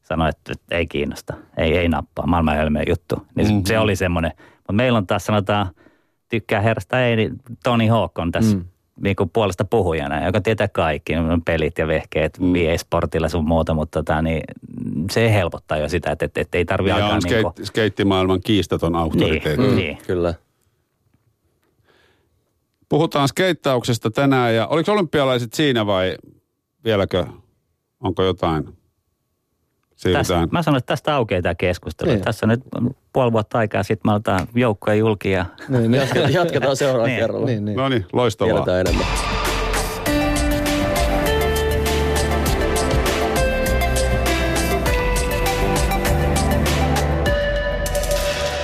sanoi, 0.08 0.28
että, 0.28 0.52
että 0.52 0.76
ei 0.76 0.86
kiinnosta, 0.86 1.34
ei, 1.56 1.76
ei 1.76 1.88
nappaa, 1.88 2.26
maailman 2.26 2.56
hölmöä 2.56 2.82
juttu. 2.88 3.26
Niin 3.34 3.46
mm-hmm. 3.46 3.64
se 3.64 3.78
oli 3.78 3.96
semmoinen. 3.96 4.32
Mutta 4.56 4.72
meillä 4.72 4.96
on 4.96 5.06
taas 5.06 5.26
sanotaan, 5.26 5.66
tykkää 6.28 6.60
herrasta 6.60 7.04
ei, 7.04 7.16
niin 7.16 7.32
Toni 7.64 7.86
Hawk 7.86 8.18
on 8.18 8.32
tässä 8.32 8.56
mm. 8.56 8.64
niin 9.02 9.16
kuin 9.16 9.30
puolesta 9.30 9.64
puhujana, 9.64 10.26
joka 10.26 10.40
tietää 10.40 10.68
kaikki, 10.68 11.16
on 11.16 11.42
pelit 11.42 11.78
ja 11.78 11.86
vehkeet, 11.86 12.38
mm. 12.38 12.54
e-sportilla 12.54 13.28
sun 13.28 13.48
muuta, 13.48 13.74
mutta 13.74 13.98
tota, 14.02 14.22
niin, 14.22 14.42
se 15.10 15.32
helpottaa 15.32 15.78
jo 15.78 15.88
sitä, 15.88 16.10
että, 16.10 16.24
että, 16.24 16.40
että 16.40 16.58
ei 16.58 16.64
tarvitse 16.64 16.98
Ja 16.98 17.04
alkaa 17.04 17.16
on 17.16 17.22
niin 17.24 17.42
kuin, 17.42 17.52
skeit, 17.52 17.66
skeittimaailman 17.66 18.40
kiistaton 18.44 18.96
auktoriteetti. 18.96 19.62
Niin, 19.62 19.70
Mm. 19.70 19.76
niin. 19.76 19.98
Kyllä. 20.06 20.34
Puhutaan 22.88 23.28
skeittauksesta 23.28 24.10
tänään 24.10 24.54
ja 24.54 24.66
oliko 24.66 24.92
olympialaiset 24.92 25.52
siinä 25.52 25.86
vai 25.86 26.16
vieläkö, 26.84 27.26
onko 28.00 28.22
jotain? 28.22 28.77
Siirrytään. 29.98 30.48
mä 30.50 30.62
sanon, 30.62 30.78
että 30.78 30.92
tästä 30.92 31.14
aukeaa 31.14 31.42
tämä 31.42 31.54
keskustelu. 31.54 32.10
Niin. 32.10 32.20
Tässä 32.20 32.46
on 32.46 32.50
nyt 32.50 32.60
puoli 33.12 33.32
vuotta 33.32 33.58
aikaa, 33.58 33.82
sitten 33.82 34.08
me 34.08 34.12
aletaan 34.12 34.46
joukkoja 34.54 34.94
julki 34.96 35.30
ja 35.30 35.46
Niin, 35.68 35.90
niin. 35.90 36.00
Jatketaan, 36.00 36.32
jatketaan 36.32 36.76
seuraavalla 36.76 37.06
Niin. 37.12 37.20
kerralla. 37.20 37.46
niin, 37.46 37.64
niin. 37.64 37.76
No 37.76 37.88
niin, 37.88 38.06
loistavaa. 38.12 38.52
Tiedetään 38.52 38.80
enemmän. 38.80 39.06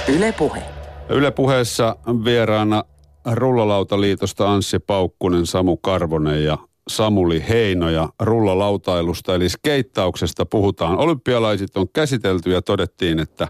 Yle 0.08 0.32
Puhe. 0.32 0.62
Yle 1.08 1.30
puheessa 1.30 1.96
vieraana 2.24 2.84
Rullalautaliitosta 3.32 4.52
Anssi 4.52 4.78
Paukkunen, 4.78 5.46
Samu 5.46 5.76
Karvonen 5.76 6.44
ja 6.44 6.58
Samuli 6.88 7.44
Heino 7.48 7.90
ja 7.90 8.08
rullalautailusta 8.20 9.34
eli 9.34 9.48
skeittauksesta 9.48 10.46
puhutaan. 10.46 10.98
Olympialaiset 10.98 11.76
on 11.76 11.86
käsitelty 11.92 12.50
ja 12.50 12.62
todettiin, 12.62 13.18
että 13.18 13.48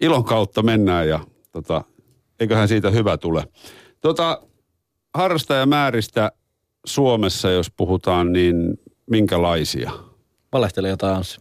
ilon 0.00 0.24
kautta 0.24 0.62
mennään 0.62 1.08
ja 1.08 1.20
tota, 1.52 1.84
eiköhän 2.40 2.68
siitä 2.68 2.90
hyvä 2.90 3.16
tule. 3.16 3.44
Tota, 4.00 4.42
harrastajamääristä 5.14 6.32
Suomessa, 6.86 7.50
jos 7.50 7.70
puhutaan, 7.70 8.32
niin 8.32 8.80
minkälaisia? 9.10 9.90
Valehtele 10.52 10.88
jotain 10.88 11.16
Anssi. 11.16 11.40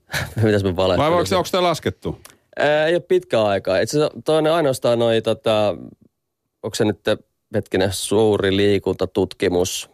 Mitäs 0.42 0.64
me 0.64 0.76
Vai 0.76 1.08
onko, 1.08 1.44
te 1.50 1.60
laskettu? 1.60 2.20
Ää, 2.56 2.86
Ei 2.86 2.94
ole 2.94 3.00
pitkä 3.00 3.42
aikaa. 3.44 3.78
Itse 3.78 3.98
asiassa 3.98 4.20
toinen 4.24 4.52
ainoastaan 4.52 4.98
noi, 4.98 5.22
tota, 5.22 5.76
onko 6.62 6.74
se 6.74 6.84
nyt 6.84 7.00
hetkinen 7.54 7.92
suuri 7.92 8.56
liikuntatutkimus, 8.56 9.90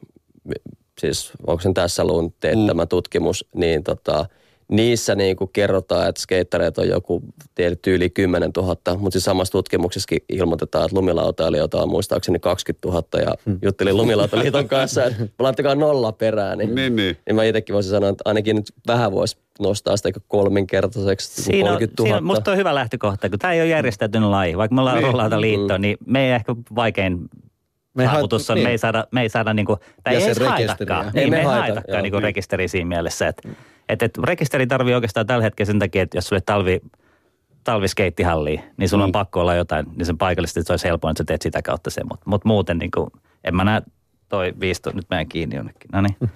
siis 1.00 1.32
onko 1.46 1.62
se 1.62 1.72
tässä 1.74 2.04
luun 2.04 2.34
teettämä 2.40 2.84
mm. 2.84 2.88
tutkimus, 2.88 3.46
niin 3.54 3.84
tota, 3.84 4.26
niissä 4.68 5.14
niin 5.14 5.36
kuin 5.36 5.50
kerrotaan, 5.52 6.08
että 6.08 6.20
skeittareita 6.20 6.80
on 6.80 6.88
joku 6.88 7.22
tiedetty 7.54 7.94
yli 7.94 8.10
10 8.10 8.50
000, 8.56 8.76
mutta 8.98 9.10
siis 9.10 9.24
samassa 9.24 9.52
tutkimuksessakin 9.52 10.18
ilmoitetaan, 10.28 10.84
että 10.84 10.96
lumilautailijoita 10.96 11.82
on 11.82 11.88
muistaakseni 11.88 12.38
20 12.38 12.88
000 12.88 13.30
ja 13.30 13.34
hmm. 13.46 13.58
juttelin 13.62 13.96
lumilautaliiton 13.96 14.68
kanssa, 14.68 15.04
että 15.04 15.26
laittakaa 15.38 15.74
nolla 15.74 16.12
perään, 16.12 16.58
niin, 16.58 16.74
Niin, 16.74 16.96
niin. 16.96 17.16
niin 17.26 17.36
mä 17.36 17.44
itsekin 17.44 17.74
voisin 17.74 17.90
sanoa, 17.90 18.10
että 18.10 18.22
ainakin 18.24 18.56
nyt 18.56 18.72
vähän 18.86 19.12
voisi 19.12 19.36
nostaa 19.60 19.96
sitä 19.96 20.10
kolminkertaiseksi, 20.28 21.42
siinä 21.42 21.70
on, 21.70 21.74
30 21.74 22.02
000. 22.02 22.06
siinä 22.06 22.18
on, 22.18 22.24
musta 22.24 22.50
on 22.50 22.56
hyvä 22.56 22.74
lähtökohta, 22.74 23.30
kun 23.30 23.38
tämä 23.38 23.52
ei 23.52 23.60
ole 23.60 23.68
järjestäytynyt 23.68 24.28
laji. 24.28 24.56
Vaikka 24.56 24.74
me 24.74 24.80
ollaan 24.80 24.98
Niin. 24.98 25.30
niin. 25.30 25.40
liitto, 25.40 25.78
niin 25.78 25.96
me 26.06 26.26
ei 26.26 26.32
ehkä 26.32 26.56
vaikein 26.74 27.28
Me 27.94 28.02
ei 28.02 28.08
saavutus 28.08 28.50
on, 28.50 28.56
haet- 28.56 28.62
me 28.62 28.68
ei 28.68 28.72
niin. 28.72 28.78
saada, 28.78 29.06
me 29.10 29.22
ei 29.22 29.28
saada 29.28 29.54
niinku, 29.54 29.76
tai 30.04 30.14
Ja 30.14 30.18
ei 30.18 30.20
sen 30.20 30.26
edes 30.26 30.38
rekisteriä. 30.38 30.66
haitakaan. 30.66 31.06
Ei 31.06 31.12
Niin, 31.14 31.30
me 31.30 31.36
me 31.36 31.40
ei 31.40 31.44
haeta, 31.44 31.60
haitakaan 31.62 31.84
joo, 31.96 32.02
niinku 32.02 32.16
niin. 32.16 32.22
rekisteri 32.22 32.68
siinä 32.68 32.88
mielessä. 32.88 33.28
Että 33.28 33.48
et, 33.88 34.02
et 34.02 34.18
rekisteri 34.18 34.66
tarvii 34.66 34.94
oikeastaan 34.94 35.26
tällä 35.26 35.42
hetkellä 35.44 35.66
sen 35.66 35.78
takia, 35.78 36.02
että 36.02 36.16
jos 36.16 36.26
sulle 36.26 36.42
talvi, 36.46 36.80
talviskeittihalliin, 37.64 38.60
niin 38.76 38.88
sulla 38.88 39.04
on 39.04 39.12
pakko 39.12 39.40
olla 39.40 39.54
jotain, 39.54 39.86
niin 39.96 40.06
sen 40.06 40.18
paikallisesti 40.18 40.62
se 40.62 40.72
olisi 40.72 40.88
helpoin, 40.88 41.10
että 41.12 41.20
sä 41.20 41.24
teet 41.24 41.42
sitä 41.42 41.62
kautta 41.62 41.90
sen. 41.90 42.06
Mutta 42.08 42.30
mut 42.30 42.44
muuten 42.44 42.78
niin 42.78 42.90
kuin, 42.90 43.10
en 43.44 43.56
mä 43.56 43.64
näe 43.64 43.82
toi 44.28 44.54
15, 44.60 44.96
nyt 44.98 45.06
mä 45.10 45.24
kiinni 45.24 45.56
jonnekin. 45.56 45.90
No 45.92 46.00
niin. 46.00 46.30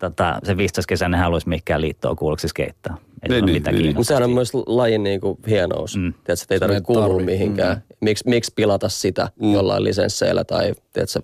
Tota, 0.00 0.38
se 0.44 0.56
15 0.56 0.88
kesänä 0.88 1.16
haluaisi 1.18 1.48
mihinkään 1.48 1.80
liittoon 1.80 2.16
kuulluksi 2.16 2.48
skeittaa. 2.48 2.96
Ei 2.98 3.00
Niin, 3.00 3.30
niin, 3.30 3.42
ole 3.44 3.46
niin, 3.46 3.54
mitään 3.56 3.76
niin. 3.76 3.94
Mutta 3.96 4.08
sehän 4.08 4.22
on 4.22 4.30
myös 4.30 4.54
lajin 4.54 5.02
niin 5.02 5.20
kuin 5.20 5.38
hienous. 5.48 5.96
Mm. 5.96 6.02
Mm. 6.02 6.12
Tiedätkö, 6.12 6.32
että 6.42 6.54
ei 6.54 6.60
tarvitse 6.60 6.78
ei 6.92 6.94
kuulua 6.96 7.22
mihinkään. 7.22 7.76
Mm. 7.76 7.87
Miksi, 8.00 8.28
miksi 8.28 8.52
pilata 8.56 8.88
sitä 8.88 9.28
mm. 9.40 9.52
jollain 9.52 9.84
lisensseillä 9.84 10.44
tai 10.44 10.72
tiedätkö, 10.92 11.20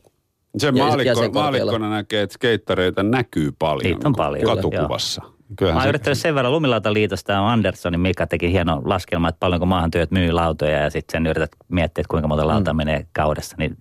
Se 0.59 0.73
maalikko, 0.73 1.33
maalikkona 1.33 1.91
näkee, 1.91 2.23
että 2.23 2.35
skeittareita 2.35 3.03
näkyy 3.03 3.53
paljon 3.59 3.95
Niitä 3.95 4.09
on 4.09 4.15
paljon, 4.17 4.57
katukuvassa. 4.57 5.23
Mä 5.23 5.57
Kyllähän 5.57 5.77
oon 5.77 5.83
se, 5.83 5.89
yrittänyt 5.89 6.19
sen 6.19 6.35
verran 6.35 6.53
Lumilautaliitosta 6.53 7.41
on 7.41 7.49
Anderssonin 7.49 8.01
Mika 8.01 8.27
teki 8.27 8.53
hieno 8.53 8.83
laskelma, 8.85 9.29
että 9.29 9.41
paljonko 9.41 9.67
maahantyöt 9.67 10.11
myy 10.11 10.33
lautoja 10.33 10.79
ja 10.79 10.91
sitten 10.91 11.13
sen 11.13 11.27
yrität 11.27 11.51
miettiä, 11.69 12.03
että 12.03 12.11
kuinka 12.11 12.29
monta 12.29 12.47
lautaa 12.47 12.75
mm. 12.75 12.77
menee 12.77 13.07
kaudessa. 13.13 13.57
Niin 13.59 13.77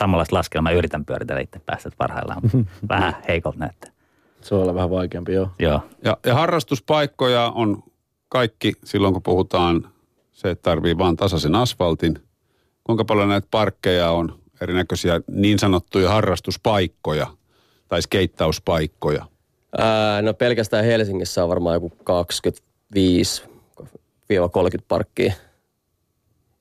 samanlaista 0.00 0.36
laskelmaa 0.36 0.72
yritän 0.72 1.04
pyöritellä 1.04 1.40
itse 1.40 1.60
päästä 1.66 1.90
parhaillaan. 1.98 2.40
Vähän 2.88 3.16
heikolta 3.28 3.58
näyttää. 3.58 3.90
Se 4.40 4.54
olla 4.54 4.74
vähän 4.74 4.90
vaikeampi, 4.90 5.32
joo. 5.32 5.50
Joo. 5.58 5.80
ja, 6.04 6.16
ja 6.26 6.34
harrastuspaikkoja 6.34 7.52
on 7.54 7.82
kaikki 8.28 8.72
silloin, 8.84 9.14
kun 9.14 9.22
puhutaan 9.22 9.91
se, 10.42 10.50
että 10.50 10.62
tarvii 10.62 10.98
vaan 10.98 11.16
tasaisen 11.16 11.54
asfaltin. 11.54 12.18
Kuinka 12.84 13.04
paljon 13.04 13.28
näitä 13.28 13.48
parkkeja 13.50 14.10
on, 14.10 14.38
erinäköisiä 14.60 15.20
niin 15.30 15.58
sanottuja 15.58 16.10
harrastuspaikkoja 16.10 17.26
tai 17.88 18.02
skeittauspaikkoja? 18.02 19.26
ää, 19.78 20.22
no 20.22 20.34
pelkästään 20.34 20.84
Helsingissä 20.84 21.42
on 21.42 21.48
varmaan 21.48 21.74
joku 21.74 21.92
25-30 22.00 22.02
parkkia. 24.88 25.32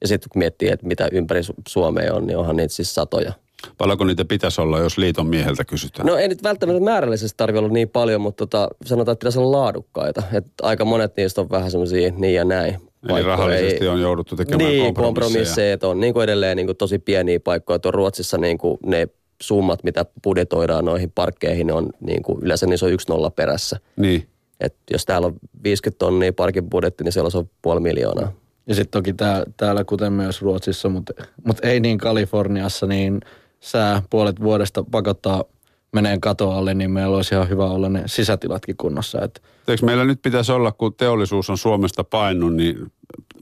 Ja 0.01 0.07
sitten 0.07 0.29
kun 0.29 0.39
miettii, 0.39 0.69
että 0.69 0.87
mitä 0.87 1.09
ympäri 1.11 1.41
Su- 1.41 1.61
Suomea 1.67 2.13
on, 2.13 2.27
niin 2.27 2.37
onhan 2.37 2.55
niitä 2.55 2.73
siis 2.73 2.95
satoja. 2.95 3.33
Paljonko 3.77 4.03
niitä 4.03 4.25
pitäisi 4.25 4.61
olla, 4.61 4.79
jos 4.79 4.97
liiton 4.97 5.27
mieheltä 5.27 5.65
kysytään? 5.65 6.07
No 6.07 6.15
ei 6.17 6.27
nyt 6.27 6.43
välttämättä 6.43 6.83
määrällisesti 6.83 7.37
tarvitse 7.37 7.59
olla 7.59 7.73
niin 7.73 7.89
paljon, 7.89 8.21
mutta 8.21 8.45
tota, 8.47 8.67
sanotaan, 8.85 9.13
että 9.13 9.19
pitäisi 9.19 9.39
olla 9.39 9.57
laadukkaita. 9.57 10.23
Et 10.33 10.45
aika 10.61 10.85
monet 10.85 11.17
niistä 11.17 11.41
on 11.41 11.49
vähän 11.49 11.71
semmoisia 11.71 12.11
niin 12.17 12.33
ja 12.33 12.45
näin. 12.45 12.90
Paikkoja. 13.07 13.35
rahallisesti 13.35 13.83
Ei- 13.83 13.87
on 13.87 14.01
jouduttu 14.01 14.35
tekemään 14.35 14.69
niin, 14.69 14.83
kompromisseja. 14.93 15.05
kompromisseja. 15.31 15.73
että 15.73 15.87
on 15.87 15.99
niin 15.99 16.13
kuin 16.13 16.23
edelleen 16.23 16.57
niin 16.57 16.67
kuin 16.67 16.77
tosi 16.77 16.99
pieniä 16.99 17.39
paikkoja. 17.39 17.79
Tuo 17.79 17.91
Ruotsissa 17.91 18.37
niin 18.37 18.57
kuin 18.57 18.77
ne 18.85 19.07
summat, 19.41 19.83
mitä 19.83 20.05
budjetoidaan 20.23 20.85
noihin 20.85 21.11
parkkeihin, 21.11 21.67
ne 21.67 21.73
on 21.73 21.89
niin 21.99 22.23
kuin, 22.23 22.43
yleensä 22.43 22.65
niissä 22.65 22.85
on 22.85 22.91
yksi 22.93 23.09
nolla 23.09 23.29
perässä. 23.29 23.79
Niin. 23.95 24.27
Et 24.59 24.75
jos 24.91 25.05
täällä 25.05 25.27
on 25.27 25.35
50 25.63 25.99
tonnia 25.99 26.33
parkin 26.33 26.69
budjetti, 26.69 27.03
niin 27.03 27.11
siellä 27.11 27.29
on 27.33 27.49
puoli 27.61 27.79
miljoonaa. 27.79 28.31
Ja 28.67 28.75
sitten 28.75 28.91
toki 28.91 29.13
tää, 29.13 29.43
täällä, 29.57 29.83
kuten 29.83 30.13
myös 30.13 30.41
Ruotsissa, 30.41 30.89
mutta 30.89 31.13
mut 31.45 31.65
ei 31.65 31.79
niin 31.79 31.97
Kaliforniassa, 31.97 32.87
niin 32.87 33.19
sää 33.59 34.01
puolet 34.09 34.39
vuodesta 34.43 34.83
pakottaa 34.91 35.43
meneen 35.91 36.21
kato 36.21 36.51
alle, 36.51 36.73
niin 36.73 36.91
meillä 36.91 37.15
olisi 37.15 37.35
ihan 37.35 37.49
hyvä 37.49 37.65
olla 37.65 37.89
ne 37.89 38.03
sisätilatkin 38.05 38.77
kunnossa. 38.77 39.21
Et 39.21 39.41
Eikö 39.67 39.85
meillä 39.85 40.05
nyt 40.05 40.21
pitäisi 40.21 40.51
olla, 40.51 40.71
kun 40.71 40.93
teollisuus 40.93 41.49
on 41.49 41.57
Suomesta 41.57 42.03
painut, 42.03 42.55
niin 42.55 42.91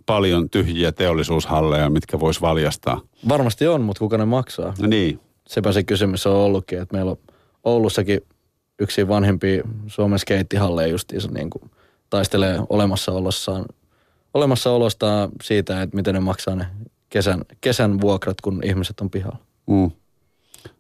paljon 0.06 0.50
tyhjiä 0.50 0.92
teollisuushalleja, 0.92 1.90
mitkä 1.90 2.20
vois 2.20 2.42
valjastaa. 2.42 3.02
varmasti 3.30 3.68
on, 3.68 3.82
mutta 3.82 4.00
kuka 4.00 4.18
ne 4.18 4.26
maksaa? 4.26 4.74
No 4.80 4.88
niin. 4.88 5.20
Sepä 5.48 5.72
se 5.72 5.84
kysymys 5.84 6.28
on 6.28 6.36
ollutkin, 6.36 6.82
että 6.82 6.96
meillä 6.96 7.12
on 7.12 7.18
Oulussakin 7.64 8.22
yksi 8.80 9.08
vanhempia 9.08 9.64
Suomen 9.88 10.20
skeittihalleja 10.20 10.88
justiinsa 10.88 11.32
niin 11.32 11.50
kuin 11.50 11.72
taistelee 12.10 12.60
olemassaolossaan, 12.70 13.66
olemassaolostaan 14.34 15.30
siitä, 15.44 15.82
että 15.82 15.96
miten 15.96 16.14
ne 16.14 16.20
maksaa 16.20 16.56
ne 16.56 16.66
kesän, 17.10 17.42
kesän 17.62 18.02
vuokrat, 18.02 18.42
kun 18.42 18.62
ihmiset 18.64 19.00
on 19.00 19.10
pihalla. 19.10 19.38
Mm. 19.68 19.92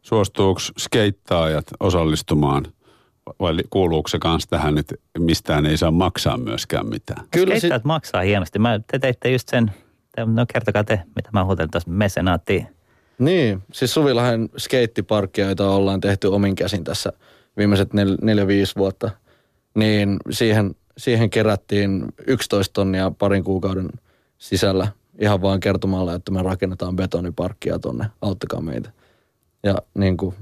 Suostuuko 0.01 0.59
skeittaajat 0.59 1.65
osallistumaan 1.79 2.65
vai 3.39 3.55
kuuluuko 3.69 4.07
se 4.07 4.19
kanssa 4.19 4.49
tähän, 4.49 4.77
että 4.77 4.95
mistään 5.17 5.65
ei 5.65 5.77
saa 5.77 5.91
maksaa 5.91 6.37
myöskään 6.37 6.89
mitään? 6.89 7.25
Kyllä 7.31 7.59
sit- 7.59 7.83
maksaa 7.83 8.21
hienosti. 8.21 8.59
Mä, 8.59 8.79
te 8.91 8.99
teitte 8.99 9.31
just 9.31 9.49
sen, 9.49 9.71
te- 10.15 10.25
no 10.25 10.45
kertokaa 10.53 10.83
te, 10.83 11.01
mitä 11.15 11.29
mä 11.33 11.45
huutelin 11.45 11.71
tuossa 11.71 11.89
mesenaattiin. 11.89 12.67
Niin, 13.19 13.61
siis 13.73 13.93
Suvilahden 13.93 14.49
skeittiparkkia, 14.57 15.45
joita 15.45 15.69
ollaan 15.69 16.01
tehty 16.01 16.27
omin 16.27 16.55
käsin 16.55 16.83
tässä 16.83 17.13
viimeiset 17.57 17.93
nel, 17.93 18.17
neljä, 18.21 18.47
viisi 18.47 18.75
vuotta, 18.75 19.09
niin 19.75 20.17
siihen, 20.29 20.75
siihen 20.97 21.29
kerättiin 21.29 22.05
11 22.27 22.73
tonnia 22.73 23.11
parin 23.11 23.43
kuukauden 23.43 23.89
sisällä 24.37 24.87
ihan 25.19 25.41
vaan 25.41 25.59
kertomalla, 25.59 26.13
että 26.13 26.31
me 26.31 26.43
rakennetaan 26.43 26.95
betoniparkkia 26.95 27.79
tonne, 27.79 28.05
auttakaa 28.21 28.61
meitä. 28.61 28.91
Ja 29.63 29.75
niin 29.93 30.17
kuin, 30.17 30.35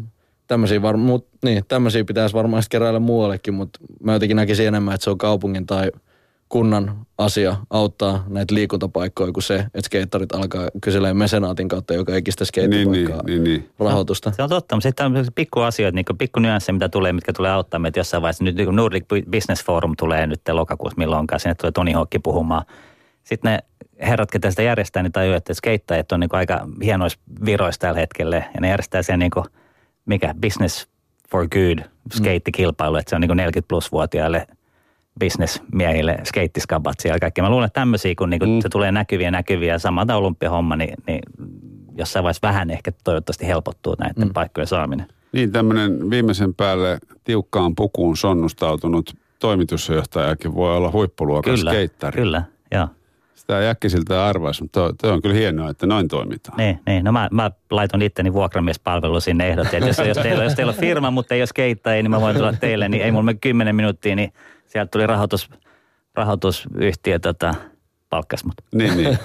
tämmöisiä, 0.47 0.81
var, 0.81 0.97
mut, 0.97 1.27
niin, 1.43 1.63
tämmöisiä 1.67 2.03
pitäisi 2.03 2.35
varmaan 2.35 2.63
keräillä 2.69 2.99
muuallekin, 2.99 3.53
mutta 3.53 3.79
mä 4.03 4.13
jotenkin 4.13 4.37
näkisin 4.37 4.67
enemmän, 4.67 4.93
että 4.93 5.03
se 5.03 5.09
on 5.09 5.17
kaupungin 5.17 5.65
tai 5.65 5.91
kunnan 6.49 7.05
asia 7.17 7.55
auttaa 7.69 8.23
näitä 8.27 8.55
liikuntapaikkoja 8.55 9.31
kuin 9.31 9.43
se, 9.43 9.55
että 9.55 9.81
skeittarit 9.81 10.35
alkaa 10.35 10.69
kyselemään 10.81 11.17
mesenaatin 11.17 11.67
kautta 11.67 11.93
joka 11.93 12.15
ikistä 12.15 12.45
Niin, 12.55 12.69
niin, 12.69 12.83
skeittipaikkaa 12.83 13.23
niin, 13.27 13.43
niin. 13.43 13.69
rahoitusta. 13.79 14.31
Se 14.31 14.43
on 14.43 14.49
totta, 14.49 14.75
mutta 14.75 14.89
sitten 14.89 15.05
on 15.05 15.25
pikku 15.35 15.59
asioita, 15.59 15.95
niin 15.95 16.17
pikku 16.17 16.39
nyansseja, 16.39 16.73
mitä 16.73 16.89
tulee, 16.89 17.13
mitkä 17.13 17.33
tulee 17.33 17.51
auttaa 17.51 17.79
meitä 17.79 17.99
jossain 17.99 18.21
vaiheessa. 18.21 18.43
Nyt 18.43 18.55
niin 18.55 18.75
Nordic 18.75 19.05
Business 19.31 19.65
Forum 19.65 19.93
tulee 19.97 20.27
nyt 20.27 20.41
lokakuussa 20.51 20.97
milloinkaan, 20.97 21.39
sinne 21.39 21.55
tulee 21.55 21.71
Toni 21.71 21.91
Hokki 21.91 22.19
puhumaan. 22.19 22.65
Sitten 23.23 23.51
ne 23.51 23.59
herrat, 24.01 24.31
ketä 24.31 24.49
sitä 24.49 24.61
järjestää, 24.61 25.03
niin 25.03 25.11
tajuu, 25.11 25.35
että 25.35 25.53
skeittajat 25.53 26.11
on 26.11 26.19
niin 26.19 26.29
aika 26.31 26.67
hienoissa 26.83 27.19
viroissa 27.45 27.81
tällä 27.81 27.99
hetkellä. 27.99 28.35
Ja 28.35 28.61
ne 28.61 28.69
järjestää 28.69 29.01
sen 29.01 29.19
niin 29.19 29.31
kuin, 29.31 29.45
mikä, 30.05 30.35
Business 30.41 30.87
for 31.31 31.47
Good 31.47 31.79
skeittikilpailu, 32.13 32.95
että 32.95 33.09
se 33.09 33.15
on 33.15 33.21
niin 33.21 33.37
40 33.37 33.67
plus 33.67 33.91
vuotiaille 33.91 34.47
bisnesmiehille 35.19 36.17
skeittiskabat 36.23 36.99
siellä 36.99 37.15
ja 37.15 37.19
kaikki. 37.19 37.41
Mä 37.41 37.49
luulen, 37.49 37.65
että 37.65 37.79
tämmöisiä, 37.79 38.13
kun 38.17 38.29
niin 38.29 38.39
kuin 38.39 38.61
se 38.61 38.69
tulee 38.69 38.91
näkyviä 38.91 39.31
näkyviä 39.31 39.73
ja 39.73 39.79
samalta 39.79 40.15
olympiahomma, 40.15 40.75
niin, 40.75 40.93
niin 41.07 41.19
jossain 41.97 42.23
vaiheessa 42.23 42.47
vähän 42.47 42.69
ehkä 42.69 42.91
toivottavasti 43.03 43.47
helpottuu 43.47 43.95
näiden 43.99 44.33
paikkojen 44.33 44.67
saaminen. 44.67 45.07
Niin 45.31 45.51
tämmöinen 45.51 46.09
viimeisen 46.09 46.53
päälle 46.53 46.97
tiukkaan 47.23 47.75
pukuun 47.75 48.17
sonnustautunut 48.17 49.13
toimitusjohtajakin 49.39 50.55
voi 50.55 50.77
olla 50.77 50.91
huippuluokan 50.91 51.55
Kyllä, 51.55 51.71
skeittari. 51.71 52.21
kyllä. 52.21 52.43
Sitä 53.47 53.59
ei 53.59 53.67
äkkisiltä 53.67 54.25
arvaisi, 54.25 54.61
mutta 54.61 54.93
toi, 55.01 55.11
on 55.11 55.21
kyllä 55.21 55.35
hienoa, 55.35 55.69
että 55.69 55.87
noin 55.87 56.07
toimitaan. 56.07 56.57
Niin, 56.57 56.79
niin. 56.85 57.03
No 57.03 57.11
mä, 57.11 57.29
mä 57.31 57.51
laitoin 57.71 58.01
itteni 58.01 58.33
vuokramiespalvelu 58.33 59.19
sinne 59.19 59.47
ehdotti, 59.47 59.75
että 59.75 59.89
jos, 59.89 59.97
jos, 59.97 60.17
teillä, 60.17 60.43
jos 60.43 60.55
teillä 60.55 60.69
on 60.71 60.79
firma, 60.79 61.11
mutta 61.11 61.35
ei 61.35 61.41
ole 61.41 61.47
skeittajia, 61.47 62.03
niin 62.03 62.11
mä 62.11 62.21
voin 62.21 62.35
tulla 62.35 62.53
teille, 62.53 62.89
niin 62.89 63.03
ei 63.03 63.11
mulla 63.11 63.23
mene 63.23 63.37
10 63.41 63.75
minuuttia, 63.75 64.15
niin 64.15 64.33
sieltä 64.65 64.89
tuli 64.91 65.07
rahoitus, 65.07 65.49
rahoitusyhtiö 66.15 67.19
tota, 67.19 67.53
palkkas 68.09 68.45
mut. 68.45 68.55
Niin, 68.75 68.97
niin. 68.97 69.19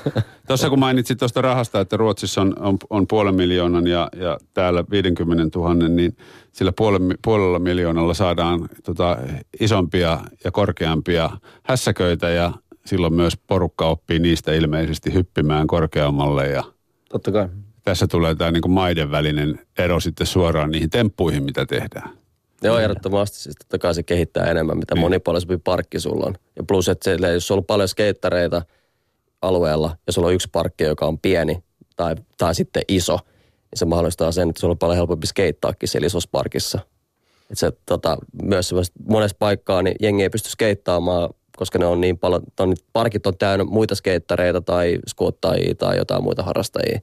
Tuossa 0.47 0.71
kun 0.71 0.79
mainitsit 0.79 1.19
tuosta 1.19 1.43
rahasta, 1.43 1.81
että 1.81 1.97
Ruotsissa 1.97 2.41
on, 2.41 2.55
on, 2.59 2.79
on 2.91 3.07
puolen 3.07 3.35
miljoonan 3.35 3.87
ja, 3.87 4.09
ja 4.17 4.39
täällä 4.55 4.85
50 4.91 5.59
000, 5.59 5.75
niin 5.75 6.17
sillä 6.53 6.73
puolen, 6.77 7.15
puolella 7.25 7.59
miljoonalla 7.59 8.15
saadaan 8.15 8.69
tota, 8.85 9.17
isompia 9.61 10.21
ja 10.45 10.51
korkeampia 10.51 11.31
hässäköitä 11.63 12.29
ja 12.29 12.53
silloin 12.87 13.15
myös 13.15 13.37
porukka 13.47 13.87
oppii 13.87 14.19
niistä 14.19 14.53
ilmeisesti 14.55 15.15
hyppimään 15.15 15.67
korkeammalle 15.67 16.49
ja 16.49 16.65
Totta 17.09 17.33
kai. 17.33 17.49
tässä 17.85 18.07
tulee 18.07 18.35
tämä 18.35 18.51
niin 18.51 18.71
maiden 18.71 19.11
välinen 19.11 19.61
ero 19.79 20.01
sitten 20.01 20.27
suoraan 20.27 20.71
niihin 20.71 20.91
temppuihin, 20.91 21.43
mitä 21.43 21.67
tehdään. 21.67 22.11
Joo, 22.63 22.79
ehdottomasti. 22.79 23.37
Siis 23.39 23.57
totta 23.57 23.79
kai 23.79 23.95
se 23.95 24.03
kehittää 24.03 24.51
enemmän, 24.51 24.79
mitä 24.79 24.95
Niin. 24.95 25.01
monipuolisempi 25.01 25.59
parkki 25.59 26.01
sulla 26.01 26.27
on. 26.27 26.35
Ja 26.57 26.63
plus, 26.65 26.89
että 26.89 27.05
se, 27.05 27.33
jos 27.33 27.47
sulla 27.47 27.59
on 27.59 27.65
paljon 27.65 27.89
skeittareita 27.89 28.63
alueella 29.43 29.97
ja 30.07 30.13
sulla 30.13 30.29
on 30.29 30.35
yksi 30.35 30.49
parkki, 30.53 30.85
joka 30.85 31.07
on 31.07 31.19
pieni 31.19 31.63
tai, 31.97 32.15
tai 32.39 32.55
sitten 32.55 32.83
iso, 32.89 33.15
niin 33.15 33.79
se 33.79 33.85
mahdollistaa 33.85 34.33
sen, 34.33 34.49
että 34.49 34.61
sulla 34.61 34.73
on 34.73 34.79
paljon 34.79 34.97
helpompi 34.97 35.27
skeittaakin 35.27 35.89
siellä 35.89 36.07
isossa 36.07 36.29
parkissa. 36.33 36.79
Et 37.51 37.59
se, 37.59 37.73
tota, 37.87 38.17
myös 38.43 38.75
monessa 39.09 39.37
paikkaa 39.39 39.83
niin 39.83 39.97
jengi 40.01 40.23
ei 40.23 40.31
pysty 40.31 40.51
skeittaamaan, 40.51 41.31
koska 41.57 41.79
ne 41.79 41.87
on 41.87 42.01
niin 42.01 42.19
paljon, 42.19 42.43
on, 42.61 42.75
parkit 42.93 43.27
on 43.27 43.39
täynnä 43.39 43.65
muita 43.65 43.95
skeittareita 43.95 44.61
tai 44.61 44.99
skuottajia 45.07 45.75
tai 45.75 45.97
jotain 45.97 46.23
muita 46.23 46.43
harrastajia. 46.43 47.01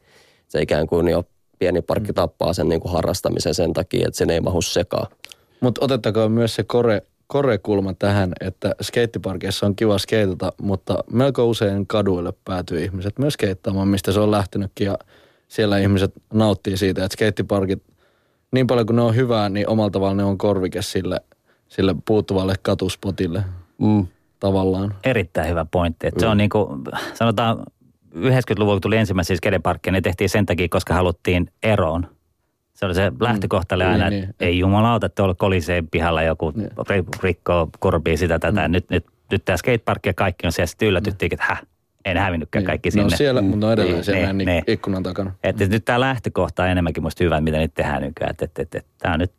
Se 0.47 0.61
ikään 0.61 0.87
kuin 0.87 1.07
jo 1.07 1.23
pieni 1.59 1.81
parkki 1.81 2.13
tappaa 2.13 2.53
sen 2.53 2.69
niin 2.69 2.81
kuin 2.81 2.91
harrastamisen 2.91 3.53
sen 3.53 3.73
takia, 3.73 4.07
että 4.07 4.17
sen 4.17 4.29
ei 4.29 4.41
mahu 4.41 4.61
sekaan. 4.61 5.07
Mutta 5.61 5.85
otettakoon 5.85 6.31
myös 6.31 6.55
se 6.55 6.63
kore, 6.63 7.01
korekulma 7.27 7.93
tähän, 7.93 8.33
että 8.41 8.75
skeittiparkeissa 8.81 9.65
on 9.65 9.75
kiva 9.75 9.97
skeitata, 9.97 10.53
mutta 10.61 11.03
melko 11.11 11.45
usein 11.45 11.87
kaduille 11.87 12.33
päätyy 12.45 12.83
ihmiset 12.83 13.19
myös 13.19 13.33
skeittaamaan, 13.33 13.87
mistä 13.87 14.11
se 14.11 14.19
on 14.19 14.31
lähtenytkin. 14.31 14.85
Ja 14.85 14.97
siellä 15.47 15.77
ihmiset 15.77 16.11
nauttii 16.33 16.77
siitä, 16.77 17.05
että 17.05 17.13
skeittiparkit, 17.13 17.83
niin 18.51 18.67
paljon 18.67 18.85
kuin 18.85 18.95
ne 18.95 19.01
on 19.01 19.15
hyvää, 19.15 19.49
niin 19.49 19.69
omalla 19.69 19.89
tavalla 19.89 20.15
ne 20.15 20.23
on 20.23 20.37
korvike 20.37 20.81
sille, 20.81 21.21
sille 21.67 21.95
puuttuvalle 22.05 22.55
katuspotille 22.61 23.43
Mm. 23.79 24.07
Tavallaan. 24.39 24.93
Erittäin 25.03 25.49
hyvä 25.49 25.65
pointti. 25.71 26.07
Että 26.07 26.19
Se 26.19 26.27
on 26.27 26.37
niin 26.37 26.49
kuin, 26.49 26.81
sanotaan 27.13 27.57
90-luvulla 28.15 28.75
kun 28.75 28.81
tuli 28.81 28.97
ensimmäisiä 28.97 29.35
skedeparkkeja, 29.35 29.91
ne 29.91 30.01
tehtiin 30.01 30.29
sen 30.29 30.45
takia, 30.45 30.67
koska 30.69 30.93
haluttiin 30.93 31.51
eroon. 31.63 32.07
Se 32.73 32.85
oli 32.85 32.95
se 32.95 33.11
lähtökohta 33.19 33.75
oli 33.75 33.83
aina, 33.83 34.09
Niin, 34.09 34.23
että 34.23 34.35
niin. 34.45 34.49
ei 34.49 34.59
jumalauta, 34.59 35.05
että 35.05 35.15
tuolla 35.15 35.33
koliseen 35.35 35.87
pihalla 35.87 36.23
joku 36.23 36.51
Niin. 36.55 36.69
ri- 36.71 37.19
rikkoo 37.23 37.69
kurbii 37.79 38.17
sitä 38.17 38.39
tätä. 38.39 38.67
Nyt, 38.67 38.89
nyt, 38.89 39.05
nyt 39.31 39.45
tämä 39.45 39.57
skateparkki 39.57 40.09
ja 40.09 40.13
kaikki 40.13 40.47
on 40.47 40.51
siellä. 40.51 40.67
Sitten 40.67 40.87
yllätyttiin, 40.87 41.33
että 41.33 41.45
häh, 41.47 41.61
ei 42.05 42.13
ne 42.13 42.19
hävinnytkään 42.19 42.65
kaikki 42.65 42.87
ne 42.87 42.91
sinne. 42.91 43.03
on 43.03 43.17
siellä, 43.17 43.41
mutta 43.41 43.57
ne 43.57 43.65
on 43.65 43.73
edelleen 43.73 43.95
Niin, 43.95 44.03
siellä 44.03 44.33
niin, 44.33 44.37
niin, 44.37 44.47
niin. 44.47 44.63
ikkunan 44.67 45.03
takana. 45.03 45.31
Että 45.43 45.65
nyt 45.65 45.85
tämä 45.85 45.99
lähtökohta 45.99 46.63
on 46.63 46.69
enemmänkin 46.69 47.03
musta 47.03 47.23
hyvä, 47.23 47.41
mitä 47.41 47.57
nyt 47.57 47.73
tehdään 47.73 48.01
nykyään. 48.01 48.31
Että 48.31 48.45
et, 48.45 48.59
et, 48.59 48.75
et, 48.75 48.85
tämä 48.97 49.13
on 49.13 49.19
nyt 49.19 49.31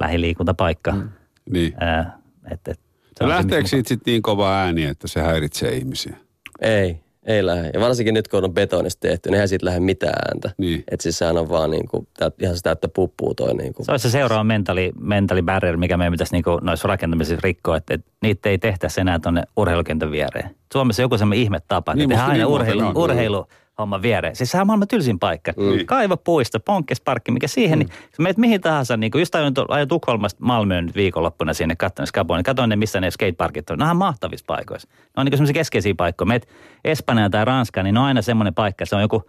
lähiliikuntapaikka. 0.00 0.92
Mm. 0.92 1.08
Niin. 1.50 1.74
Ää, 1.80 2.18
et, 2.50 2.60
et, 2.68 2.80
se, 3.18 3.28
Lähteekö 3.28 3.68
siitä 3.68 3.88
sitten 3.88 4.12
niin 4.12 4.22
kova 4.22 4.54
ääni, 4.54 4.84
että 4.84 5.08
se 5.08 5.20
häiritsee 5.20 5.70
ihmisiä? 5.76 6.16
Ei, 6.60 7.00
ei 7.26 7.46
lähde. 7.46 7.70
Ja 7.74 7.80
varsinkin 7.80 8.14
nyt, 8.14 8.28
kun 8.28 8.44
on 8.44 8.54
betonista 8.54 9.00
tehty, 9.00 9.28
niin 9.28 9.34
eihän 9.34 9.48
siitä 9.48 9.66
lähde 9.66 9.80
mitään 9.80 10.14
ääntä. 10.28 10.50
Niin. 10.58 10.84
Että 10.90 11.02
siis 11.02 11.18
sehän 11.18 11.38
on 11.38 11.48
vaan 11.48 11.70
niin 11.70 11.88
kuin, 11.88 12.08
ihan 12.42 12.56
sitä, 12.56 12.70
että 12.70 12.88
puppuu 12.88 13.34
toi 13.34 13.54
niin 13.54 13.72
kuin. 13.74 13.86
Se 13.86 13.92
olisi 13.92 14.02
se 14.02 14.12
seuraava 14.12 14.44
mentali, 14.44 14.92
mentali 15.00 15.42
barrier, 15.42 15.76
mikä 15.76 15.96
meidän 15.96 16.12
pitäisi 16.12 16.34
niinku 16.34 16.58
noissa 16.62 16.88
rakentamisissa 16.88 17.40
rikkoa, 17.44 17.76
että, 17.76 17.94
että 17.94 18.10
niitä 18.22 18.48
ei 18.48 18.58
tehtäisi 18.58 19.00
enää 19.00 19.18
tuonne 19.18 19.42
urheilukentän 19.56 20.10
viereen. 20.10 20.50
Suomessa 20.72 21.02
joku 21.02 21.18
semmoinen 21.18 21.42
ihme 21.42 21.58
tapa, 21.68 21.92
että 21.92 21.98
Niin, 21.98 22.08
niin, 22.08 22.08
tehdään 22.08 22.30
aina 22.30 22.44
niin 22.44 22.54
urheilu, 22.54 22.86
on. 22.86 22.96
urheilu 22.96 23.46
homma 23.78 24.02
viereen. 24.02 24.36
Siis 24.36 24.50
sehän 24.50 24.62
on 24.62 24.66
maailman 24.66 24.88
tylsin 24.88 25.18
paikka. 25.18 25.52
Niin. 25.56 25.86
Kaiva 25.86 26.16
puisto, 26.16 26.60
ponkkesparkki, 26.60 27.30
mikä 27.30 27.48
siihen, 27.48 27.78
niin 27.78 27.88
jos 27.90 28.18
menet 28.18 28.36
mihin 28.36 28.60
tahansa, 28.60 28.96
niin 28.96 29.10
kuin 29.10 29.20
just 29.20 29.34
ajoin, 29.34 29.54
ajoin 29.68 29.88
Tukholmasta 29.88 30.44
Malmöön 30.44 30.86
nyt 30.86 30.94
viikonloppuna 30.96 31.52
sinne 31.54 31.76
katsoin 31.76 32.06
Skaboon, 32.06 32.38
niin 32.38 32.44
katsoin 32.44 32.68
ne, 32.70 32.76
missä 32.76 33.00
ne 33.00 33.10
skateparkit 33.10 33.70
on. 33.70 33.78
Ne 33.78 33.84
on 33.90 33.96
mahtavissa 33.96 34.44
paikoissa. 34.46 34.88
Ne 34.90 35.20
on 35.20 35.26
niin 35.26 35.32
semmoisia 35.32 35.54
keskeisiä 35.54 35.94
paikkoja. 35.96 36.26
Meet 36.26 36.48
Espanjaan 36.84 37.30
tai 37.30 37.44
Ranskaan, 37.44 37.84
niin 37.84 37.94
ne 37.94 38.00
on 38.00 38.06
aina 38.06 38.22
semmoinen 38.22 38.54
paikka, 38.54 38.86
se 38.86 38.96
on 38.96 39.02
joku 39.02 39.22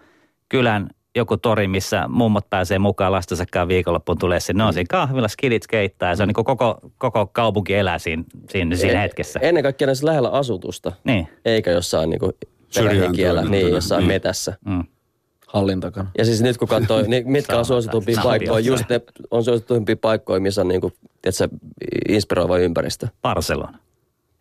kylän 0.50 0.90
joku 1.16 1.38
tori, 1.38 1.68
missä 1.68 2.08
mummot 2.08 2.50
pääsee 2.50 2.80
mukaan 2.80 3.12
lastensa 3.12 3.46
kanssa 3.52 3.68
viikonloppuun 3.68 4.18
tulee 4.18 4.40
sinne. 4.40 4.64
Ne 4.64 4.68
on 4.68 4.74
siinä 4.74 4.88
kahvilla, 4.90 5.28
skidit 5.28 5.64
skeittää 5.64 6.10
ja 6.10 6.16
se 6.16 6.24
on 6.24 6.28
niin 6.28 6.34
koko, 6.46 6.80
koko 6.98 7.28
kaupunki 7.28 7.76
elää 7.76 8.00
siinä, 8.00 8.24
siinä, 8.50 8.76
siinä 8.76 9.00
hetkessä. 9.00 9.40
Ennen 9.40 9.64
kaikkea 9.64 9.86
näissä 9.86 10.06
lähellä 10.06 10.30
asutusta, 10.30 10.92
Niin. 11.04 11.28
eikä 11.46 11.72
jossain 11.72 12.10
niin 12.10 12.20
kuin 12.20 12.32
Syrjään 12.70 13.12
niin, 13.52 13.70
jossain 13.72 14.00
niin. 14.00 14.08
metässä. 14.08 14.58
Mm. 14.66 14.84
Hallin 15.48 15.80
takana. 15.80 16.12
Ja 16.18 16.26
siis 16.26 16.42
nyt 16.42 16.58
kun 16.58 16.68
katsoo, 16.68 17.02
niin 17.08 17.32
mitkä 17.32 17.58
on 17.60 17.66
sauna- 17.66 18.24
paikkoja, 18.24 18.60
just 18.60 18.90
ne 18.90 19.02
on 19.32 19.44
suositumpia 19.44 19.96
paikkoja, 19.98 20.40
missä 20.40 20.62
on 20.62 20.68
niin 20.68 20.82
kuin, 20.82 20.94
tiedätkö, 21.22 21.58
inspiroiva 22.10 22.58
ympäristö. 22.58 23.08
Barcelona. 23.22 23.78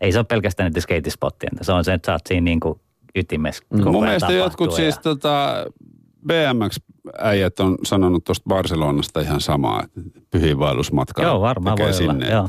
Ei 0.00 0.12
se 0.12 0.18
ole 0.18 0.24
pelkästään 0.28 0.70
niitä 0.70 0.80
skeitispottien. 0.80 1.52
Se 1.62 1.72
on 1.72 1.84
se, 1.84 1.92
että 1.92 2.06
sä 2.06 2.12
oot 2.12 2.26
siinä 2.28 2.44
niin 2.44 2.60
kuin 2.60 2.80
ytimessä. 3.14 3.64
koko 3.78 3.92
Mun 3.92 4.04
mielestä 4.04 4.32
jotkut 4.32 4.70
ja- 4.70 4.76
siis 4.76 4.98
tota, 4.98 5.66
BMX-äijät 6.26 7.60
on 7.60 7.78
sanonut 7.84 8.24
tuosta 8.24 8.44
Barcelonasta 8.48 9.20
ihan 9.20 9.40
samaa, 9.40 9.82
että 9.84 10.00
pyhiinvaellusmatka 10.30 11.22
Joo, 11.22 11.40
varmaan 11.40 11.78
voi 11.78 11.92
sinne. 11.92 12.12
olla. 12.12 12.48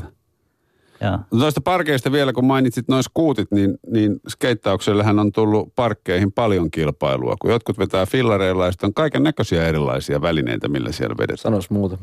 Että- 1.00 1.06
Joo. 1.32 1.40
Noista 1.40 1.60
parkeista 1.60 2.12
vielä, 2.12 2.32
kun 2.32 2.44
mainitsit 2.44 2.88
noin 2.88 3.02
skuutit, 3.02 3.50
niin, 3.50 3.78
niin 3.92 4.20
skeittauksellehän 4.28 5.18
on 5.18 5.32
tullut 5.32 5.74
parkkeihin 5.76 6.32
paljon 6.32 6.70
kilpailua. 6.70 7.34
Kun 7.40 7.50
jotkut 7.50 7.78
vetää 7.78 8.06
fillareilla 8.06 8.64
ja 8.66 8.72
sitten 8.72 8.86
on 8.88 8.94
kaiken 8.94 9.22
näköisiä 9.22 9.66
erilaisia 9.68 10.20
välineitä, 10.20 10.68
millä 10.68 10.92
siellä 10.92 11.14
vedetään. 11.18 11.38
Sanois 11.38 11.70
muuta. 11.70 11.98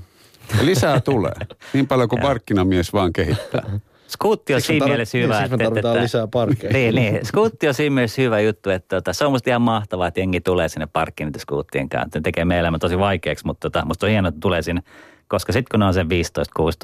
Ja 0.60 0.66
lisää 0.66 1.02
tulee. 1.02 1.36
Niin 1.74 1.88
paljon 1.88 2.10
kuin 2.10 2.22
markkinamies 2.22 2.93
vaan 2.93 3.14
kehittää. 3.14 3.80
Skuutti 4.08 4.54
on 4.54 4.62
siinä 4.62 4.86
mielessä 4.86 5.18
niin, 5.18 5.24
hyvä. 5.24 5.39
siksi 5.39 5.58
me 5.58 5.64
tarvitaan 5.64 6.02
lisää 6.02 6.28
parkkeja. 6.28 6.74
Niin, 6.74 6.95
niin. 6.95 7.26
Skuutti 7.26 7.68
on 7.68 7.74
siinä 7.74 7.93
mielessä 7.93 8.22
hyvä 8.22 8.39
juttu, 8.39 8.70
että 8.70 8.95
tota, 8.95 9.14
se 9.14 9.26
on 9.26 9.32
musta 9.32 9.50
ihan 9.50 9.62
mahtavaa, 9.62 10.08
että 10.08 10.20
jengi 10.20 10.41
tulee 10.41 10.70
sinne 10.70 10.88
parkkiin 10.93 11.28
niitä 11.28 11.39
skuuttien 11.39 11.89
kanssa. 11.89 12.20
Ne 12.20 12.22
tekee 12.22 12.45
meidän 12.45 12.60
elämä 12.62 12.80
tosi 12.80 13.00
vaikeaksi, 13.00 13.45
mutta 13.45 13.70
tota, 13.70 13.86
musta 13.86 14.06
on 14.06 14.10
hienoa, 14.12 14.30
että 14.30 14.39
tulee 14.39 14.62
sinne 14.62 14.82
koska 15.28 15.53
sitten 15.53 15.67
kun 15.71 15.80
ne 15.80 15.86
on 15.86 15.93
sen 15.93 16.07
15-16, 16.07 16.09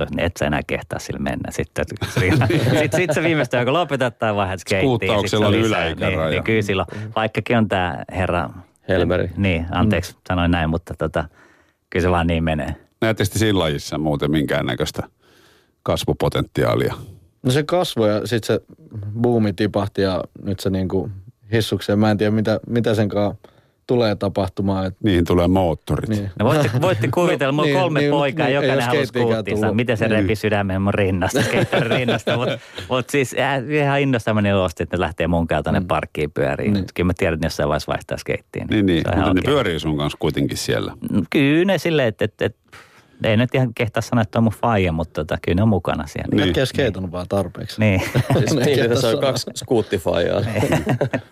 niin 0.09 0.19
et 0.19 0.37
sä 0.37 0.45
enää 0.45 0.61
kehtaa 0.67 0.99
sillä 0.99 1.19
mennä. 1.19 1.51
Sitten 1.51 1.85
sit, 2.79 2.93
sit 2.95 3.11
se 3.13 3.23
viimeistään, 3.23 3.65
kun 3.65 3.73
lopetat 3.73 4.19
tai 4.19 4.35
vaihdat 4.35 4.59
skeittiin. 4.59 4.89
Skuuttauksella 4.89 5.47
on 5.47 5.55
yläikäraja. 5.55 6.19
Niin, 6.19 6.29
niin 6.29 6.43
kyllä 6.43 6.61
silloin, 6.61 6.87
vaikkakin 7.15 7.57
on 7.57 7.67
tämä 7.67 8.03
herra... 8.11 8.49
Helmeri. 8.89 9.29
Niin, 9.37 9.65
anteeksi, 9.71 10.15
sanoin 10.27 10.51
näin, 10.51 10.69
mutta 10.69 10.93
tota, 10.97 11.25
kyllä 11.89 12.03
se 12.03 12.11
vaan 12.11 12.27
niin 12.27 12.43
menee. 12.43 12.75
Näette 13.01 13.25
sitten 13.25 13.39
siinä 13.39 13.59
lajissa 13.59 13.97
muuten 13.97 14.31
minkäännäköistä 14.31 15.03
kasvupotentiaalia. 15.83 16.93
No 17.43 17.51
se 17.51 17.63
kasvoi 17.63 18.09
ja 18.09 18.27
sitten 18.27 18.55
se 18.55 18.75
buumi 19.21 19.53
tipahti 19.53 20.01
ja 20.01 20.23
nyt 20.41 20.59
se 20.59 20.69
niinku 20.69 21.09
hissukseen. 21.51 21.99
Mä 21.99 22.11
en 22.11 22.17
tiedä 22.17 22.31
mitä, 22.31 22.59
mitä 22.67 22.95
sen 22.95 23.09
kanssa 23.09 23.37
tulee 23.87 24.15
tapahtumaan. 24.15 24.85
Et, 24.87 24.95
Niihin 25.03 25.25
tulee 25.25 25.47
moottorit. 25.47 26.09
niin. 26.09 26.29
No 26.39 26.45
voitte, 26.45 26.71
voitte 26.81 27.07
kuvitella, 27.13 27.51
mulla 27.53 27.63
on 27.63 27.67
niin, 27.73 27.79
kolme 27.79 27.99
niin, 27.99 28.11
poikaa, 28.11 28.45
niin, 28.45 28.55
jokainen 28.55 29.07
skuuttinsa. 29.07 29.61
tullut. 29.61 29.75
Miten 29.75 29.97
se 29.97 30.07
Niin. 30.07 30.21
repi 30.21 30.35
sydämen 30.35 30.81
mun 30.81 30.93
rinnasta, 30.93 31.41
skeittarin 31.41 31.91
rinnasta. 31.91 32.37
Mutta 32.37 32.59
mut 32.89 33.09
siis 33.09 33.35
äh, 33.39 33.69
ihan 33.69 33.99
innosta 34.01 34.33
meni 34.33 34.53
osti, 34.53 34.83
että 34.83 34.97
ne 34.97 35.01
lähtee 35.01 35.27
mun 35.27 35.47
kanssa 35.47 35.63
tonne 35.63 35.81
parkkiin 35.87 36.31
pyöriin. 36.31 36.73
Niin. 36.73 36.85
Kyllä 36.93 37.07
mä 37.07 37.13
tiedän, 37.17 37.33
että 37.33 37.45
jossain 37.45 37.69
vaiheessa 37.69 37.91
vaihtaa 37.91 38.17
skeittiin. 38.17 38.67
Niin, 38.67 38.85
niin. 38.85 39.03
Ihan 39.13 39.19
mutta 39.19 39.33
ne 39.33 39.41
pyörii 39.45 39.79
sun 39.79 39.97
kanssa 39.97 40.17
kuitenkin 40.21 40.57
siellä. 40.57 40.93
No, 41.11 41.21
Kyllä 41.29 41.65
ne 41.65 41.77
silleen, 41.77 42.07
että, 42.07 42.25
että, 42.25 42.45
että 42.45 42.59
ei 43.25 43.37
nyt 43.37 43.55
ihan 43.55 43.73
kehtaa 43.73 44.01
sanoa, 44.01 44.21
että 44.21 44.39
on 44.39 44.43
mun 44.43 44.53
faija, 44.53 44.91
mutta 44.91 45.13
tota, 45.13 45.37
kyllä 45.41 45.55
ne 45.55 45.61
on 45.61 45.69
mukana 45.69 46.07
siellä. 46.07 46.35
Niin. 46.35 46.47
Jätkä 46.47 46.61
ei 46.61 46.67
skeitannut 46.67 47.11
vaan 47.11 47.27
tarpeeksi. 47.29 47.79
Niin. 47.79 48.01
Siis 48.37 48.55
niin, 48.55 48.65
kehtaa 48.65 48.87
tässä 48.87 49.09
on 49.09 49.19
kaksi 49.19 49.51
skuuttifaijaa. 49.55 50.41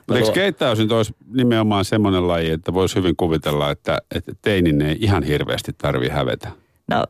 Mutta 0.08 0.16
eikö 0.16 0.28
skeittaus 0.28 0.80
nyt 0.80 0.92
olisi 0.92 1.16
nimenomaan 1.34 1.86
semmoinen 1.86 2.28
laji, 2.28 2.50
että 2.50 2.74
voisi 2.74 2.96
hyvin 2.96 3.16
kuvitella, 3.16 3.72
että, 3.72 3.98
että 4.16 4.32
teinin 4.42 4.82
ei 4.82 4.98
ihan 5.00 5.24
hirveästi 5.24 5.72
tarvi 5.78 6.10
hävetä. 6.10 6.52
No 6.92 7.04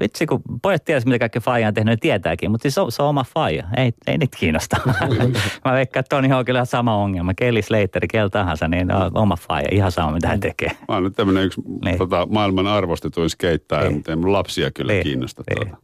vitsi, 0.00 0.26
kun 0.26 0.42
pojat 0.62 0.84
tiedäisi, 0.84 1.06
mitä 1.06 1.18
kaikki 1.18 1.40
faija 1.40 1.68
on 1.68 1.74
tehnyt, 1.74 1.92
ne 1.92 1.96
tietääkin, 1.96 2.50
mutta 2.50 2.62
siis 2.62 2.74
se 2.74 2.80
on, 2.80 2.92
se 2.92 3.02
on 3.02 3.08
oma 3.08 3.24
faija. 3.34 3.64
Ei, 3.76 3.92
ei 4.06 4.18
niitä 4.18 4.36
kiinnosta. 4.40 4.76
Mä 5.64 5.72
veikkaan, 5.72 6.00
että 6.00 6.16
Toni 6.16 6.32
on 6.32 6.44
kyllä 6.44 6.64
sama 6.64 6.96
ongelma. 6.96 7.34
Kelly 7.34 7.62
Slater, 7.62 8.06
kel 8.10 8.28
tahansa, 8.28 8.68
niin 8.68 8.92
on 8.94 9.10
oma 9.14 9.36
faija. 9.36 9.68
Ihan 9.72 9.92
sama, 9.92 10.12
mitä 10.12 10.28
hän 10.28 10.40
tekee. 10.40 10.68
Mä 10.88 10.94
oon 10.94 11.04
nyt 11.04 11.16
tämmöinen 11.16 11.44
yksi 11.44 11.60
Niin. 11.84 11.98
tota, 11.98 12.26
maailman 12.30 12.66
arvostetuin 12.66 13.30
skeittaja, 13.30 13.82
Niin. 13.82 13.92
mutta 13.94 14.12
ei 14.12 14.16
mun 14.16 14.32
lapsia 14.32 14.70
kyllä 14.70 14.92
Niin. 14.92 15.02
kiinnosta 15.02 15.42
Niin. 15.50 15.68
tuota, 15.68 15.82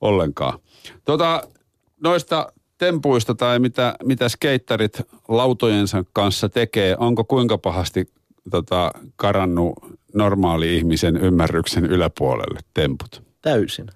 ollenkaan. 0.00 0.58
Tota, 1.04 1.42
noista 2.02 2.52
tempuista 2.78 3.34
tai 3.34 3.58
mitä, 3.58 3.94
mitä 4.04 4.28
skeittarit 4.28 5.02
lautojensa 5.28 6.04
kanssa 6.12 6.48
tekee, 6.48 6.96
onko 6.98 7.24
kuinka 7.24 7.58
pahasti 7.58 8.06
tota, 8.50 8.90
karannut 9.16 9.72
normaali 10.16 10.76
ihmisen 10.76 11.16
ymmärryksen 11.16 11.86
yläpuolelle 11.86 12.60
temput? 12.74 13.22
Täysin. 13.42 13.86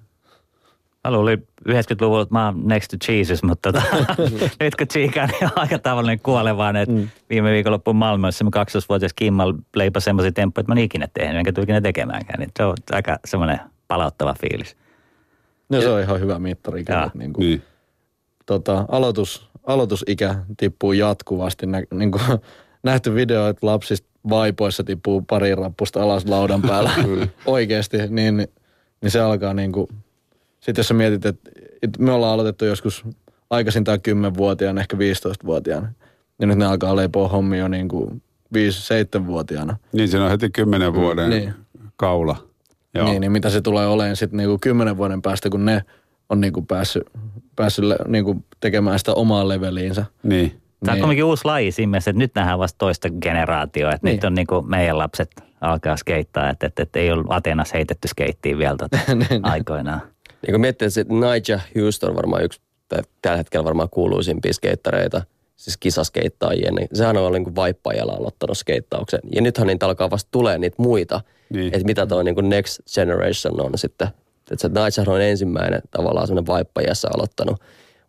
Mä 1.05 1.11
luulin 1.11 1.47
90-luvulla, 1.69 2.23
että 2.23 2.35
mä 2.35 2.47
oon 2.47 2.69
next 2.69 2.91
to 2.91 3.13
Jesus, 3.13 3.43
mutta 3.43 3.73
tota, 3.73 3.87
nyt 4.61 4.77
kun 4.77 4.89
Chica 4.89 5.27
niin 5.27 5.45
on 5.45 5.51
aika 5.57 5.79
tavallinen 5.79 6.21
kuolevainen, 6.21 6.83
että 6.83 6.95
mm. 6.95 7.09
viime 7.31 7.53
viikonloppuun 7.53 7.97
Malmössä 7.97 8.45
me 8.45 8.51
12-vuotias 8.57 9.13
Kimmal 9.15 9.55
leipasi 9.77 10.05
semmoisia 10.05 10.33
temppuja, 10.33 10.61
että 10.63 10.75
mä 10.75 10.81
en 10.81 10.85
ikinä 10.85 11.09
tehnyt, 11.15 11.37
enkä 11.37 11.53
tule 11.53 11.63
ikinä 11.65 11.81
tekemäänkään. 11.81 12.39
Niin 12.41 12.51
se 12.57 12.65
on 12.65 12.75
aika 12.93 13.19
semmoinen 13.25 13.61
palauttava 13.89 14.35
fiilis. 14.41 14.77
No 15.69 15.81
se 15.81 15.89
on 15.89 16.01
ihan 16.01 16.21
hyvä 16.21 16.39
mittari. 16.39 16.85
kyllä, 16.85 17.11
Niin 17.15 17.33
kuin, 17.33 17.47
Niin. 17.49 17.63
tota, 18.47 18.85
aloitus, 18.89 19.51
aloitusikä 19.67 20.35
tippuu 20.57 20.93
jatkuvasti. 20.93 21.67
Nä, 21.67 21.83
niin 21.95 22.11
kuin, 22.11 22.23
nähty 22.83 23.15
video, 23.15 23.47
että 23.47 23.67
lapsista 23.67 24.10
vaipoissa 24.29 24.85
tippuu 24.85 25.23
pari 25.23 25.55
rappusta 25.55 26.03
alas 26.03 26.25
laudan 26.27 26.63
päällä 26.63 26.91
oikeasti, 27.47 27.97
niin, 28.09 28.49
niin 29.03 29.11
se 29.11 29.21
alkaa 29.21 29.55
niin 29.55 29.73
kuin, 29.73 29.87
sitten 30.61 30.81
jos 30.81 30.89
sä 30.89 30.95
mietit, 30.95 31.27
että, 31.27 31.51
me 31.99 32.13
ollaan 32.13 32.33
aloitettu 32.35 32.65
joskus 32.65 33.05
aikaisintaan 33.51 33.99
10-vuotiaana, 33.99 34.81
ehkä 34.81 34.97
15-vuotiaana, 34.97 35.93
niin 36.39 36.49
nyt 36.49 36.59
ne 36.59 36.67
alkaa 36.67 36.97
leipoa 36.97 37.29
hommia 37.29 37.59
jo 37.61 37.69
niin 37.69 37.89
kuin 37.89 38.23
5-7-vuotiaana. 38.57 39.77
Niin, 39.93 40.09
siinä 40.09 40.25
on 40.25 40.31
heti 40.31 40.51
kymmenen 40.51 40.95
vuoden 40.95 41.31
Niin. 41.31 41.55
kaula. 41.97 42.37
Joo. 42.95 43.05
Niin, 43.09 43.21
niin 43.21 43.33
mitä 43.33 43.51
se 43.51 43.61
tulee 43.61 43.87
olemaan 43.87 44.17
sitten 44.17 44.37
niinku 44.37 44.59
kymmenen 44.61 44.97
vuoden 44.97 45.23
päästä, 45.23 45.51
kun 45.51 45.65
ne 45.65 45.85
on 46.29 46.41
niinku 46.41 46.63
päässyt, 46.63 47.03
päässyt 47.57 47.85
le- 47.85 47.97
niinku 48.09 48.45
tekemään 48.61 48.99
sitä 48.99 49.15
omaa 49.15 49.49
leveliinsä. 49.49 50.05
niin. 50.23 50.60
Tämä 50.85 50.93
on 50.93 50.97
Niin. 50.97 51.03
kuitenkin 51.03 51.25
uusi 51.25 51.45
laji 51.45 51.73
siinä 51.73 51.91
mielessä, 51.91 52.11
että 52.11 52.19
nyt 52.19 52.35
nähdään 52.35 52.59
vasta 52.59 52.79
toista 52.79 53.09
generaatioa. 53.23 53.93
Että 53.93 54.07
Niin. 54.07 54.15
nyt 54.17 54.25
on 54.25 54.35
niin 54.35 54.47
kuin 54.47 54.67
meidän 54.71 54.99
lapset 54.99 55.31
alkaa 55.61 55.97
skeittaa, 55.97 56.51
että, 56.51 56.67
että, 56.67 56.83
että 56.83 56.99
ei 56.99 57.11
ollut 57.13 57.27
Atenas 57.31 57.73
heitetty 57.75 58.09
skeittiin 58.09 58.59
vielä 58.59 58.77
Niin. 59.31 59.45
aikoinaan. 59.45 60.01
Niin 60.47 60.53
kun 60.53 60.61
miettii, 60.61 60.89
että 61.01 61.15
Nigel 61.15 61.59
Houston 61.83 62.17
varmaan 62.17 62.45
yksi, 62.45 62.61
tai 62.89 63.03
tällä 63.23 63.37
hetkellä 63.37 63.65
varmaan 63.65 63.89
kuuluisimpia 63.91 64.53
skeittareita, 64.53 65.23
siis 65.57 65.77
kisaskeittajia, 65.77 66.73
niin 66.73 66.89
sehän 66.93 67.17
on 67.17 67.33
niin 67.33 67.45
kuin 67.45 67.57
vaippaajalla 67.57 68.13
aloittanut 68.13 68.59
skeittauksen. 68.59 69.21
Ja 69.35 69.43
nythän 69.43 69.67
niitä 69.67 69.87
alkaa 69.87 70.11
vasta 70.11 70.29
tulee 70.33 70.59
niitä 70.59 70.75
muita, 70.79 71.21
Niin. 71.51 71.61
niin. 71.61 71.75
että 71.75 71.87
mitä 71.87 72.07
tuo 72.07 72.23
niin 72.23 72.35
kuin 72.35 72.49
next 72.49 72.79
generation 72.95 73.61
on 73.61 73.73
sitten. 73.75 74.09
Että 74.51 74.57
se 74.63 74.69
Nigel 74.69 75.15
on 75.15 75.21
ensimmäinen 75.23 75.83
tavallaan 75.91 76.27
semmoinen 76.27 76.47
vaippaajassa 76.47 77.09
aloittanut. 77.15 77.61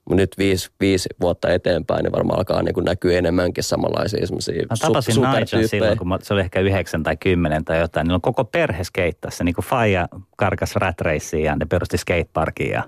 Mutta 0.10 0.22
nyt 0.22 0.36
viisi, 0.38 0.72
viisi 0.80 1.10
vuotta 1.22 1.50
eteenpäin, 1.50 2.04
niin 2.04 2.12
varmaan 2.12 2.40
alkaa 2.40 2.64
niin 2.64 2.86
näkyä 2.86 3.18
enemmänkin 3.18 3.64
samanlaisia 3.64 4.28
semmoisia 4.28 4.64
Mä 4.70 4.76
tapasin 4.82 5.16
su- 5.16 5.40
Nigel 5.40 5.68
silloin, 5.68 5.98
kun 5.98 6.08
mä, 6.08 6.18
se 6.22 6.34
oli 6.34 6.42
ehkä 6.42 6.60
yhdeksän 6.60 7.04
tai 7.04 7.18
kymmenen 7.18 7.66
tai 7.66 7.80
jotain. 7.80 8.06
Niillä 8.06 8.16
on 8.16 8.22
koko 8.22 8.44
perhe 8.46 8.84
skeittasi. 8.84 9.44
Niin 9.44 9.56
kuin 9.56 9.66
Faija 9.66 10.08
karkas 10.38 10.76
rat 10.76 11.02
raceen 11.02 11.44
ja 11.44 11.56
ne 11.56 11.66
perusti 11.66 11.98
skateparkin. 11.98 12.70
Ja, 12.70 12.84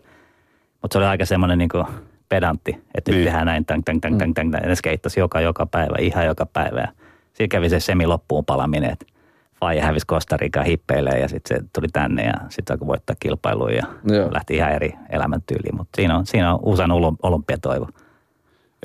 mutta 0.82 0.94
se 0.94 0.98
oli 0.98 1.06
aika 1.08 1.26
semmoinen 1.26 1.58
niin 1.58 1.70
kuin 1.70 1.86
pedantti, 2.30 2.72
että 2.96 3.12
nyt 3.12 3.18
Niin. 3.18 3.26
tehdään 3.26 3.46
näin, 3.46 3.66
tang, 3.66 3.82
tang, 3.86 4.00
tang, 4.02 4.18
tang, 4.18 4.34
tang, 4.34 4.52
tang. 4.52 4.64
Ja 4.64 4.70
ne 4.70 4.76
skeittasi 4.76 5.20
joka, 5.20 5.42
joka 5.42 5.66
päivä, 5.66 5.96
ihan 6.00 6.26
joka 6.26 6.46
päivä. 6.46 6.80
Ja 6.80 6.88
siinä 7.34 7.48
kävi 7.48 7.70
se 7.70 7.80
semi 7.80 8.08
loppuun 8.08 8.46
palaminen, 8.46 8.90
että 8.92 9.06
Faija 9.64 9.86
hävisi 9.86 10.08
Costa 10.08 10.38
Ricaan 10.38 10.66
hippeilee 10.66 11.20
ja 11.20 11.28
sitten 11.28 11.58
se 11.58 11.64
tuli 11.76 11.88
tänne 11.94 12.24
ja 12.24 12.34
sitten 12.50 12.74
alkoi 12.74 12.88
voittaa 12.88 13.16
kilpailuja 13.20 13.76
ja 13.76 14.16
Joo. 14.16 14.34
lähti 14.34 14.56
ihan 14.56 14.72
eri 14.72 14.94
elämäntyyliin. 15.10 15.76
Mutta 15.76 15.96
siinä 15.96 16.18
on, 16.18 16.26
siinä 16.26 16.54
on 16.54 16.60
usan 16.64 16.92
olym- 16.92 17.18
olympiatoivo. 17.24 17.88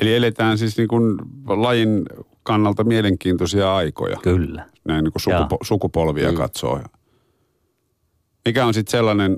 Eli 0.01 0.15
eletään 0.15 0.59
siis 0.59 0.77
niin 0.77 0.89
kuin 0.89 1.19
lajin 1.47 2.03
kannalta 2.43 2.85
mielenkiintoisia 2.85 3.77
aikoja. 3.77 4.17
Kyllä. 4.23 4.65
Näin 4.85 5.05
niin 5.05 5.13
kuin 5.13 5.23
sukupo- 5.23 5.59
sukupolvia 5.63 6.33
katsoo. 6.33 6.81
Mikä 8.45 8.67
on 8.67 8.75
sitten 8.75 8.91
sellainen, 8.91 9.37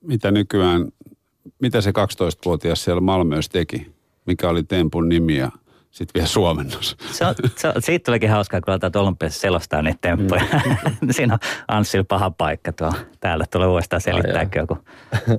mitä 0.00 0.30
nykyään, 0.30 0.88
mitä 1.62 1.80
se 1.80 1.90
12-vuotias 1.90 2.84
siellä 2.84 3.00
Malmössä 3.00 3.52
teki? 3.52 3.92
Mikä 4.26 4.48
oli 4.48 4.62
Tempun 4.62 5.08
nimi 5.08 5.36
ja 5.36 5.50
sitten 5.90 6.14
vielä 6.14 6.26
suomennos? 6.26 6.96
Se 7.10 7.26
on, 7.26 7.34
se 7.56 7.68
on, 7.68 7.74
siitä 7.78 8.04
tulikin 8.04 8.30
hauskaa, 8.30 8.60
kun 8.60 8.72
aletaan 8.72 9.04
olympiassa 9.04 9.40
selostaa 9.40 9.82
niitä 9.82 9.98
temppuja. 10.00 10.44
Siinä 11.10 11.34
on 11.34 11.38
Anssil 11.68 12.04
paha 12.04 12.30
paikka 12.30 12.72
tuo. 12.72 12.92
Täällä 13.20 13.44
tulee 13.50 13.68
uudestaan 13.68 14.00
selittääkö 14.00 14.58
joku 14.58 14.78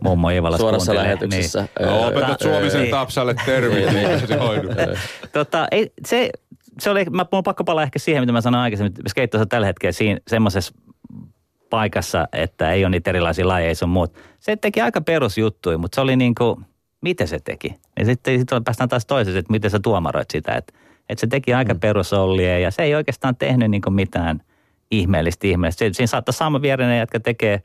mummo 0.04 0.30
Ivala 0.30 0.58
Suorassa 0.58 0.95
lähetyksessä. 0.95 1.60
Niin. 1.60 1.89
Öö, 1.89 1.93
opetat 1.93 2.41
Suomisen 2.41 2.82
Niin. 2.82 2.91
Tapsalle 2.91 3.36
tervit, 3.45 3.93
niin 3.93 4.28
se 4.28 4.36
hoidu. 4.36 4.70
Tota, 5.34 5.68
ei, 5.72 5.91
se, 6.08 6.30
se 6.80 6.89
oli, 6.89 7.06
mä, 7.06 7.26
mun 7.32 7.38
on 7.38 7.43
pakko 7.43 7.64
palaa 7.64 7.84
ehkä 7.84 8.00
siihen, 8.00 8.24
mitä 8.24 8.32
mä 8.32 8.41
sanoin 8.41 8.62
aikaisemmin. 8.62 8.91
että 8.91 9.10
Skeittaus 9.10 9.41
on 9.41 9.50
tällä 9.50 9.68
hetkellä 9.68 9.91
siinä 9.91 10.20
semmoisessa 10.28 10.74
paikassa, 11.70 12.28
että 12.34 12.72
ei 12.72 12.86
ole 12.86 12.89
niitä 12.89 13.10
erilaisia 13.10 13.47
lajeja 13.47 13.76
sun 13.76 13.89
muut. 13.89 14.14
Se 14.39 14.56
teki 14.56 14.82
aika 14.82 15.02
perusjuttuja, 15.02 15.78
mutta 15.78 15.95
se 15.95 16.02
oli 16.02 16.16
niin 16.16 16.36
kuin, 16.36 16.66
miten 17.02 17.28
se 17.28 17.39
teki. 17.39 17.76
Ja 18.00 18.06
sitten 18.06 18.39
sit 18.39 18.50
päästään 18.66 18.89
taas 18.89 19.06
toiseen, 19.06 19.38
että 19.38 19.52
miten 19.52 19.72
sä 19.72 19.80
tuomaroit 19.80 20.32
sitä, 20.32 20.56
että 20.56 20.74
Että 21.10 21.22
se 21.22 21.28
teki 21.28 21.54
aika 21.54 21.74
mm. 21.74 21.80
perusollia 21.80 22.60
ja 22.60 22.72
se 22.72 22.84
ei 22.84 22.95
oikeastaan 22.95 23.36
tehnyt 23.36 23.72
niin 23.72 23.82
mitään 23.89 24.41
ihmeellistä 24.91 25.47
ihmeellistä. 25.47 25.86
Siinä 25.91 26.08
saattaa 26.08 26.34
sama 26.34 26.62
vierinen 26.62 26.97
jätkä 26.97 27.20
tekee, 27.20 27.64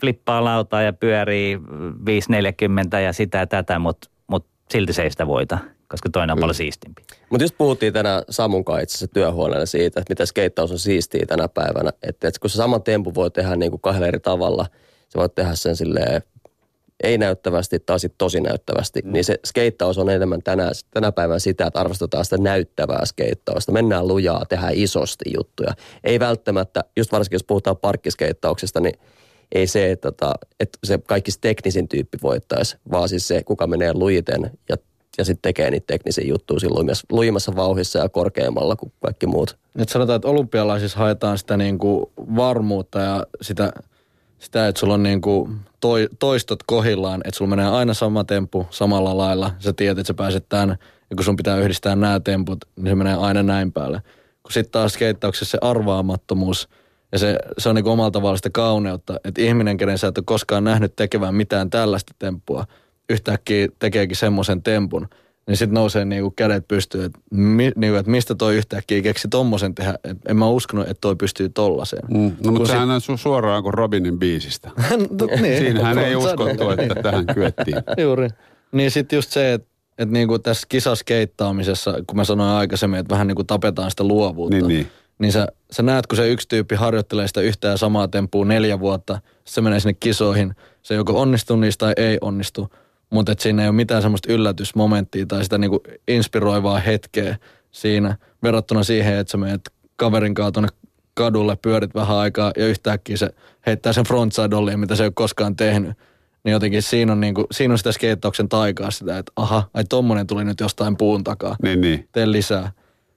flippaa 0.00 0.44
lautaa 0.44 0.82
ja 0.82 0.92
pyörii 0.92 1.58
540 2.06 3.00
ja 3.00 3.12
sitä 3.12 3.38
ja 3.38 3.46
tätä, 3.46 3.78
mutta 3.78 4.10
mut 4.26 4.46
silti 4.70 4.92
se 4.92 5.02
ei 5.02 5.10
sitä 5.10 5.26
voita, 5.26 5.58
koska 5.88 6.08
toinen 6.10 6.32
on 6.32 6.38
mm. 6.38 6.40
paljon 6.40 6.54
siistimpi. 6.54 7.02
Mutta 7.30 7.44
just 7.44 7.58
puhuttiin 7.58 7.92
tänään 7.92 8.22
Samun 8.30 8.64
kanssa 8.64 8.82
itse 8.82 8.96
asiassa 8.96 9.14
työhuoneella 9.14 9.66
siitä, 9.66 10.00
että 10.00 10.12
mitä 10.12 10.26
skeittaus 10.26 10.72
on 10.72 10.78
siistiä 10.78 11.26
tänä 11.26 11.48
päivänä. 11.48 11.90
Että, 12.02 12.28
että 12.28 12.40
kun 12.40 12.50
se 12.50 12.56
sama 12.56 12.78
tempu 12.78 13.14
voi 13.14 13.30
tehdä 13.30 13.56
niin 13.56 13.70
kuin 13.70 13.80
kahdella 13.80 14.06
eri 14.06 14.20
tavalla, 14.20 14.66
se 15.08 15.18
voi 15.18 15.28
tehdä 15.28 15.54
sen 15.54 15.76
silleen 15.76 16.22
ei 17.02 17.18
näyttävästi 17.18 17.78
tai 17.80 18.00
sitten 18.00 18.18
tosi 18.18 18.40
näyttävästi, 18.40 19.02
mm. 19.04 19.12
niin 19.12 19.24
se 19.24 19.34
skeittaus 19.44 19.98
on 19.98 20.10
enemmän 20.10 20.42
tänä, 20.42 20.70
tänä 20.90 21.12
päivänä 21.12 21.38
sitä, 21.38 21.66
että 21.66 21.80
arvostetaan 21.80 22.24
sitä 22.24 22.38
näyttävää 22.38 23.04
skeittausta. 23.04 23.72
Mennään 23.72 24.08
lujaa, 24.08 24.46
tehdään 24.48 24.74
isosti 24.74 25.24
juttuja. 25.36 25.72
Ei 26.04 26.20
välttämättä, 26.20 26.84
just 26.96 27.12
varsinkin 27.12 27.34
jos 27.34 27.44
puhutaan 27.44 27.76
parkkiskeittauksesta, 27.76 28.80
niin 28.80 28.94
ei 29.52 29.66
se, 29.66 29.90
että, 29.90 30.12
tota, 30.12 30.34
että 30.60 30.78
se 30.84 30.98
kaikki 30.98 31.30
teknisin 31.40 31.88
tyyppi 31.88 32.18
voittaisi, 32.22 32.76
vaan 32.90 33.08
siis 33.08 33.28
se, 33.28 33.42
kuka 33.42 33.66
menee 33.66 33.94
lujiten 33.94 34.50
ja, 34.68 34.76
ja 35.18 35.24
sitten 35.24 35.42
tekee 35.42 35.70
niitä 35.70 35.86
teknisiä 35.86 36.24
juttuja 36.24 36.60
siinä 36.60 36.74
lujimassa, 36.74 37.06
lujimassa 37.10 37.56
vauhissa 37.56 37.98
ja 37.98 38.08
korkeammalla 38.08 38.76
kuin 38.76 38.92
kaikki 39.00 39.26
muut. 39.26 39.56
Nyt 39.74 39.88
sanotaan, 39.88 40.16
että 40.16 40.28
olympialaisissa 40.28 40.98
haetaan 40.98 41.38
sitä 41.38 41.56
niin 41.56 41.78
kuin 41.78 42.06
varmuutta 42.16 42.98
ja 43.00 43.26
sitä, 43.42 43.72
sitä, 44.38 44.68
että 44.68 44.80
sulla 44.80 44.94
on 44.94 45.02
niin 45.02 45.20
kuin 45.20 45.56
toi, 45.80 46.08
toistot 46.18 46.62
kohillaan, 46.66 47.20
että 47.24 47.38
sulla 47.38 47.48
menee 47.48 47.66
aina 47.66 47.94
sama 47.94 48.24
temppu 48.24 48.66
samalla 48.70 49.16
lailla. 49.16 49.52
Sä 49.58 49.72
tiedät, 49.72 49.98
että 49.98 50.06
sä 50.08 50.14
pääset 50.14 50.46
tämän, 50.48 50.68
ja 51.10 51.16
kun 51.16 51.24
sun 51.24 51.36
pitää 51.36 51.56
yhdistää 51.56 51.96
nämä 51.96 52.20
temput, 52.20 52.64
niin 52.76 52.86
se 52.86 52.94
menee 52.94 53.14
aina 53.14 53.42
näin 53.42 53.72
päälle. 53.72 54.02
Kun 54.42 54.52
sitten 54.52 54.72
taas 54.72 54.92
skeittauksessa 54.92 55.50
se 55.50 55.58
arvaamattomuus– 55.60 56.68
ja 57.12 57.18
se, 57.18 57.38
se 57.58 57.68
on 57.68 57.74
niin 57.74 57.86
omalla 57.86 58.10
tavalla 58.10 58.36
sitä 58.36 58.50
kauneutta, 58.50 59.20
että 59.24 59.42
ihminen, 59.42 59.76
kenen 59.76 59.98
sä 59.98 60.06
et 60.06 60.18
ole 60.18 60.24
koskaan 60.26 60.64
nähnyt 60.64 60.96
tekevän 60.96 61.34
mitään 61.34 61.70
tällaista 61.70 62.14
temppua, 62.18 62.66
yhtäkkiä 63.10 63.68
tekeekin 63.78 64.16
semmoisen 64.16 64.62
tempun, 64.62 65.08
niin 65.46 65.56
sitten 65.56 65.74
nousee 65.74 66.04
niinku 66.04 66.30
kädet 66.30 66.68
pystyyn, 66.68 67.04
että 67.04 67.18
mi, 67.30 67.72
niinku, 67.76 67.98
et 67.98 68.06
mistä 68.06 68.34
toi 68.34 68.56
yhtäkkiä 68.56 69.02
keksi 69.02 69.28
tommosen 69.28 69.74
tehdä. 69.74 69.94
Et 70.04 70.18
en 70.28 70.36
mä 70.36 70.48
uskonut, 70.48 70.88
että 70.88 71.00
toi 71.00 71.16
pystyy 71.16 71.48
tollaseen. 71.48 72.02
Mm. 72.10 72.36
No 72.44 72.52
mutta 72.52 72.68
sehän 72.68 72.90
on 72.90 73.00
su- 73.00 73.16
suoraan 73.16 73.62
kuin 73.62 73.74
Robinin 73.74 74.18
biisistä. 74.18 74.70
no, 75.20 75.26
niin, 75.40 75.58
Siinähän 75.58 75.98
ei 75.98 76.16
uskottu, 76.16 76.70
että 76.70 77.02
tähän 77.02 77.26
kyettiin. 77.26 77.76
Juuri. 78.02 78.28
Niin 78.72 78.90
sitten 78.90 79.16
just 79.16 79.30
se, 79.30 79.52
että 79.52 79.68
et 79.98 80.10
niinku 80.10 80.38
tässä 80.38 80.66
kisaskeittaamisessa, 80.68 81.94
kun 82.06 82.16
mä 82.16 82.24
sanoin 82.24 82.50
aikaisemmin, 82.50 83.00
että 83.00 83.12
vähän 83.12 83.26
niinku 83.26 83.44
tapetaan 83.44 83.90
sitä 83.90 84.04
luovuutta. 84.04 84.56
Niin, 84.56 84.68
niin 84.68 84.90
niin 85.18 85.32
sä, 85.32 85.48
sä 85.70 85.82
näet, 85.82 86.06
kun 86.06 86.16
se 86.16 86.28
yksi 86.28 86.48
tyyppi 86.48 86.74
harjoittelee 86.74 87.28
sitä 87.28 87.40
yhtään 87.40 87.78
samaa 87.78 88.08
tempua 88.08 88.44
neljä 88.44 88.80
vuotta, 88.80 89.20
se 89.44 89.60
menee 89.60 89.80
sinne 89.80 89.96
kisoihin, 90.00 90.54
se 90.82 90.94
joko 90.94 91.20
onnistuu 91.20 91.56
niistä 91.56 91.86
tai 91.86 91.92
ei 91.96 92.18
onnistu, 92.20 92.68
mutta 93.10 93.32
et 93.32 93.40
siinä 93.40 93.62
ei 93.62 93.68
ole 93.68 93.76
mitään 93.76 94.02
semmoista 94.02 94.32
yllätysmomenttia 94.32 95.26
tai 95.26 95.44
sitä 95.44 95.58
niinku 95.58 95.82
inspiroivaa 96.08 96.78
hetkeä 96.78 97.36
siinä 97.70 98.16
verrattuna 98.42 98.82
siihen, 98.82 99.18
että 99.18 99.30
sä 99.30 99.38
menet 99.38 99.70
kaverin 99.96 100.34
kanssa 100.34 100.52
tuonne 100.52 100.68
kadulle, 101.14 101.56
pyörit 101.62 101.94
vähän 101.94 102.16
aikaa 102.16 102.52
ja 102.56 102.66
yhtäkkiä 102.66 103.16
se 103.16 103.30
heittää 103.66 103.92
sen 103.92 104.04
frontside 104.04 104.76
mitä 104.76 104.96
se 104.96 105.02
ei 105.02 105.06
ole 105.06 105.12
koskaan 105.14 105.56
tehnyt. 105.56 105.98
Niin 106.44 106.52
jotenkin 106.52 106.82
siinä 106.82 107.12
on, 107.12 107.20
niinku, 107.20 107.46
siinä 107.50 107.74
on 107.74 107.78
sitä 107.78 107.92
skeittauksen 107.92 108.48
taikaa 108.48 108.90
sitä, 108.90 109.18
että 109.18 109.32
aha, 109.36 109.68
ai 109.74 109.84
tommonen 109.84 110.26
tuli 110.26 110.44
nyt 110.44 110.60
jostain 110.60 110.96
puun 110.96 111.24
takaa. 111.24 111.56
Niin, 111.62 111.80
niin. 111.80 112.08
Tee 112.12 112.32
lisää 112.32 112.72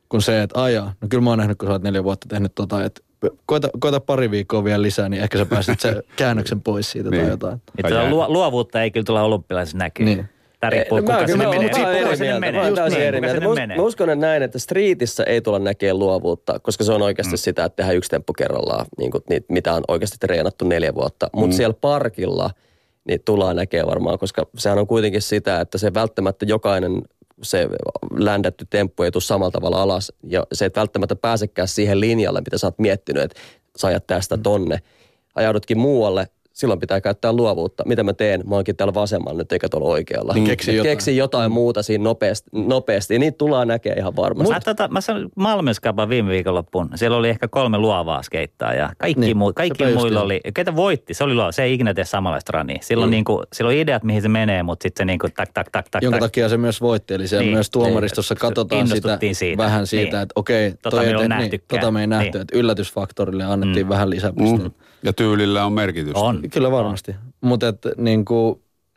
kuin 0.10 0.22
se, 0.22 0.44
että 0.44 0.62
aijaa, 0.62 0.94
no 1.02 1.08
kyllä 1.08 1.24
mä 1.24 1.30
oon 1.30 1.40
nähnyt, 1.40 1.58
kun 1.58 1.68
sä 1.68 1.72
oot 1.72 1.84
neljä 1.84 2.04
vuotta 2.04 2.28
tehnyt 2.28 2.52
tota, 2.56 2.84
että 2.84 3.02
koita, 3.46 3.70
koita 3.80 4.00
pari 4.00 4.32
viikkoa 4.32 4.64
vielä 4.64 4.82
lisää, 4.82 5.10
niin 5.10 5.24
ehkä 5.24 5.38
sä 5.38 5.46
pääset 5.46 5.80
sen 5.80 6.04
käännöksen 6.16 6.62
pois 6.62 6.92
siitä 6.92 7.10
niin. 7.10 7.22
tai 7.22 7.30
jotain. 7.30 7.62
Että 7.78 8.10
luo, 8.10 8.26
luovuutta 8.30 8.84
ei 8.84 8.92
kyllä 8.92 9.06
tulla 9.06 9.24
olympialaisessa 9.24 9.78
näkyy. 9.78 10.06
Niin. 10.06 10.30
Tämä 10.60 10.70
riippuu, 10.70 10.98
ei, 10.98 11.04
kuka 11.04 11.28
sinne 11.28 11.48
menee. 11.48 11.70
Kuka 11.70 12.16
sinne 12.16 12.40
menee. 12.40 12.70
Just 12.70 12.82
niin, 12.90 13.02
eri 13.02 13.22
mieltä. 13.22 13.68
Mä, 13.68 13.76
mä 13.76 13.82
uskon 13.82 14.10
että 14.10 14.26
näin, 14.26 14.44
että 14.44 14.60
streetissä 14.60 15.24
ei 15.24 15.42
tulla 15.42 15.60
näkemään 15.60 16.00
luovuutta, 16.00 16.60
koska 16.60 16.84
se 16.84 16.92
on 16.92 17.02
oikeasti 17.02 17.34
mm. 17.34 17.38
sitä, 17.38 17.66
että 17.66 17.76
tehdään 17.76 17.98
yksi 17.98 18.10
temppu 18.10 18.34
kerrallaan, 18.34 18.86
niin 18.98 19.12
kuin, 19.12 19.24
niin, 19.30 19.46
mitä 19.50 19.74
on 19.74 19.84
oikeasti 19.88 20.18
treenattu 20.20 20.66
neljä 20.66 20.96
vuotta. 20.96 21.30
Mutta 21.34 21.54
mm. 21.54 21.58
siellä 21.58 21.76
parkilla 21.82 22.50
niin 23.08 23.22
tullaan 23.26 23.56
näkemään 23.56 23.88
varmaan, 23.88 24.20
koska 24.20 24.46
sehän 24.58 24.80
on 24.80 24.88
kuitenkin 24.88 25.22
sitä, 25.22 25.62
että 25.62 25.78
se 25.78 25.94
välttämättä 25.94 26.46
jokainen 26.46 27.02
se 27.42 27.68
ländätty 28.12 28.68
temppu 28.70 29.04
ei 29.04 29.12
tule 29.12 29.24
samalla 29.24 29.52
tavalla 29.52 29.82
alas. 29.82 30.14
Ja 30.24 30.48
se 30.54 30.66
et 30.66 30.76
välttämättä 30.76 31.16
pääsekään 31.16 31.68
siihen 31.68 32.00
linjalle, 32.00 32.42
mitä 32.42 32.58
sä 32.58 32.68
oot 32.68 32.80
miettinyt, 32.80 33.24
että 33.24 33.40
sä 33.78 33.88
ajat 33.88 34.08
tästä 34.08 34.38
tonne. 34.38 34.80
Ajaudutkin 35.36 35.78
muualle, 35.78 36.28
silloin 36.60 36.80
pitää 36.80 37.02
käyttää 37.02 37.34
luovuutta. 37.34 37.84
Mitä 37.88 38.04
mä 38.04 38.14
teen? 38.14 38.44
Mä 38.48 38.56
oonkin 38.56 38.76
täällä 38.76 38.94
vasemmalla 38.94 39.38
nyt 39.38 39.52
eikä 39.52 39.70
tuolla 39.70 39.88
oikealla. 39.88 40.34
Niin, 40.34 40.46
keksi 40.46 40.76
jotain. 40.76 40.92
Keksi 40.92 41.18
jotain 41.18 41.52
muuta 41.52 41.84
siinä 41.84 42.04
nopeasti. 42.04 42.50
nopeasti. 42.54 43.14
Ja 43.14 43.20
niitä 43.20 43.38
tullaan 43.38 43.68
näkemään 43.68 44.00
ihan 44.00 44.16
varmasti. 44.16 44.54
Mä, 44.54 44.60
tota, 44.60 44.88
mä 44.88 45.02
sanoin 45.02 45.30
Malmenskapa 45.36 46.10
viime 46.10 46.30
viikonloppuun. 46.30 46.90
Siellä 46.96 47.18
oli 47.18 47.30
ehkä 47.30 47.48
kolme 47.48 47.78
luovaa 47.78 48.24
skeittaa 48.24 48.74
ja 48.74 48.90
kaikki, 48.98 49.22
niin, 49.22 49.38
muu, 49.38 49.54
kaikki 49.54 49.94
muilla 49.94 50.22
oli, 50.22 50.42
ketä 50.54 50.76
voitti, 50.76 51.14
se 51.14 51.24
oli 51.24 51.34
luova. 51.34 51.52
Se 51.52 51.64
ei 51.64 51.74
ikinä 51.74 51.94
tee 51.94 52.06
samanlaista 52.06 52.52
rania. 52.52 52.78
Silloin, 52.82 53.10
mm. 53.10 53.12
niin 53.12 53.26
kuin, 53.26 53.44
silloin 53.54 53.78
ideat, 53.78 54.04
mihin 54.04 54.22
se 54.22 54.30
menee, 54.30 54.64
mutta 54.64 54.84
sitten 54.84 55.02
se 55.02 55.06
niin 55.06 55.20
kuin 55.20 55.34
tak, 55.34 55.50
tak, 55.54 55.70
tak, 55.72 55.90
tak. 55.92 56.04
Jonka 56.04 56.20
tak. 56.20 56.26
takia 56.26 56.50
se 56.50 56.58
myös 56.58 56.82
voitti. 56.82 57.14
Eli 57.14 57.28
siellä 57.28 57.44
niin, 57.44 57.54
myös 57.54 57.70
tuomaristossa 57.70 58.34
niin, 58.34 58.40
katsotaan 58.40 58.88
sitä, 58.88 59.20
siitä. 59.32 59.64
vähän 59.64 59.88
siitä, 59.88 60.18
niin. 60.18 60.22
että 60.22 60.34
okei, 60.36 60.72
tota 60.72 60.98
toi 60.98 61.06
me, 61.06 61.38
niin, 61.38 61.62
tota 61.68 61.92
me 61.92 62.02
ei 62.02 62.08
nähty, 62.08 62.32
niin. 62.32 62.42
että 62.42 62.58
yllätysfaktorille 62.58 63.44
annettiin 63.44 63.86
mm. 63.86 63.90
vähän 63.90 64.10
lisäpisteitä. 64.10 64.64
Mm. 64.64 64.89
Ja 65.04 65.14
tyylillä 65.14 65.66
on 65.66 65.74
merkitystä. 65.74 66.20
On. 66.20 66.42
Kyllä 66.54 66.72
varmasti. 66.72 67.16
Mutta 67.42 67.66
niin 67.98 68.26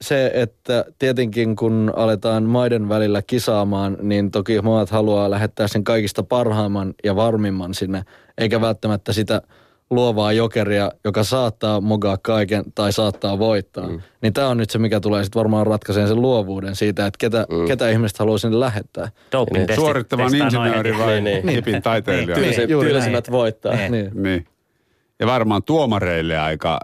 se, 0.00 0.30
että 0.34 0.84
tietenkin 0.98 1.57
kun 1.57 1.92
aletaan 1.96 2.42
maiden 2.42 2.88
välillä 2.88 3.22
kisaamaan, 3.22 3.96
niin 4.03 4.30
toki 4.30 4.61
maat 4.61 4.90
haluaa 4.90 5.30
lähettää 5.30 5.68
sen 5.68 5.84
kaikista 5.84 6.22
parhaimman 6.22 6.94
ja 7.05 7.16
varmimman 7.16 7.74
sinne, 7.74 8.03
eikä 8.38 8.61
välttämättä 8.61 9.12
sitä 9.12 9.42
luovaa 9.90 10.32
jokeria, 10.32 10.92
joka 11.05 11.24
saattaa 11.24 11.80
mogaa 11.80 12.18
kaiken 12.22 12.64
tai 12.74 12.92
saattaa 12.92 13.38
voittaa. 13.38 13.88
Mm. 13.88 14.00
Niin 14.22 14.32
tämä 14.32 14.48
on 14.48 14.57
nyt 14.57 14.70
se, 14.70 14.78
mikä 14.78 15.00
tulee 15.00 15.24
sitten 15.24 15.40
varmaan 15.40 15.66
ratkaiseen 15.66 16.09
sen 16.09 16.22
luovuuden 16.22 16.76
siitä, 16.76 17.07
että 17.07 17.18
ketä, 17.18 17.46
mm. 17.50 17.66
ketä 17.66 17.90
ihmiset 17.90 18.18
haluaa 18.18 18.38
sinne 18.38 18.61
lähettää. 18.61 19.09
Niin. 19.53 19.74
Suorittavan 19.74 20.34
insinööri 20.34 20.98
vai 20.98 21.20
niin, 21.20 21.46
niin. 21.46 21.57
hipin 21.57 21.82
taiteilija. 21.82 22.36
Niin, 22.36 22.57
niin, 22.57 22.68
tyylisimmät 22.68 23.30
voittaa. 23.30 23.76
Niin. 23.76 24.11
Niin. 24.14 24.46
Ja 25.22 25.26
varmaan 25.26 25.62
tuomareille 25.62 26.38
aika, 26.38 26.80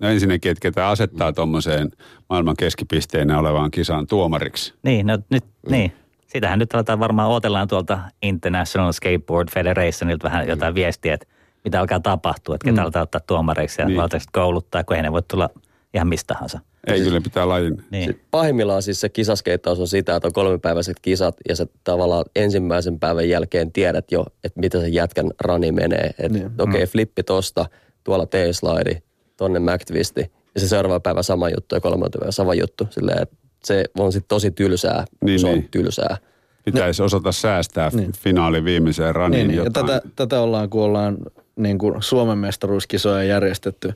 no 0.00 0.08
ensinnäkin, 0.08 0.50
että 0.50 0.62
ketä 0.62 0.88
asettaa 0.88 1.32
tuommoiseen 1.32 1.90
maailman 2.30 2.56
keskipisteenä 2.56 3.38
olevaan 3.38 3.70
kisaan 3.70 4.06
tuomariksi. 4.06 4.74
Niin, 4.82 5.06
no 5.06 5.18
nyt, 5.30 5.44
mm. 5.44 5.72
niin. 5.72 5.92
Sitähän 6.26 6.58
nyt 6.58 6.74
aletaan 6.74 7.00
varmaan 7.00 7.30
odotellaan 7.30 7.68
tuolta 7.68 7.98
International 8.22 8.92
Skateboard 8.92 9.48
Federationilta 9.50 10.24
vähän 10.24 10.48
jotain 10.48 10.72
mm. 10.72 10.74
viestiä, 10.74 11.14
että 11.14 11.26
mitä 11.64 11.80
alkaa 11.80 12.00
tapahtua, 12.00 12.54
että 12.54 12.64
ketä 12.64 12.80
mm. 12.80 12.82
aletaan 12.82 13.02
ottaa 13.02 13.20
tuomareiksi 13.26 13.82
ja 13.82 13.88
niin. 13.88 14.00
kouluttaa, 14.32 14.84
kun 14.84 14.96
ei 14.96 15.02
ne 15.02 15.12
voi 15.12 15.22
tulla 15.22 15.50
ihan 15.94 16.08
mistä 16.08 16.34
tahansa. 16.34 16.60
Ei 16.86 17.00
kyllä 17.00 17.20
pitää 17.20 17.48
lajin. 17.48 17.84
Niin. 17.90 18.20
Pahimmillaan 18.30 18.82
siis 18.82 19.00
se 19.00 19.08
kisaskeittaus 19.08 19.80
on 19.80 19.88
sitä, 19.88 20.16
että 20.16 20.28
on 20.28 20.32
kolmipäiväiset 20.32 20.96
kisat 21.02 21.36
ja 21.48 21.56
sä 21.56 21.66
tavallaan 21.84 22.24
ensimmäisen 22.36 22.98
päivän 22.98 23.28
jälkeen 23.28 23.72
tiedät 23.72 24.12
jo, 24.12 24.26
että 24.44 24.60
mitä 24.60 24.80
se 24.80 24.88
jätkän 24.88 25.30
rani 25.40 25.72
menee. 25.72 26.10
Että 26.18 26.38
niin. 26.38 26.46
okei, 26.46 26.64
okay, 26.64 26.80
mm. 26.80 26.88
flippi 26.88 27.22
tosta, 27.22 27.66
tuolla 28.04 28.26
T-slide, 28.26 29.02
tonne 29.36 29.58
McTwisti 29.58 30.32
ja 30.54 30.60
se 30.60 30.68
seuraava 30.68 31.00
päivä 31.00 31.22
sama 31.22 31.48
juttu 31.48 31.74
ja 31.74 31.80
kolmantena 31.80 32.20
päivä 32.20 32.32
sama 32.32 32.54
juttu. 32.54 32.86
Silleen, 32.90 33.22
että 33.22 33.36
se 33.64 33.84
on 33.98 34.12
sitten 34.12 34.28
tosi 34.28 34.50
tylsää, 34.50 35.04
niin, 35.24 35.40
se 35.40 35.46
on 35.46 35.52
niin. 35.52 35.68
tylsää. 35.70 36.16
Pitäisi 36.64 37.02
no, 37.02 37.06
osata 37.06 37.32
säästää 37.32 37.90
niin. 37.92 38.12
finaali 38.12 38.64
viimeiseen 38.64 39.14
raniin 39.14 39.48
niin, 39.48 39.56
jotain. 39.56 39.88
Ja 39.88 40.00
tätä, 40.00 40.08
tätä 40.16 40.40
ollaan, 40.40 40.70
kun 40.70 40.82
ollaan 40.82 41.18
niin 41.56 41.78
kuin 41.78 42.02
Suomen 42.02 42.38
mestaruuskisoja 42.38 43.22
järjestetty, 43.22 43.92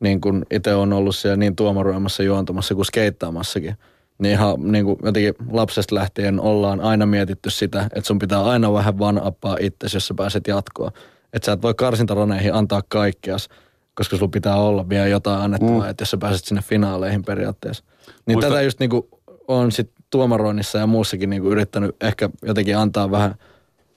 niin 0.00 0.20
kuin 0.20 0.46
itse 0.50 0.74
on 0.74 0.92
ollut 0.92 1.16
siellä 1.16 1.36
niin 1.36 1.56
tuomaroimassa, 1.56 2.22
juontamassa 2.22 2.74
kuin 2.74 2.86
skeittaamassakin. 2.86 3.74
Niin 4.18 4.32
ihan 4.32 4.72
niin 4.72 4.84
kuin 4.84 4.98
jotenkin 5.04 5.34
lapsesta 5.50 5.94
lähtien 5.94 6.40
ollaan 6.40 6.80
aina 6.80 7.06
mietitty 7.06 7.50
sitä, 7.50 7.82
että 7.82 8.06
sun 8.06 8.18
pitää 8.18 8.44
aina 8.44 8.72
vähän 8.72 8.98
van 8.98 9.22
appaa 9.22 9.56
itsesi, 9.60 9.96
jos 9.96 10.06
sä 10.06 10.14
pääset 10.14 10.46
jatkoon. 10.46 10.90
Että 11.32 11.46
sä 11.46 11.52
et 11.52 11.62
voi 11.62 11.74
karsintaraneihin 11.74 12.54
antaa 12.54 12.82
kaikkeas, 12.88 13.48
koska 13.94 14.16
sulla 14.16 14.30
pitää 14.30 14.56
olla 14.56 14.88
vielä 14.88 15.06
jotain 15.06 15.40
annettavaa, 15.40 15.84
mm. 15.84 15.90
että 15.90 16.02
jos 16.02 16.10
sä 16.10 16.16
pääset 16.16 16.44
sinne 16.44 16.62
finaaleihin 16.62 17.24
periaatteessa. 17.24 17.84
Niin 18.26 18.36
Muista... 18.36 18.48
tätä 18.48 18.62
just 18.62 18.80
niin 18.80 18.90
kuin 18.90 19.02
on 19.48 19.72
sit 19.72 19.90
tuomaroinnissa 20.10 20.78
ja 20.78 20.86
muussakin 20.86 21.30
niin 21.30 21.42
kuin 21.42 21.52
yrittänyt 21.52 21.96
ehkä 22.00 22.30
jotenkin 22.42 22.76
antaa 22.76 23.10
vähän 23.10 23.34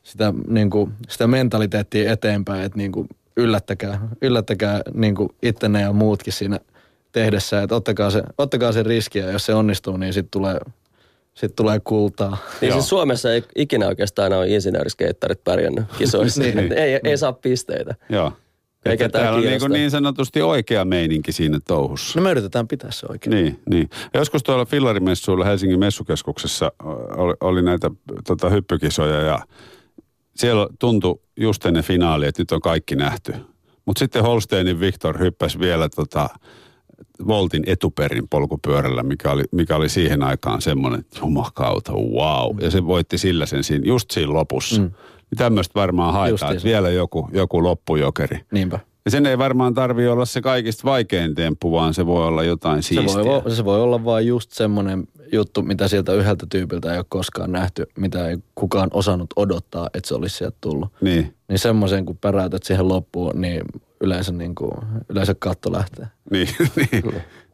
sitä, 0.04 0.34
niin 0.48 0.70
kuin, 0.70 0.94
sitä 1.10 1.28
mentaliteettia 1.28 2.12
eteenpäin, 2.12 2.62
että 2.62 2.78
niin 2.78 2.92
kuin 2.92 3.08
yllättäkää, 3.38 4.08
yllättäkää 4.22 4.82
niin 4.94 5.16
kuin 5.16 5.30
ittenne 5.42 5.82
ja 5.82 5.94
muutkin 5.94 6.34
siinä 6.34 6.60
tehdessä, 7.12 7.62
että 7.62 7.76
ottakaa 7.76 8.10
se, 8.10 8.24
ottakaa 8.38 8.72
se 8.72 8.84
riski 8.84 9.20
ja 9.20 9.32
jos 9.32 9.46
se 9.46 9.54
onnistuu, 9.54 9.98
niin 9.98 10.14
sitten 10.14 10.32
tulee 10.32 10.60
sitten 11.34 11.56
tulee 11.56 11.80
kultaa. 11.84 12.38
Niin 12.62 12.70
Joo. 12.70 12.78
siis 12.78 12.90
Suomessa 12.90 13.34
ei 13.34 13.44
ikinä 13.56 13.88
oikeastaan 13.88 14.34
ole 14.34 14.48
insinööriskeittarit 14.48 15.44
pärjännyt 15.44 15.86
kisoissa. 15.98 16.44
Niin. 16.44 16.74
ei, 16.74 17.00
ei 17.04 17.18
saa 17.18 17.34
pisteitä. 17.34 17.96
Joo. 18.10 18.32
Ei 18.86 18.94
Että 18.94 19.10
täällä 19.10 19.38
on 19.38 19.44
niin, 19.44 19.72
niin 19.72 19.92
sanotusti 19.92 20.42
oikea 20.42 20.86
meininki 20.86 21.32
siinä 21.32 21.60
touhussa. 21.68 22.20
No 22.20 22.24
me 22.24 22.32
yritetään 22.32 22.68
pitää 22.68 22.92
se 22.92 23.06
oikein. 23.10 23.36
Niin, 23.36 23.60
niin. 23.70 23.90
Ja 24.14 24.20
Joskus 24.20 24.44
tuolla 24.44 24.66
fillarimessuilla 24.66 25.46
Helsingin 25.46 25.80
messukeskuksessa 25.80 26.72
oli, 27.18 27.34
oli 27.42 27.62
näitä 27.62 27.92
tota, 28.28 28.50
hyppykisoja 28.50 29.22
ja 29.22 29.40
siellä 30.36 30.68
tuntui 30.80 31.20
just 31.38 31.66
ennen 31.66 31.84
finaalia, 31.84 32.30
että 32.30 32.42
nyt 32.42 32.52
on 32.52 32.62
kaikki 32.62 32.96
nähty. 32.96 33.34
Mutta 33.86 34.00
sitten 34.00 34.24
Holsteinin 34.24 34.80
Viktor 34.80 35.20
hyppäsi 35.20 35.60
vielä 35.60 35.90
tota, 35.90 36.30
Voltin 37.28 37.64
etuperin 37.68 38.28
polkupyörällä, 38.30 39.04
mikä 39.04 39.32
oli, 39.32 39.44
mikä 39.52 39.76
oli 39.76 39.90
siihen 39.90 40.24
aikaan 40.24 40.62
semmoinen, 40.62 41.06
jumakauta, 41.22 41.94
wow. 41.94 42.62
Ja 42.62 42.72
se 42.72 42.86
voitti 42.86 43.18
sillä 43.18 43.46
sen 43.46 43.64
siinä, 43.64 43.86
just 43.88 44.12
siinä 44.12 44.34
lopussa. 44.34 44.82
Mm. 44.82 44.92
Niin 45.32 45.38
tämmöistä 45.38 45.80
varmaan 45.80 46.14
haetaan, 46.14 46.54
että 46.54 46.64
vielä 46.64 46.90
joku, 46.90 47.30
joku 47.34 47.64
loppujokeri. 47.64 48.40
Niinpä. 48.52 48.80
Ja 49.06 49.12
sen 49.12 49.26
ei 49.26 49.38
varmaan 49.38 49.74
tarvi 49.74 50.08
olla 50.08 50.26
se 50.26 50.42
kaikista 50.42 50.84
vaikein 50.84 51.36
temppu, 51.36 51.72
vaan 51.72 51.94
se 51.94 52.06
voi 52.06 52.28
olla 52.28 52.44
jotain 52.44 52.84
Se 52.84 52.88
siistiä. 52.88 53.26
voi, 53.26 53.52
se 53.56 53.66
voi 53.66 53.82
olla 53.82 54.06
vain 54.06 54.28
just 54.28 54.52
semmoinen 54.52 55.08
juttu, 55.34 55.62
mitä 55.62 55.88
sieltä 55.88 56.14
yhdeltä 56.14 56.46
tyypiltä 56.50 56.92
ei 56.92 56.98
ole 56.98 57.06
koskaan 57.10 57.52
nähty, 57.52 57.86
mitä 57.98 58.28
ei 58.28 58.38
kukaan 58.56 58.90
osannut 58.94 59.30
odottaa, 59.36 59.90
että 59.94 60.08
se 60.08 60.16
olisi 60.16 60.38
sieltä 60.38 60.58
tullut. 60.62 60.94
Niin, 61.02 61.36
Niin 61.48 61.60
semmoisen, 61.60 62.06
kun 62.06 62.18
päräytät 62.18 62.64
siihen 62.64 62.88
loppuun, 62.88 63.42
niin 63.42 63.62
yleensä, 64.02 64.32
niin 64.32 64.56
kuin, 64.56 64.72
yleensä 65.10 65.36
katto 65.40 65.72
lähtee. 65.72 66.08
niin, 66.32 66.48
niin. 66.76 67.04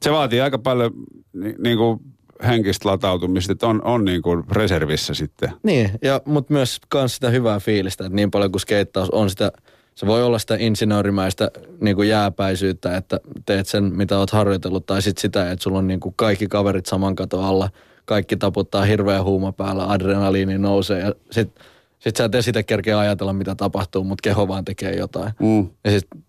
Se 0.02 0.12
vaatii 0.12 0.42
aika 0.42 0.58
paljon 0.58 0.92
ni, 1.34 1.56
niin 1.58 1.78
kuin 1.78 2.00
henkistä 2.48 2.90
latautumista, 2.90 3.52
että 3.52 3.68
on, 3.68 3.84
on 3.84 4.06
niin 4.06 4.22
kuin 4.22 4.44
reservissä 4.52 5.14
sitten. 5.14 5.52
Niin, 5.64 5.92
ja, 6.02 6.22
mutta 6.26 6.54
myös 6.54 6.80
kans 6.90 7.16
sitä 7.16 7.30
hyvää 7.30 7.60
fiilistä, 7.60 8.06
että 8.06 8.16
niin 8.16 8.32
paljon 8.32 8.52
kuin 8.52 8.62
skeittaus 8.62 9.10
on 9.10 9.30
sitä, 9.30 9.52
se 10.00 10.06
voi 10.06 10.24
olla 10.24 10.39
sitä 10.39 10.56
insinöörimäistä 10.60 11.52
niin 11.82 11.95
kuin 11.95 12.10
jääpäisyyttä, 12.10 12.97
että 12.97 13.20
teet 13.45 13.68
sen, 13.68 13.84
mitä 13.84 14.18
oot 14.18 14.30
harjoitellut, 14.30 14.86
tai 14.86 15.02
sitten 15.02 15.22
sitä, 15.22 15.52
että 15.52 15.64
sulla 15.64 15.78
on 15.78 15.88
niin 15.88 16.00
kuin 16.00 16.14
kaikki 16.18 16.47
kaverit 16.47 16.86
saman 16.86 17.16
katon 17.16 17.43
alla, 17.43 17.70
kaikki 18.06 18.38
taputtaa 18.38 18.86
hirveä 18.86 19.24
huuma 19.24 19.52
päällä, 19.52 19.91
adrenaliini 19.91 20.58
nousee, 20.58 21.00
ja 21.00 21.14
sitten 21.32 21.64
sit 22.00 22.16
sä 22.16 22.26
et 22.26 22.36
edes 22.36 22.45
sitä 22.45 22.64
kerkeä 22.64 23.00
ajatella, 23.00 23.34
mitä 23.34 23.56
tapahtuu, 23.56 24.04
mutta 24.04 24.22
keho 24.22 24.47
vaan 24.47 24.66
tekee 24.66 24.95
jotain. 24.95 25.32
Mm. 25.39 25.70
Ja 25.84 25.91
sitten 25.91 26.24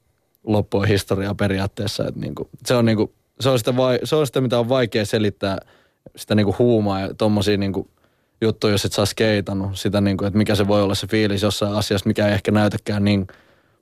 loppu 0.45 0.79
on 0.79 0.89
historiaa 0.89 1.35
periaatteessa, 1.35 2.09
että 2.09 2.21
niinku, 2.21 2.49
se, 2.67 2.75
on 2.75 2.85
niinku, 2.85 3.15
se, 3.41 3.49
on 3.49 3.59
sitä 3.59 3.77
vai, 3.77 3.99
se 4.05 4.17
on 4.17 4.27
sitä, 4.27 4.41
mitä 4.41 4.59
on 4.59 4.69
vaikea 4.69 5.07
selittää, 5.07 5.59
sitä 6.17 6.35
niinku 6.35 6.55
huumaa 6.59 7.01
ja 7.01 7.15
tommosia 7.15 7.57
niinku 7.57 7.89
juttuja, 8.41 8.75
jos 8.75 8.85
et 8.85 8.93
saa 8.93 9.07
skeitannut, 9.07 9.79
sitä 9.79 10.01
niinku, 10.01 10.25
että 10.25 10.39
mikä 10.39 10.55
se 10.55 10.69
voi 10.69 10.83
olla 10.83 10.95
se 10.95 11.07
fiilis 11.07 11.43
jossain 11.43 11.75
asiassa, 11.75 12.07
mikä 12.07 12.27
ei 12.27 12.35
ehkä 12.35 12.51
näytäkään 12.51 13.05
niin 13.05 13.27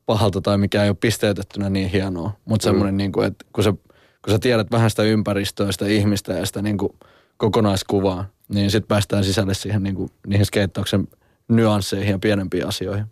pahalta 0.08 0.40
tai 0.40 0.58
mikä 0.58 0.82
ei 0.82 0.88
ole 0.88 0.96
pisteytettynä 1.00 1.70
niin 1.70 1.88
hienoa. 1.88 2.32
Mutta 2.44 2.64
semmoinen, 2.64 2.96
niinku, 2.96 3.20
että 3.20 3.44
kun 3.52 3.64
sä, 3.64 3.72
kun 4.24 4.32
sä 4.32 4.38
tiedät 4.38 4.70
vähän 4.70 4.90
sitä 4.90 5.02
ympäristöä, 5.02 5.72
sitä 5.72 5.86
ihmistä 5.86 6.32
ja 6.32 6.46
sitä 6.46 6.62
niinku 6.62 6.96
kokonaiskuvaa, 7.36 8.24
niin 8.48 8.70
sitten 8.70 8.88
päästään 8.88 9.24
sisälle 9.24 9.54
siihen 9.54 9.82
niinku, 9.82 10.10
niihin 10.26 10.46
skeittauksen 10.46 11.08
nyansseihin 11.48 12.12
ja 12.12 12.18
pienempiin 12.18 12.66
asioihin. 12.66 13.04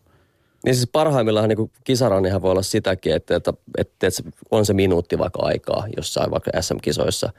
Niin 0.65 0.75
siis 0.75 0.89
parhaimmillaan 0.93 1.49
niin 1.49 1.71
kisaranihan 1.85 2.43
voi 2.43 2.51
olla 2.51 2.63
sitäkin, 2.63 3.15
että, 3.15 3.37
että, 3.37 3.53
että, 3.79 4.07
että 4.07 4.23
on 4.51 4.67
se 4.67 4.73
minuutti 4.73 5.19
vaikka 5.19 5.43
aikaa 5.43 5.87
jossain 5.97 6.31
vaikka 6.31 6.51
SM-kisoissa. 6.61 7.33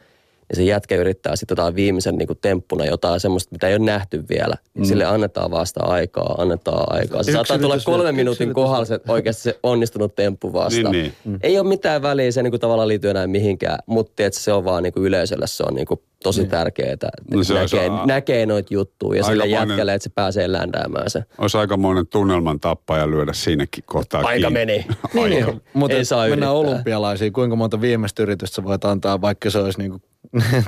Ja 0.49 0.55
se 0.55 0.63
jätkä 0.63 0.95
yrittää 0.95 1.35
sitten 1.35 1.53
jotain 1.53 1.75
viimeisen 1.75 2.15
niin 2.15 2.27
kuin 2.27 2.39
temppuna 2.41 2.85
jotain 2.85 3.19
semmoista, 3.19 3.51
mitä 3.51 3.67
ei 3.67 3.75
ole 3.75 3.85
nähty 3.85 4.23
vielä. 4.29 4.55
Niin 4.73 4.85
Sille 4.85 5.05
annetaan 5.05 5.51
vasta 5.51 5.79
aikaa, 5.83 6.35
annetaan 6.37 6.85
aikaa. 6.95 7.23
Se 7.23 7.31
saattaa 7.31 7.59
tulla 7.59 7.77
kolmen 7.85 8.15
minuutin 8.15 8.53
kohdalla 8.53 8.85
se 8.85 8.99
oikeasti 9.07 9.41
se 9.41 9.59
onnistunut 9.63 10.15
temppu 10.15 10.53
vasta. 10.53 10.89
Niin, 10.89 11.13
Ei 11.43 11.59
ole 11.59 11.67
mitään 11.67 12.01
väliä, 12.01 12.31
se 12.31 12.43
niin 12.43 12.51
kuin 12.51 12.61
tavallaan 12.61 12.87
liittyy 12.87 13.09
enää 13.09 13.27
mihinkään, 13.27 13.79
mutta 13.85 14.23
että 14.23 14.39
se 14.39 14.53
on 14.53 14.65
vaan 14.65 14.83
niin 14.83 14.93
kuin 14.93 15.05
yleisölle 15.05 15.47
se 15.47 15.63
on 15.67 15.75
niin 15.75 15.87
kuin 15.87 15.99
tosi 16.23 16.41
niin. 16.41 16.49
tärkeää, 16.49 16.93
että 16.93 17.07
No 17.33 17.43
se 17.43 17.53
näkee, 17.53 17.89
a- 17.89 18.05
näkee 18.05 18.45
noita 18.45 18.73
juttuja 18.73 19.19
ja 19.19 19.23
sille 19.23 19.45
jätkälle, 19.47 19.93
että 19.93 20.03
se 20.03 20.09
pääsee 20.15 20.51
ländäämään 20.51 21.09
se. 21.09 21.23
Olisi 21.37 21.57
aikamoinen 21.57 22.07
tunnelman 22.07 22.59
tappaja 22.59 23.09
lyödä 23.09 23.33
siinäkin 23.33 23.83
kohtaa 23.87 24.21
Aika 24.21 24.31
kiinni. 24.49 24.53
meni. 24.65 24.73
Aika. 25.03 25.27
Niin. 25.29 25.61
Mutta 25.73 25.95
mennään 25.97 26.29
yrittää. 26.31 26.51
olympialaisiin. 26.51 27.33
Kuinka 27.33 27.55
monta 27.55 27.81
viimeistä 27.81 28.23
yritystä 28.23 28.63
voit 28.63 28.85
antaa, 28.85 29.21
vaikka 29.21 29.49
se 29.49 29.59
olisi 29.59 29.79
niinku... 29.79 29.99
tai 29.99 30.09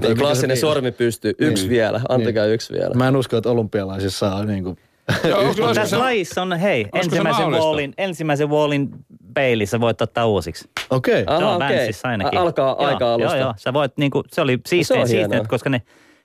Niin 0.01 0.17
klassinen 0.17 0.57
se- 0.57 0.61
sormi 0.61 0.91
pystyy. 0.91 1.33
Yksi 1.39 1.63
Niin. 1.63 1.69
vielä. 1.69 2.01
Antakaa 2.09 2.45
yksi 2.45 2.73
vielä. 2.73 2.93
Mä 2.95 3.07
en 3.07 3.15
usko, 3.15 3.37
että 3.37 3.49
olympialaisissa 3.49 4.35
on 4.35 4.47
niinku... 4.47 4.77
Joo, 5.23 5.39
olisiko 5.39 5.73
Tässä 5.73 5.89
se- 5.89 5.97
lajissa 5.97 6.41
on, 6.41 6.53
hei, 6.57 6.83
se 6.83 6.89
ensimmäisen 6.99 7.47
wallin, 7.51 7.93
ensimmäisen 7.97 8.49
wallin 8.49 8.89
peilissä 9.33 9.79
voit 9.79 10.01
ottaa 10.01 10.25
uusiksi. 10.25 10.69
Okei. 10.89 11.21
Okay. 11.23 11.37
Se 11.37 11.43
Aha. 11.43 11.59
Vänsissä 11.59 12.07
ainakin. 12.07 12.39
Alkaa 12.39 12.67
joo, 12.67 12.85
aika 12.85 13.13
alusta. 13.13 13.35
Joo, 13.37 13.45
joo. 13.45 13.53
Sä 13.57 13.73
voit, 13.73 13.97
niinku, 13.97 14.23
se 14.27 14.41
oli 14.41 14.59
siistiä, 14.67 15.01
on 15.01 15.07
siistiä 15.07 15.27
hienoa. 15.27 15.47
koska 15.47 15.69
ne 15.69 15.81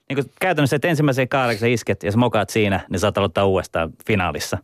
niinku, 0.09 0.31
käytännössä, 0.41 0.75
että 0.75 0.87
ensimmäiseen 0.87 1.27
sä 1.59 1.67
isket 1.67 2.03
ja 2.03 2.11
sä 2.11 2.17
mokaat 2.17 2.49
siinä, 2.49 2.79
niin 2.89 2.99
saat 2.99 3.17
aloittaa 3.17 3.45
uudestaan 3.45 3.93
finaalissa. 4.07 4.57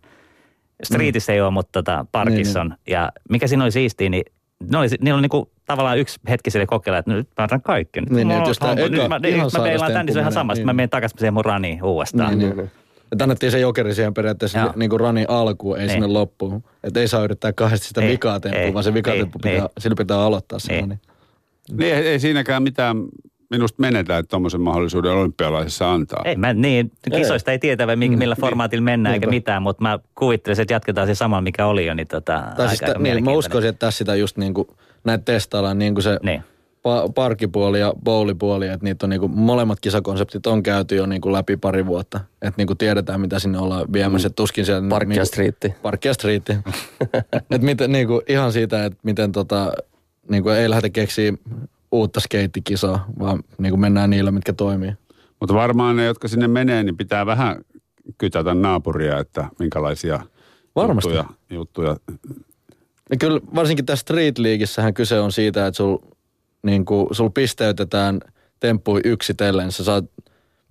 Streetissä 0.84 1.34
ei 1.34 1.42
ole, 1.42 1.52
mutta 1.52 1.72
tota, 1.84 2.06
parkissa 2.12 2.64
Niin, 2.64 2.72
on. 2.72 2.78
Ja 2.88 3.12
mikä 3.30 3.48
siinä 3.48 3.64
oli 3.64 3.72
siistiä, 3.72 4.10
niin 4.10 4.24
ne 4.70 4.78
oli, 4.78 4.88
niillä 5.02 5.16
oli 5.18 5.22
niinku, 5.22 5.52
tavallaan 5.66 5.98
yksi 5.98 6.20
hetki 6.30 6.52
sille 6.52 6.66
kokeilla, 6.66 6.98
että 6.98 7.12
nyt 7.12 7.28
mä 7.38 7.44
otan 7.44 7.62
kaikki. 7.62 8.02
Nyt, 8.02 8.10
Niin, 8.10 8.28
mä, 8.28 8.34
niin, 8.34 8.48
jos 8.48 8.60
tää 8.60 8.76
nyt, 8.76 8.92
mä, 8.92 8.98
ihan 8.98 9.46
nyt 9.46 9.54
mä 9.54 9.64
peilaan 9.64 9.92
tän, 9.94 10.06
niin 10.06 10.14
se 10.14 10.20
on 10.20 10.24
ihan 10.24 10.34
sama. 10.34 10.56
Sitten 10.56 10.66
mä 10.66 10.72
niin. 10.72 10.76
menen 10.76 10.90
takaisin 10.90 11.20
siihen 11.20 11.34
mun 11.34 11.46
raniin 11.46 11.84
uudestaan. 11.84 12.40
Niin, 12.40 12.58
niin. 12.58 12.72
Että 13.12 13.24
annettiin 13.24 13.52
se 13.52 13.60
jokeri 13.60 13.96
siihen 13.96 14.14
periaatteessa 14.14 14.60
Joo. 14.60 14.74
niinku 14.76 14.98
ranin 14.98 15.30
alkuun, 15.30 15.78
ei 15.78 15.88
Niin. 15.88 15.92
sinne 15.92 16.08
loppuun. 16.08 16.64
Että 16.84 17.00
ei 17.00 17.08
saa 17.08 17.24
yrittää 17.24 17.54
kahdesti 17.54 17.88
sitä 17.88 18.02
Ei, 18.02 18.08
vikaa 18.12 18.40
temppua, 18.40 18.62
ei, 18.62 18.74
vaan 18.74 18.84
se 18.84 18.94
vika 18.94 19.12
ei, 19.12 19.20
temppu 19.20 19.40
pitää, 19.40 19.60
niin. 19.60 19.70
sillä 19.78 19.96
pitää 19.96 20.20
aloittaa 20.22 20.60
se 20.60 20.74
Niin. 20.74 21.00
Niin, 21.78 21.96
ei, 21.96 22.08
ei 22.08 22.20
siinäkään 22.20 22.64
mitään 22.64 22.98
minusta 23.52 23.82
menetä, 23.82 24.18
että 24.18 24.30
tuommoisen 24.30 24.62
mahdollisuuden 24.62 25.12
olympialaisissa 25.12 25.94
antaa. 25.94 26.22
Ei, 26.26 26.36
mä, 26.36 26.54
niin, 26.54 26.92
kisoista 27.16 27.52
ei 27.52 27.60
tietävä, 27.60 27.96
mi- 27.96 28.10
millä 28.10 28.36
formaatilla 28.40 28.84
mennään 28.84 29.14
eikä 29.14 29.26
Niinpä. 29.26 29.36
mitään, 29.36 29.62
mutta 29.62 29.82
mä 29.84 30.00
kuvittelisin, 30.16 30.62
että 30.62 30.74
jatketaan 30.74 31.08
se 31.08 31.16
sama, 31.16 31.42
mikä 31.42 31.66
oli 31.66 31.86
jo, 31.86 31.94
niin 31.94 32.08
tota, 32.08 32.44
Tai 32.58 32.68
siis 32.68 32.82
aika, 32.82 32.86
aika 32.92 33.00
niin, 33.00 33.24
mä 33.24 33.32
uskoisin, 33.32 33.70
että 33.70 33.80
tässä 33.80 33.98
sitä 33.98 34.16
just 34.16 34.38
niinku, 34.38 34.68
näitä 35.04 35.24
testaillaan 35.26 35.80
niin 35.80 35.94
kuin 35.94 36.04
se 36.04 36.20
Niin. 36.24 36.42
pa- 36.78 37.12
parkipuoli 37.16 37.80
ja 37.80 37.94
bowlipuoli, 38.04 38.68
että 38.68 38.84
niitä 38.84 39.06
on 39.06 39.10
niinku, 39.10 39.28
molemmat 39.28 39.80
kisakonseptit 39.80 40.48
on 40.48 40.64
käyty 40.64 40.96
jo 40.96 41.06
niinku 41.06 41.32
läpi 41.32 41.58
pari 41.58 41.86
vuotta. 41.86 42.20
Että 42.42 42.54
niinku 42.58 42.76
tiedetään, 42.76 43.22
mitä 43.22 43.40
sinne 43.40 43.60
ollaan 43.60 43.86
viemässä. 43.94 44.28
Mm. 44.30 44.34
Tuskin 44.36 44.66
siellä... 44.66 44.90
Parkki 44.90 45.14
ja 45.14 45.16
niinku, 45.16 45.26
striitti. 45.26 45.74
Parkki 45.82 46.08
ja 46.08 46.14
striitti. 46.14 46.54
että 47.52 47.58
miten, 47.66 47.92
niinku, 47.92 48.22
ihan 48.28 48.52
siitä, 48.52 48.86
että 48.86 49.00
miten 49.04 49.32
tota, 49.32 49.72
niinku, 50.30 50.50
ei 50.50 50.70
lähdetä 50.70 50.90
keksiä 50.90 51.34
uutta 51.92 52.20
skeittikisaa, 52.20 53.06
vaan 53.20 53.44
niinku 53.58 53.78
mennään 53.78 54.10
niillä, 54.10 54.32
mitkä 54.32 54.54
toimii. 54.54 54.92
Mutta 55.40 55.54
varmaan 55.54 55.96
ne, 55.96 56.06
jotka 56.06 56.28
sinne 56.28 56.48
menee, 56.48 56.84
niin 56.84 56.98
pitää 56.98 57.26
vähän 57.26 57.62
kytätä 58.18 58.54
naapuria, 58.54 59.20
että 59.20 59.50
minkälaisia 59.60 60.20
Varmasti. 60.76 61.10
juttuja, 61.10 61.36
juttuja. 61.50 61.96
Ja 63.10 63.18
kyllä 63.18 63.42
varsinkin 63.56 63.86
tässä 63.86 64.02
Street 64.02 64.38
Leagueissähän 64.38 64.94
kyse 64.94 65.20
on 65.20 65.32
siitä, 65.32 65.68
että 65.68 65.78
sul, 65.78 65.98
niin 66.64 66.86
kuin, 66.86 67.08
sul 67.12 67.30
pisteytetään 67.30 68.20
temppui 68.60 69.02
yksitellen. 69.04 69.72
Sä 69.72 69.84
saat, 69.84 70.06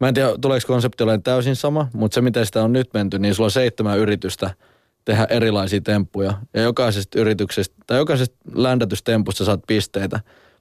mä 0.01 0.09
en 0.09 0.15
tiedä, 0.15 0.31
tuleeko 0.41 0.67
konsepti 0.67 1.03
olemaan 1.03 1.23
täysin 1.23 1.57
sama, 1.57 1.89
mutta 1.93 2.15
se 2.15 2.21
miten 2.21 2.47
sitä 2.47 2.65
on 2.65 2.73
nyt 2.73 2.89
menty, 2.95 3.19
niin 3.19 3.35
sulla 3.35 3.47
on 3.47 3.51
seitsemän 3.51 3.99
yritystä 3.99 4.51
tehdä 5.05 5.27
erilaisia 5.31 5.81
temppuja. 5.81 6.35
Ja 6.55 6.63
jokaisesta 6.63 7.19
yrityksestä, 7.19 7.75
tai 7.87 7.99
jokaisesta 7.99 8.37
ländätystempusta 8.55 9.45
saat 9.45 9.61
pisteitä. 9.67 10.21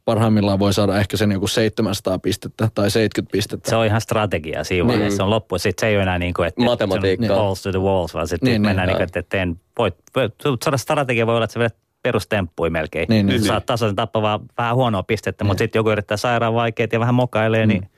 Parhaimmillaan 0.09 0.59
voi 0.59 0.73
saada 0.73 0.97
ehkä 0.99 1.17
sen 1.17 1.31
joku 1.31 1.47
700 1.47 2.19
pistettä 2.19 2.69
tai 2.75 2.91
70 2.91 3.31
pistettä. 3.31 3.69
Se 3.69 3.75
on 3.75 3.85
ihan 3.85 4.01
strategia 4.01 4.63
siinä 4.63 4.83
Niin. 4.83 4.87
vaiheessa. 4.87 5.17
Se 5.17 5.23
on 5.23 5.29
loppu. 5.29 5.57
Sitten 5.57 5.81
se 5.81 5.87
ei 5.87 5.95
ole 5.95 6.03
enää 6.03 6.19
niin 6.19 6.33
kuin, 6.33 6.47
että 6.47 6.61
se 6.63 6.69
on 6.69 7.27
balls 7.27 7.61
to 7.63 7.71
the 7.71 7.79
walls, 7.79 8.13
vaan 8.13 8.27
sitten 8.27 8.47
Niin, 8.47 8.51
niin, 8.53 8.61
niin, 8.61 8.69
mennään 8.69 8.87
niin, 8.87 8.93
joo. 8.93 8.97
kuin, 8.97 9.19
että 9.19 9.23
teen, 9.37 9.59
voit, 9.77 9.95
voit, 10.15 10.33
saada 10.63 10.77
strategia 10.77 11.27
voi 11.27 11.35
olla, 11.35 11.43
että 11.43 11.53
sä 11.53 11.59
vedät 11.59 11.75
perustemppuja 12.03 12.71
melkein. 12.71 13.05
Niin, 13.09 13.25
niin. 13.25 13.43
Saat 13.43 13.65
tasaisen 13.65 13.95
tappavaa 13.95 14.39
vähän 14.57 14.75
huonoa 14.75 15.03
pistettä, 15.03 15.43
mutta 15.43 15.57
sitten 15.61 15.79
joku 15.79 15.89
yrittää 15.91 16.17
sairaan 16.17 16.53
vaikeat 16.53 16.93
ja 16.93 16.99
vähän 16.99 17.15
mokailee, 17.15 17.65
Mm. 17.65 17.69
niin 17.69 17.89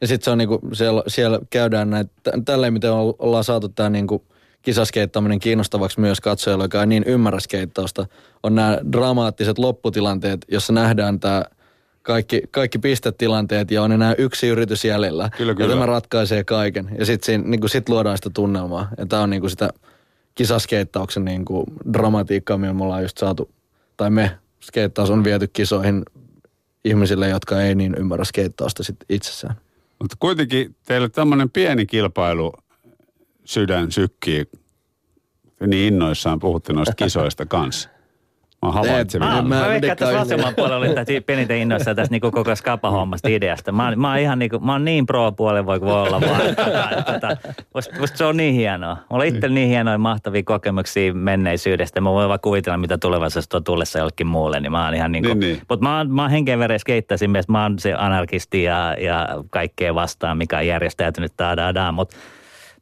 Ja 0.00 0.06
sitten 0.06 0.24
se 0.24 0.30
on 0.30 0.38
niinku, 0.38 0.58
siellä, 0.72 1.02
siellä 1.06 1.38
käydään 1.50 1.90
näitä, 1.90 2.10
tä- 2.22 2.32
tälleen 2.44 2.72
miten 2.72 2.92
ol- 2.92 3.12
ollaan 3.18 3.44
saatu 3.44 3.68
tämä 3.68 3.90
niinku 3.90 4.24
kisaskeittaminen 4.62 5.40
kiinnostavaksi 5.40 6.00
myös 6.00 6.20
katsojalle, 6.20 6.64
joka 6.64 6.80
ei 6.80 6.86
niin 6.86 7.04
ymmärrä 7.06 7.40
skeittausta, 7.40 8.06
on 8.42 8.54
nämä 8.54 8.78
dramaattiset 8.92 9.58
lopputilanteet, 9.58 10.44
jossa 10.48 10.72
nähdään 10.72 11.20
tämä 11.20 11.44
kaikki, 12.02 12.42
kaikki 12.50 12.78
pistetilanteet 12.78 13.70
ja 13.70 13.82
on 13.82 13.92
enää 13.92 14.14
yksi 14.18 14.48
yritys 14.48 14.84
jäljellä. 14.84 15.30
Kyllä, 15.36 15.54
kyllä. 15.54 15.70
Ja 15.70 15.74
tämä 15.74 15.86
ratkaisee 15.86 16.44
kaiken. 16.44 16.90
Ja 16.98 17.06
sitten 17.06 17.42
niinku 17.46 17.68
sit 17.68 17.88
luodaan 17.88 18.16
sitä 18.16 18.30
tunnelmaa. 18.34 18.88
Ja 18.98 19.06
tämä 19.06 19.22
on 19.22 19.30
niinku 19.30 19.48
sitä 19.48 19.70
kisaskeittauksen 20.34 21.24
niinku 21.24 21.64
dramatiikkaa, 21.92 22.58
millä 22.58 22.74
me 22.74 22.84
ollaan 22.84 23.02
just 23.02 23.18
saatu, 23.18 23.50
tai 23.96 24.10
me 24.10 24.30
skeittaus 24.60 25.10
on 25.10 25.24
viety 25.24 25.46
kisoihin 25.52 26.02
ihmisille, 26.84 27.28
jotka 27.28 27.62
ei 27.62 27.74
niin 27.74 27.94
ymmärrä 27.98 28.24
skeittausta 28.24 28.82
sit 28.82 28.96
itsessään. 29.08 29.54
Mutta 29.98 30.16
kuitenkin 30.18 30.76
teille 30.84 31.08
tämmöinen 31.08 31.50
pieni 31.50 31.86
kilpailu 31.86 32.52
sydän 33.52 33.92
sykkii. 33.92 34.44
Niin 35.66 35.94
innoissaan 35.94 36.38
puhutte 36.38 36.72
noista 36.72 36.94
kisoista 36.94 37.46
kanssa. 37.46 37.88
Mä 38.66 38.72
havaitsen. 38.72 39.20
Mä- 39.20 39.28
Mä, 39.28 39.42
Mä, 39.42 39.60
mä, 39.60 39.68
veikkaan, 39.68 39.92
että 39.92 40.12
vasemman 40.18 40.54
puolella 40.54 40.76
oli 40.76 40.94
tätä 40.94 41.12
peniten 41.26 41.56
innoissa 41.58 41.94
tästä 41.94 42.12
niinku 42.14 42.30
koko 42.30 42.50
skapa-hommasta 42.56 43.28
ideasta. 43.28 43.72
Mä, 43.72 43.84
oon- 43.88 44.00
mä, 44.00 44.08
oon 44.10 44.18
ihan 44.18 44.38
niinku, 44.38 44.58
mä 44.58 44.72
oon 44.72 44.84
niin 44.84 45.06
pro-puolen 45.06 45.66
voi 45.66 45.80
voi 45.80 45.92
olla 46.02 46.20
vaan. 46.20 46.40
Tota, 46.56 47.12
tota, 47.12 47.36
musta, 47.74 48.00
musta 48.00 48.16
se 48.16 48.24
on 48.24 48.36
niin 48.36 48.54
hienoa. 48.54 48.96
Mulla 49.10 49.22
on 49.22 49.28
itse 49.28 49.48
niin 49.48 49.68
hienoja 49.68 49.98
mahtavia 49.98 50.42
kokemuksia 50.42 51.14
menneisyydestä. 51.14 52.00
Mä 52.00 52.10
voin 52.10 52.28
vaan 52.28 52.40
kuvitella, 52.42 52.78
mitä 52.78 52.98
tulevaisuudessa 52.98 53.56
on 53.56 53.64
tullessa 53.64 53.98
jollekin 53.98 54.26
muulle. 54.26 54.60
Niin 54.60 54.72
mä 54.72 54.84
oon 54.84 54.94
ihan 54.94 55.12
niinku, 55.12 55.28
Niin, 55.28 55.40
niin. 55.40 55.60
Mutta 55.68 55.82
mä 55.82 55.96
oon, 55.98 56.10
mä 56.10 56.22
oon 56.22 56.30
henken 56.30 56.58
veren 56.58 56.78
skeittasin 56.80 57.30
mielessä. 57.30 57.52
Mä 57.52 57.62
oon 57.62 57.78
se 57.78 57.94
anarkisti 57.94 58.62
ja, 58.62 58.96
ja 59.00 59.28
kaikkea 59.50 59.94
vastaan, 59.94 60.38
mikä 60.38 60.58
on 60.58 60.66
järjestäytynyt. 60.66 61.32
Tadaa, 61.36 61.92
mutta 61.92 62.16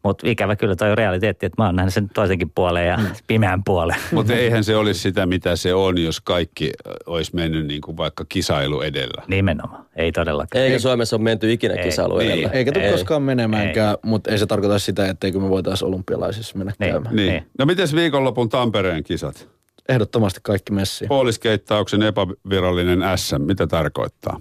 mut 0.04 0.22
ikävä 0.24 0.56
kyllä 0.56 0.76
toi 0.76 0.90
on 0.90 0.98
realiteetti, 0.98 1.46
että 1.46 1.62
mä 1.62 1.66
oon 1.66 1.76
nähnyt 1.76 1.94
sen 1.94 2.08
toisenkin 2.14 2.50
puolen 2.54 2.86
ja 2.86 2.98
pimeän 3.26 3.64
puolen. 3.64 3.96
Mutta 4.12 4.32
eihän 4.32 4.64
se 4.64 4.76
olisi 4.76 5.00
sitä, 5.00 5.26
mitä 5.26 5.56
se 5.56 5.74
on, 5.74 5.98
jos 5.98 6.20
kaikki 6.20 6.72
olisi 7.06 7.34
mennyt 7.34 7.66
niin 7.66 7.80
kuin 7.80 7.96
vaikka 7.96 8.24
kisailu 8.28 8.80
edellä. 8.80 9.22
Nimenomaan, 9.28 9.84
ei 9.96 10.12
todellakaan. 10.12 10.64
Eikä 10.64 10.78
Suomessa 10.78 11.16
ole 11.16 11.22
menty 11.22 11.52
ikinä 11.52 11.74
Ei. 11.74 11.84
kisailu 11.84 12.18
Niin. 12.18 12.30
edellä. 12.30 12.48
Eikä 12.52 12.72
tule 12.72 12.84
Ei. 12.84 12.92
koskaan 12.92 13.22
menemäänkään, 13.22 13.96
mutta 14.04 14.30
ei 14.30 14.38
se 14.38 14.46
tarkoita 14.46 14.78
sitä, 14.78 15.06
etteikö 15.06 15.38
me 15.40 15.48
voitaisiin 15.48 15.88
olympialaisissa 15.88 16.58
mennä 16.58 16.72
Niin. 16.78 16.90
käymään. 16.92 17.16
Niin. 17.16 17.28
Niin. 17.32 17.46
No 17.58 17.66
mites 17.66 17.94
viikonlopun 17.94 18.48
Tampereen 18.48 19.04
kisat? 19.04 19.48
Ehdottomasti 19.88 20.40
kaikki 20.42 20.72
messiin. 20.72 21.08
Puoliskeittauksen 21.08 22.02
epävirallinen 22.02 23.00
SM, 23.16 23.42
mitä 23.42 23.66
tarkoittaa? 23.66 24.40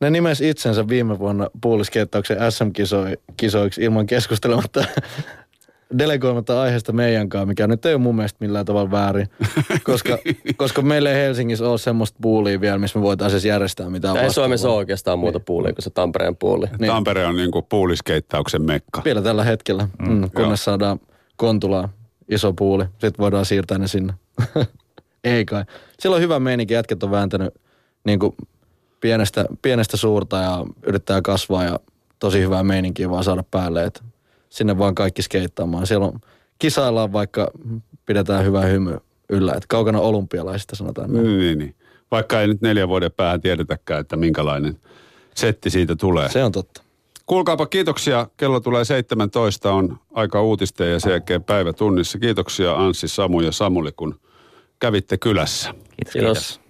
Ne 0.00 0.10
nimesi 0.10 0.48
itsensä 0.48 0.88
viime 0.88 1.18
vuonna 1.18 1.50
puoliskeittauksen 1.60 2.36
SM-kisoiksi 2.52 3.82
ilman 3.82 4.06
keskustelematta 4.06 4.84
delegoimatta 5.98 6.62
aiheesta 6.62 6.92
meidänkaan, 6.92 7.48
mikä 7.48 7.66
nyt 7.66 7.86
ei 7.86 7.94
ole 7.94 8.02
mun 8.02 8.16
mielestä 8.16 8.36
millään 8.40 8.64
tavalla 8.66 8.90
väärin, 8.90 9.28
koska, 9.82 10.18
koska 10.56 10.82
meillä 10.82 11.10
ei 11.10 11.16
Helsingissä 11.16 11.68
ole 11.68 11.78
semmoista 11.78 12.18
puulia 12.22 12.60
vielä, 12.60 12.78
missä 12.78 12.98
me 12.98 13.02
voitaisiin 13.02 13.48
järjestää 13.48 13.90
mitään 13.90 14.16
Ei 14.16 14.30
Suomessa 14.30 14.68
ole 14.68 14.76
oikeastaan 14.76 15.18
muuta 15.18 15.40
puulia 15.40 15.72
kuin 15.72 15.82
se 15.82 15.90
Tampereen 15.90 16.36
puuli. 16.36 16.66
Niin. 16.78 16.92
Tampere 16.92 17.26
on 17.26 17.36
niin 17.36 17.50
kuin 17.50 17.66
puoliskeittauksen 17.68 18.62
mekka. 18.62 19.02
Vielä 19.04 19.22
tällä 19.22 19.44
hetkellä, 19.44 19.88
mm, 19.98 20.20
joo. 20.20 20.30
kunnes 20.36 20.64
saadaan 20.64 21.00
Kontulaa 21.36 21.88
iso 22.28 22.52
puuli. 22.52 22.84
Sitten 22.84 23.18
voidaan 23.18 23.44
siirtää 23.44 23.78
ne 23.78 23.88
sinne. 23.88 24.12
ei 25.24 25.44
kai. 25.44 25.64
Siellä 25.98 26.14
on 26.14 26.22
hyvä 26.22 26.38
meininki, 26.40 26.74
jätket 26.74 27.02
on 27.02 27.10
vääntänyt 27.10 27.54
niin 28.04 28.18
kuin 28.18 28.34
pienestä, 29.00 29.44
pienestä 29.62 29.96
suurta 29.96 30.36
ja 30.36 30.64
yrittää 30.86 31.22
kasvaa 31.22 31.64
ja 31.64 31.80
tosi 32.18 32.40
hyvää 32.40 32.62
meininkiä 32.62 33.10
vaan 33.10 33.24
saada 33.24 33.44
päälle. 33.50 33.84
Et 33.84 34.02
sinne 34.48 34.78
vaan 34.78 34.94
kaikki 34.94 35.22
skeittaamaan. 35.22 35.86
Siellä 35.86 36.06
on, 36.06 36.20
kisaillaan 36.58 37.12
vaikka 37.12 37.50
pidetään 38.06 38.44
hyvää 38.44 38.64
hymy 38.64 38.96
yllä. 39.28 39.52
Et 39.56 39.66
kaukana 39.66 40.00
olympialaisista 40.00 40.76
sanotaan. 40.76 41.12
näin. 41.12 41.24
Niin, 41.24 41.38
niin, 41.38 41.58
niin. 41.58 41.74
Vaikka 42.10 42.40
ei 42.40 42.48
nyt 42.48 42.60
neljän 42.60 42.88
vuoden 42.88 43.12
päähän 43.12 43.40
tiedetäkään, 43.40 44.00
että 44.00 44.16
minkälainen 44.16 44.78
setti 45.34 45.70
siitä 45.70 45.96
tulee. 45.96 46.28
Se 46.28 46.44
on 46.44 46.52
totta. 46.52 46.82
Kuulkaapa 47.26 47.66
kiitoksia. 47.66 48.26
Kello 48.36 48.60
tulee 48.60 48.84
17, 48.84 49.72
on 49.72 49.98
aika 50.12 50.42
uutisten 50.42 50.90
ja 50.90 51.00
sen 51.00 51.10
jälkeen 51.10 51.44
päivä 51.44 51.72
tunnissa. 51.72 52.18
Kiitoksia 52.18 52.76
Anssi, 52.76 53.08
Samu 53.08 53.40
ja 53.40 53.52
Samuli, 53.52 53.92
kun 53.92 54.20
kävitte 54.78 55.18
kylässä. 55.18 55.70
Kiitos, 55.72 56.12
Kiitos. 56.12 56.12
kiitos. 56.12 56.60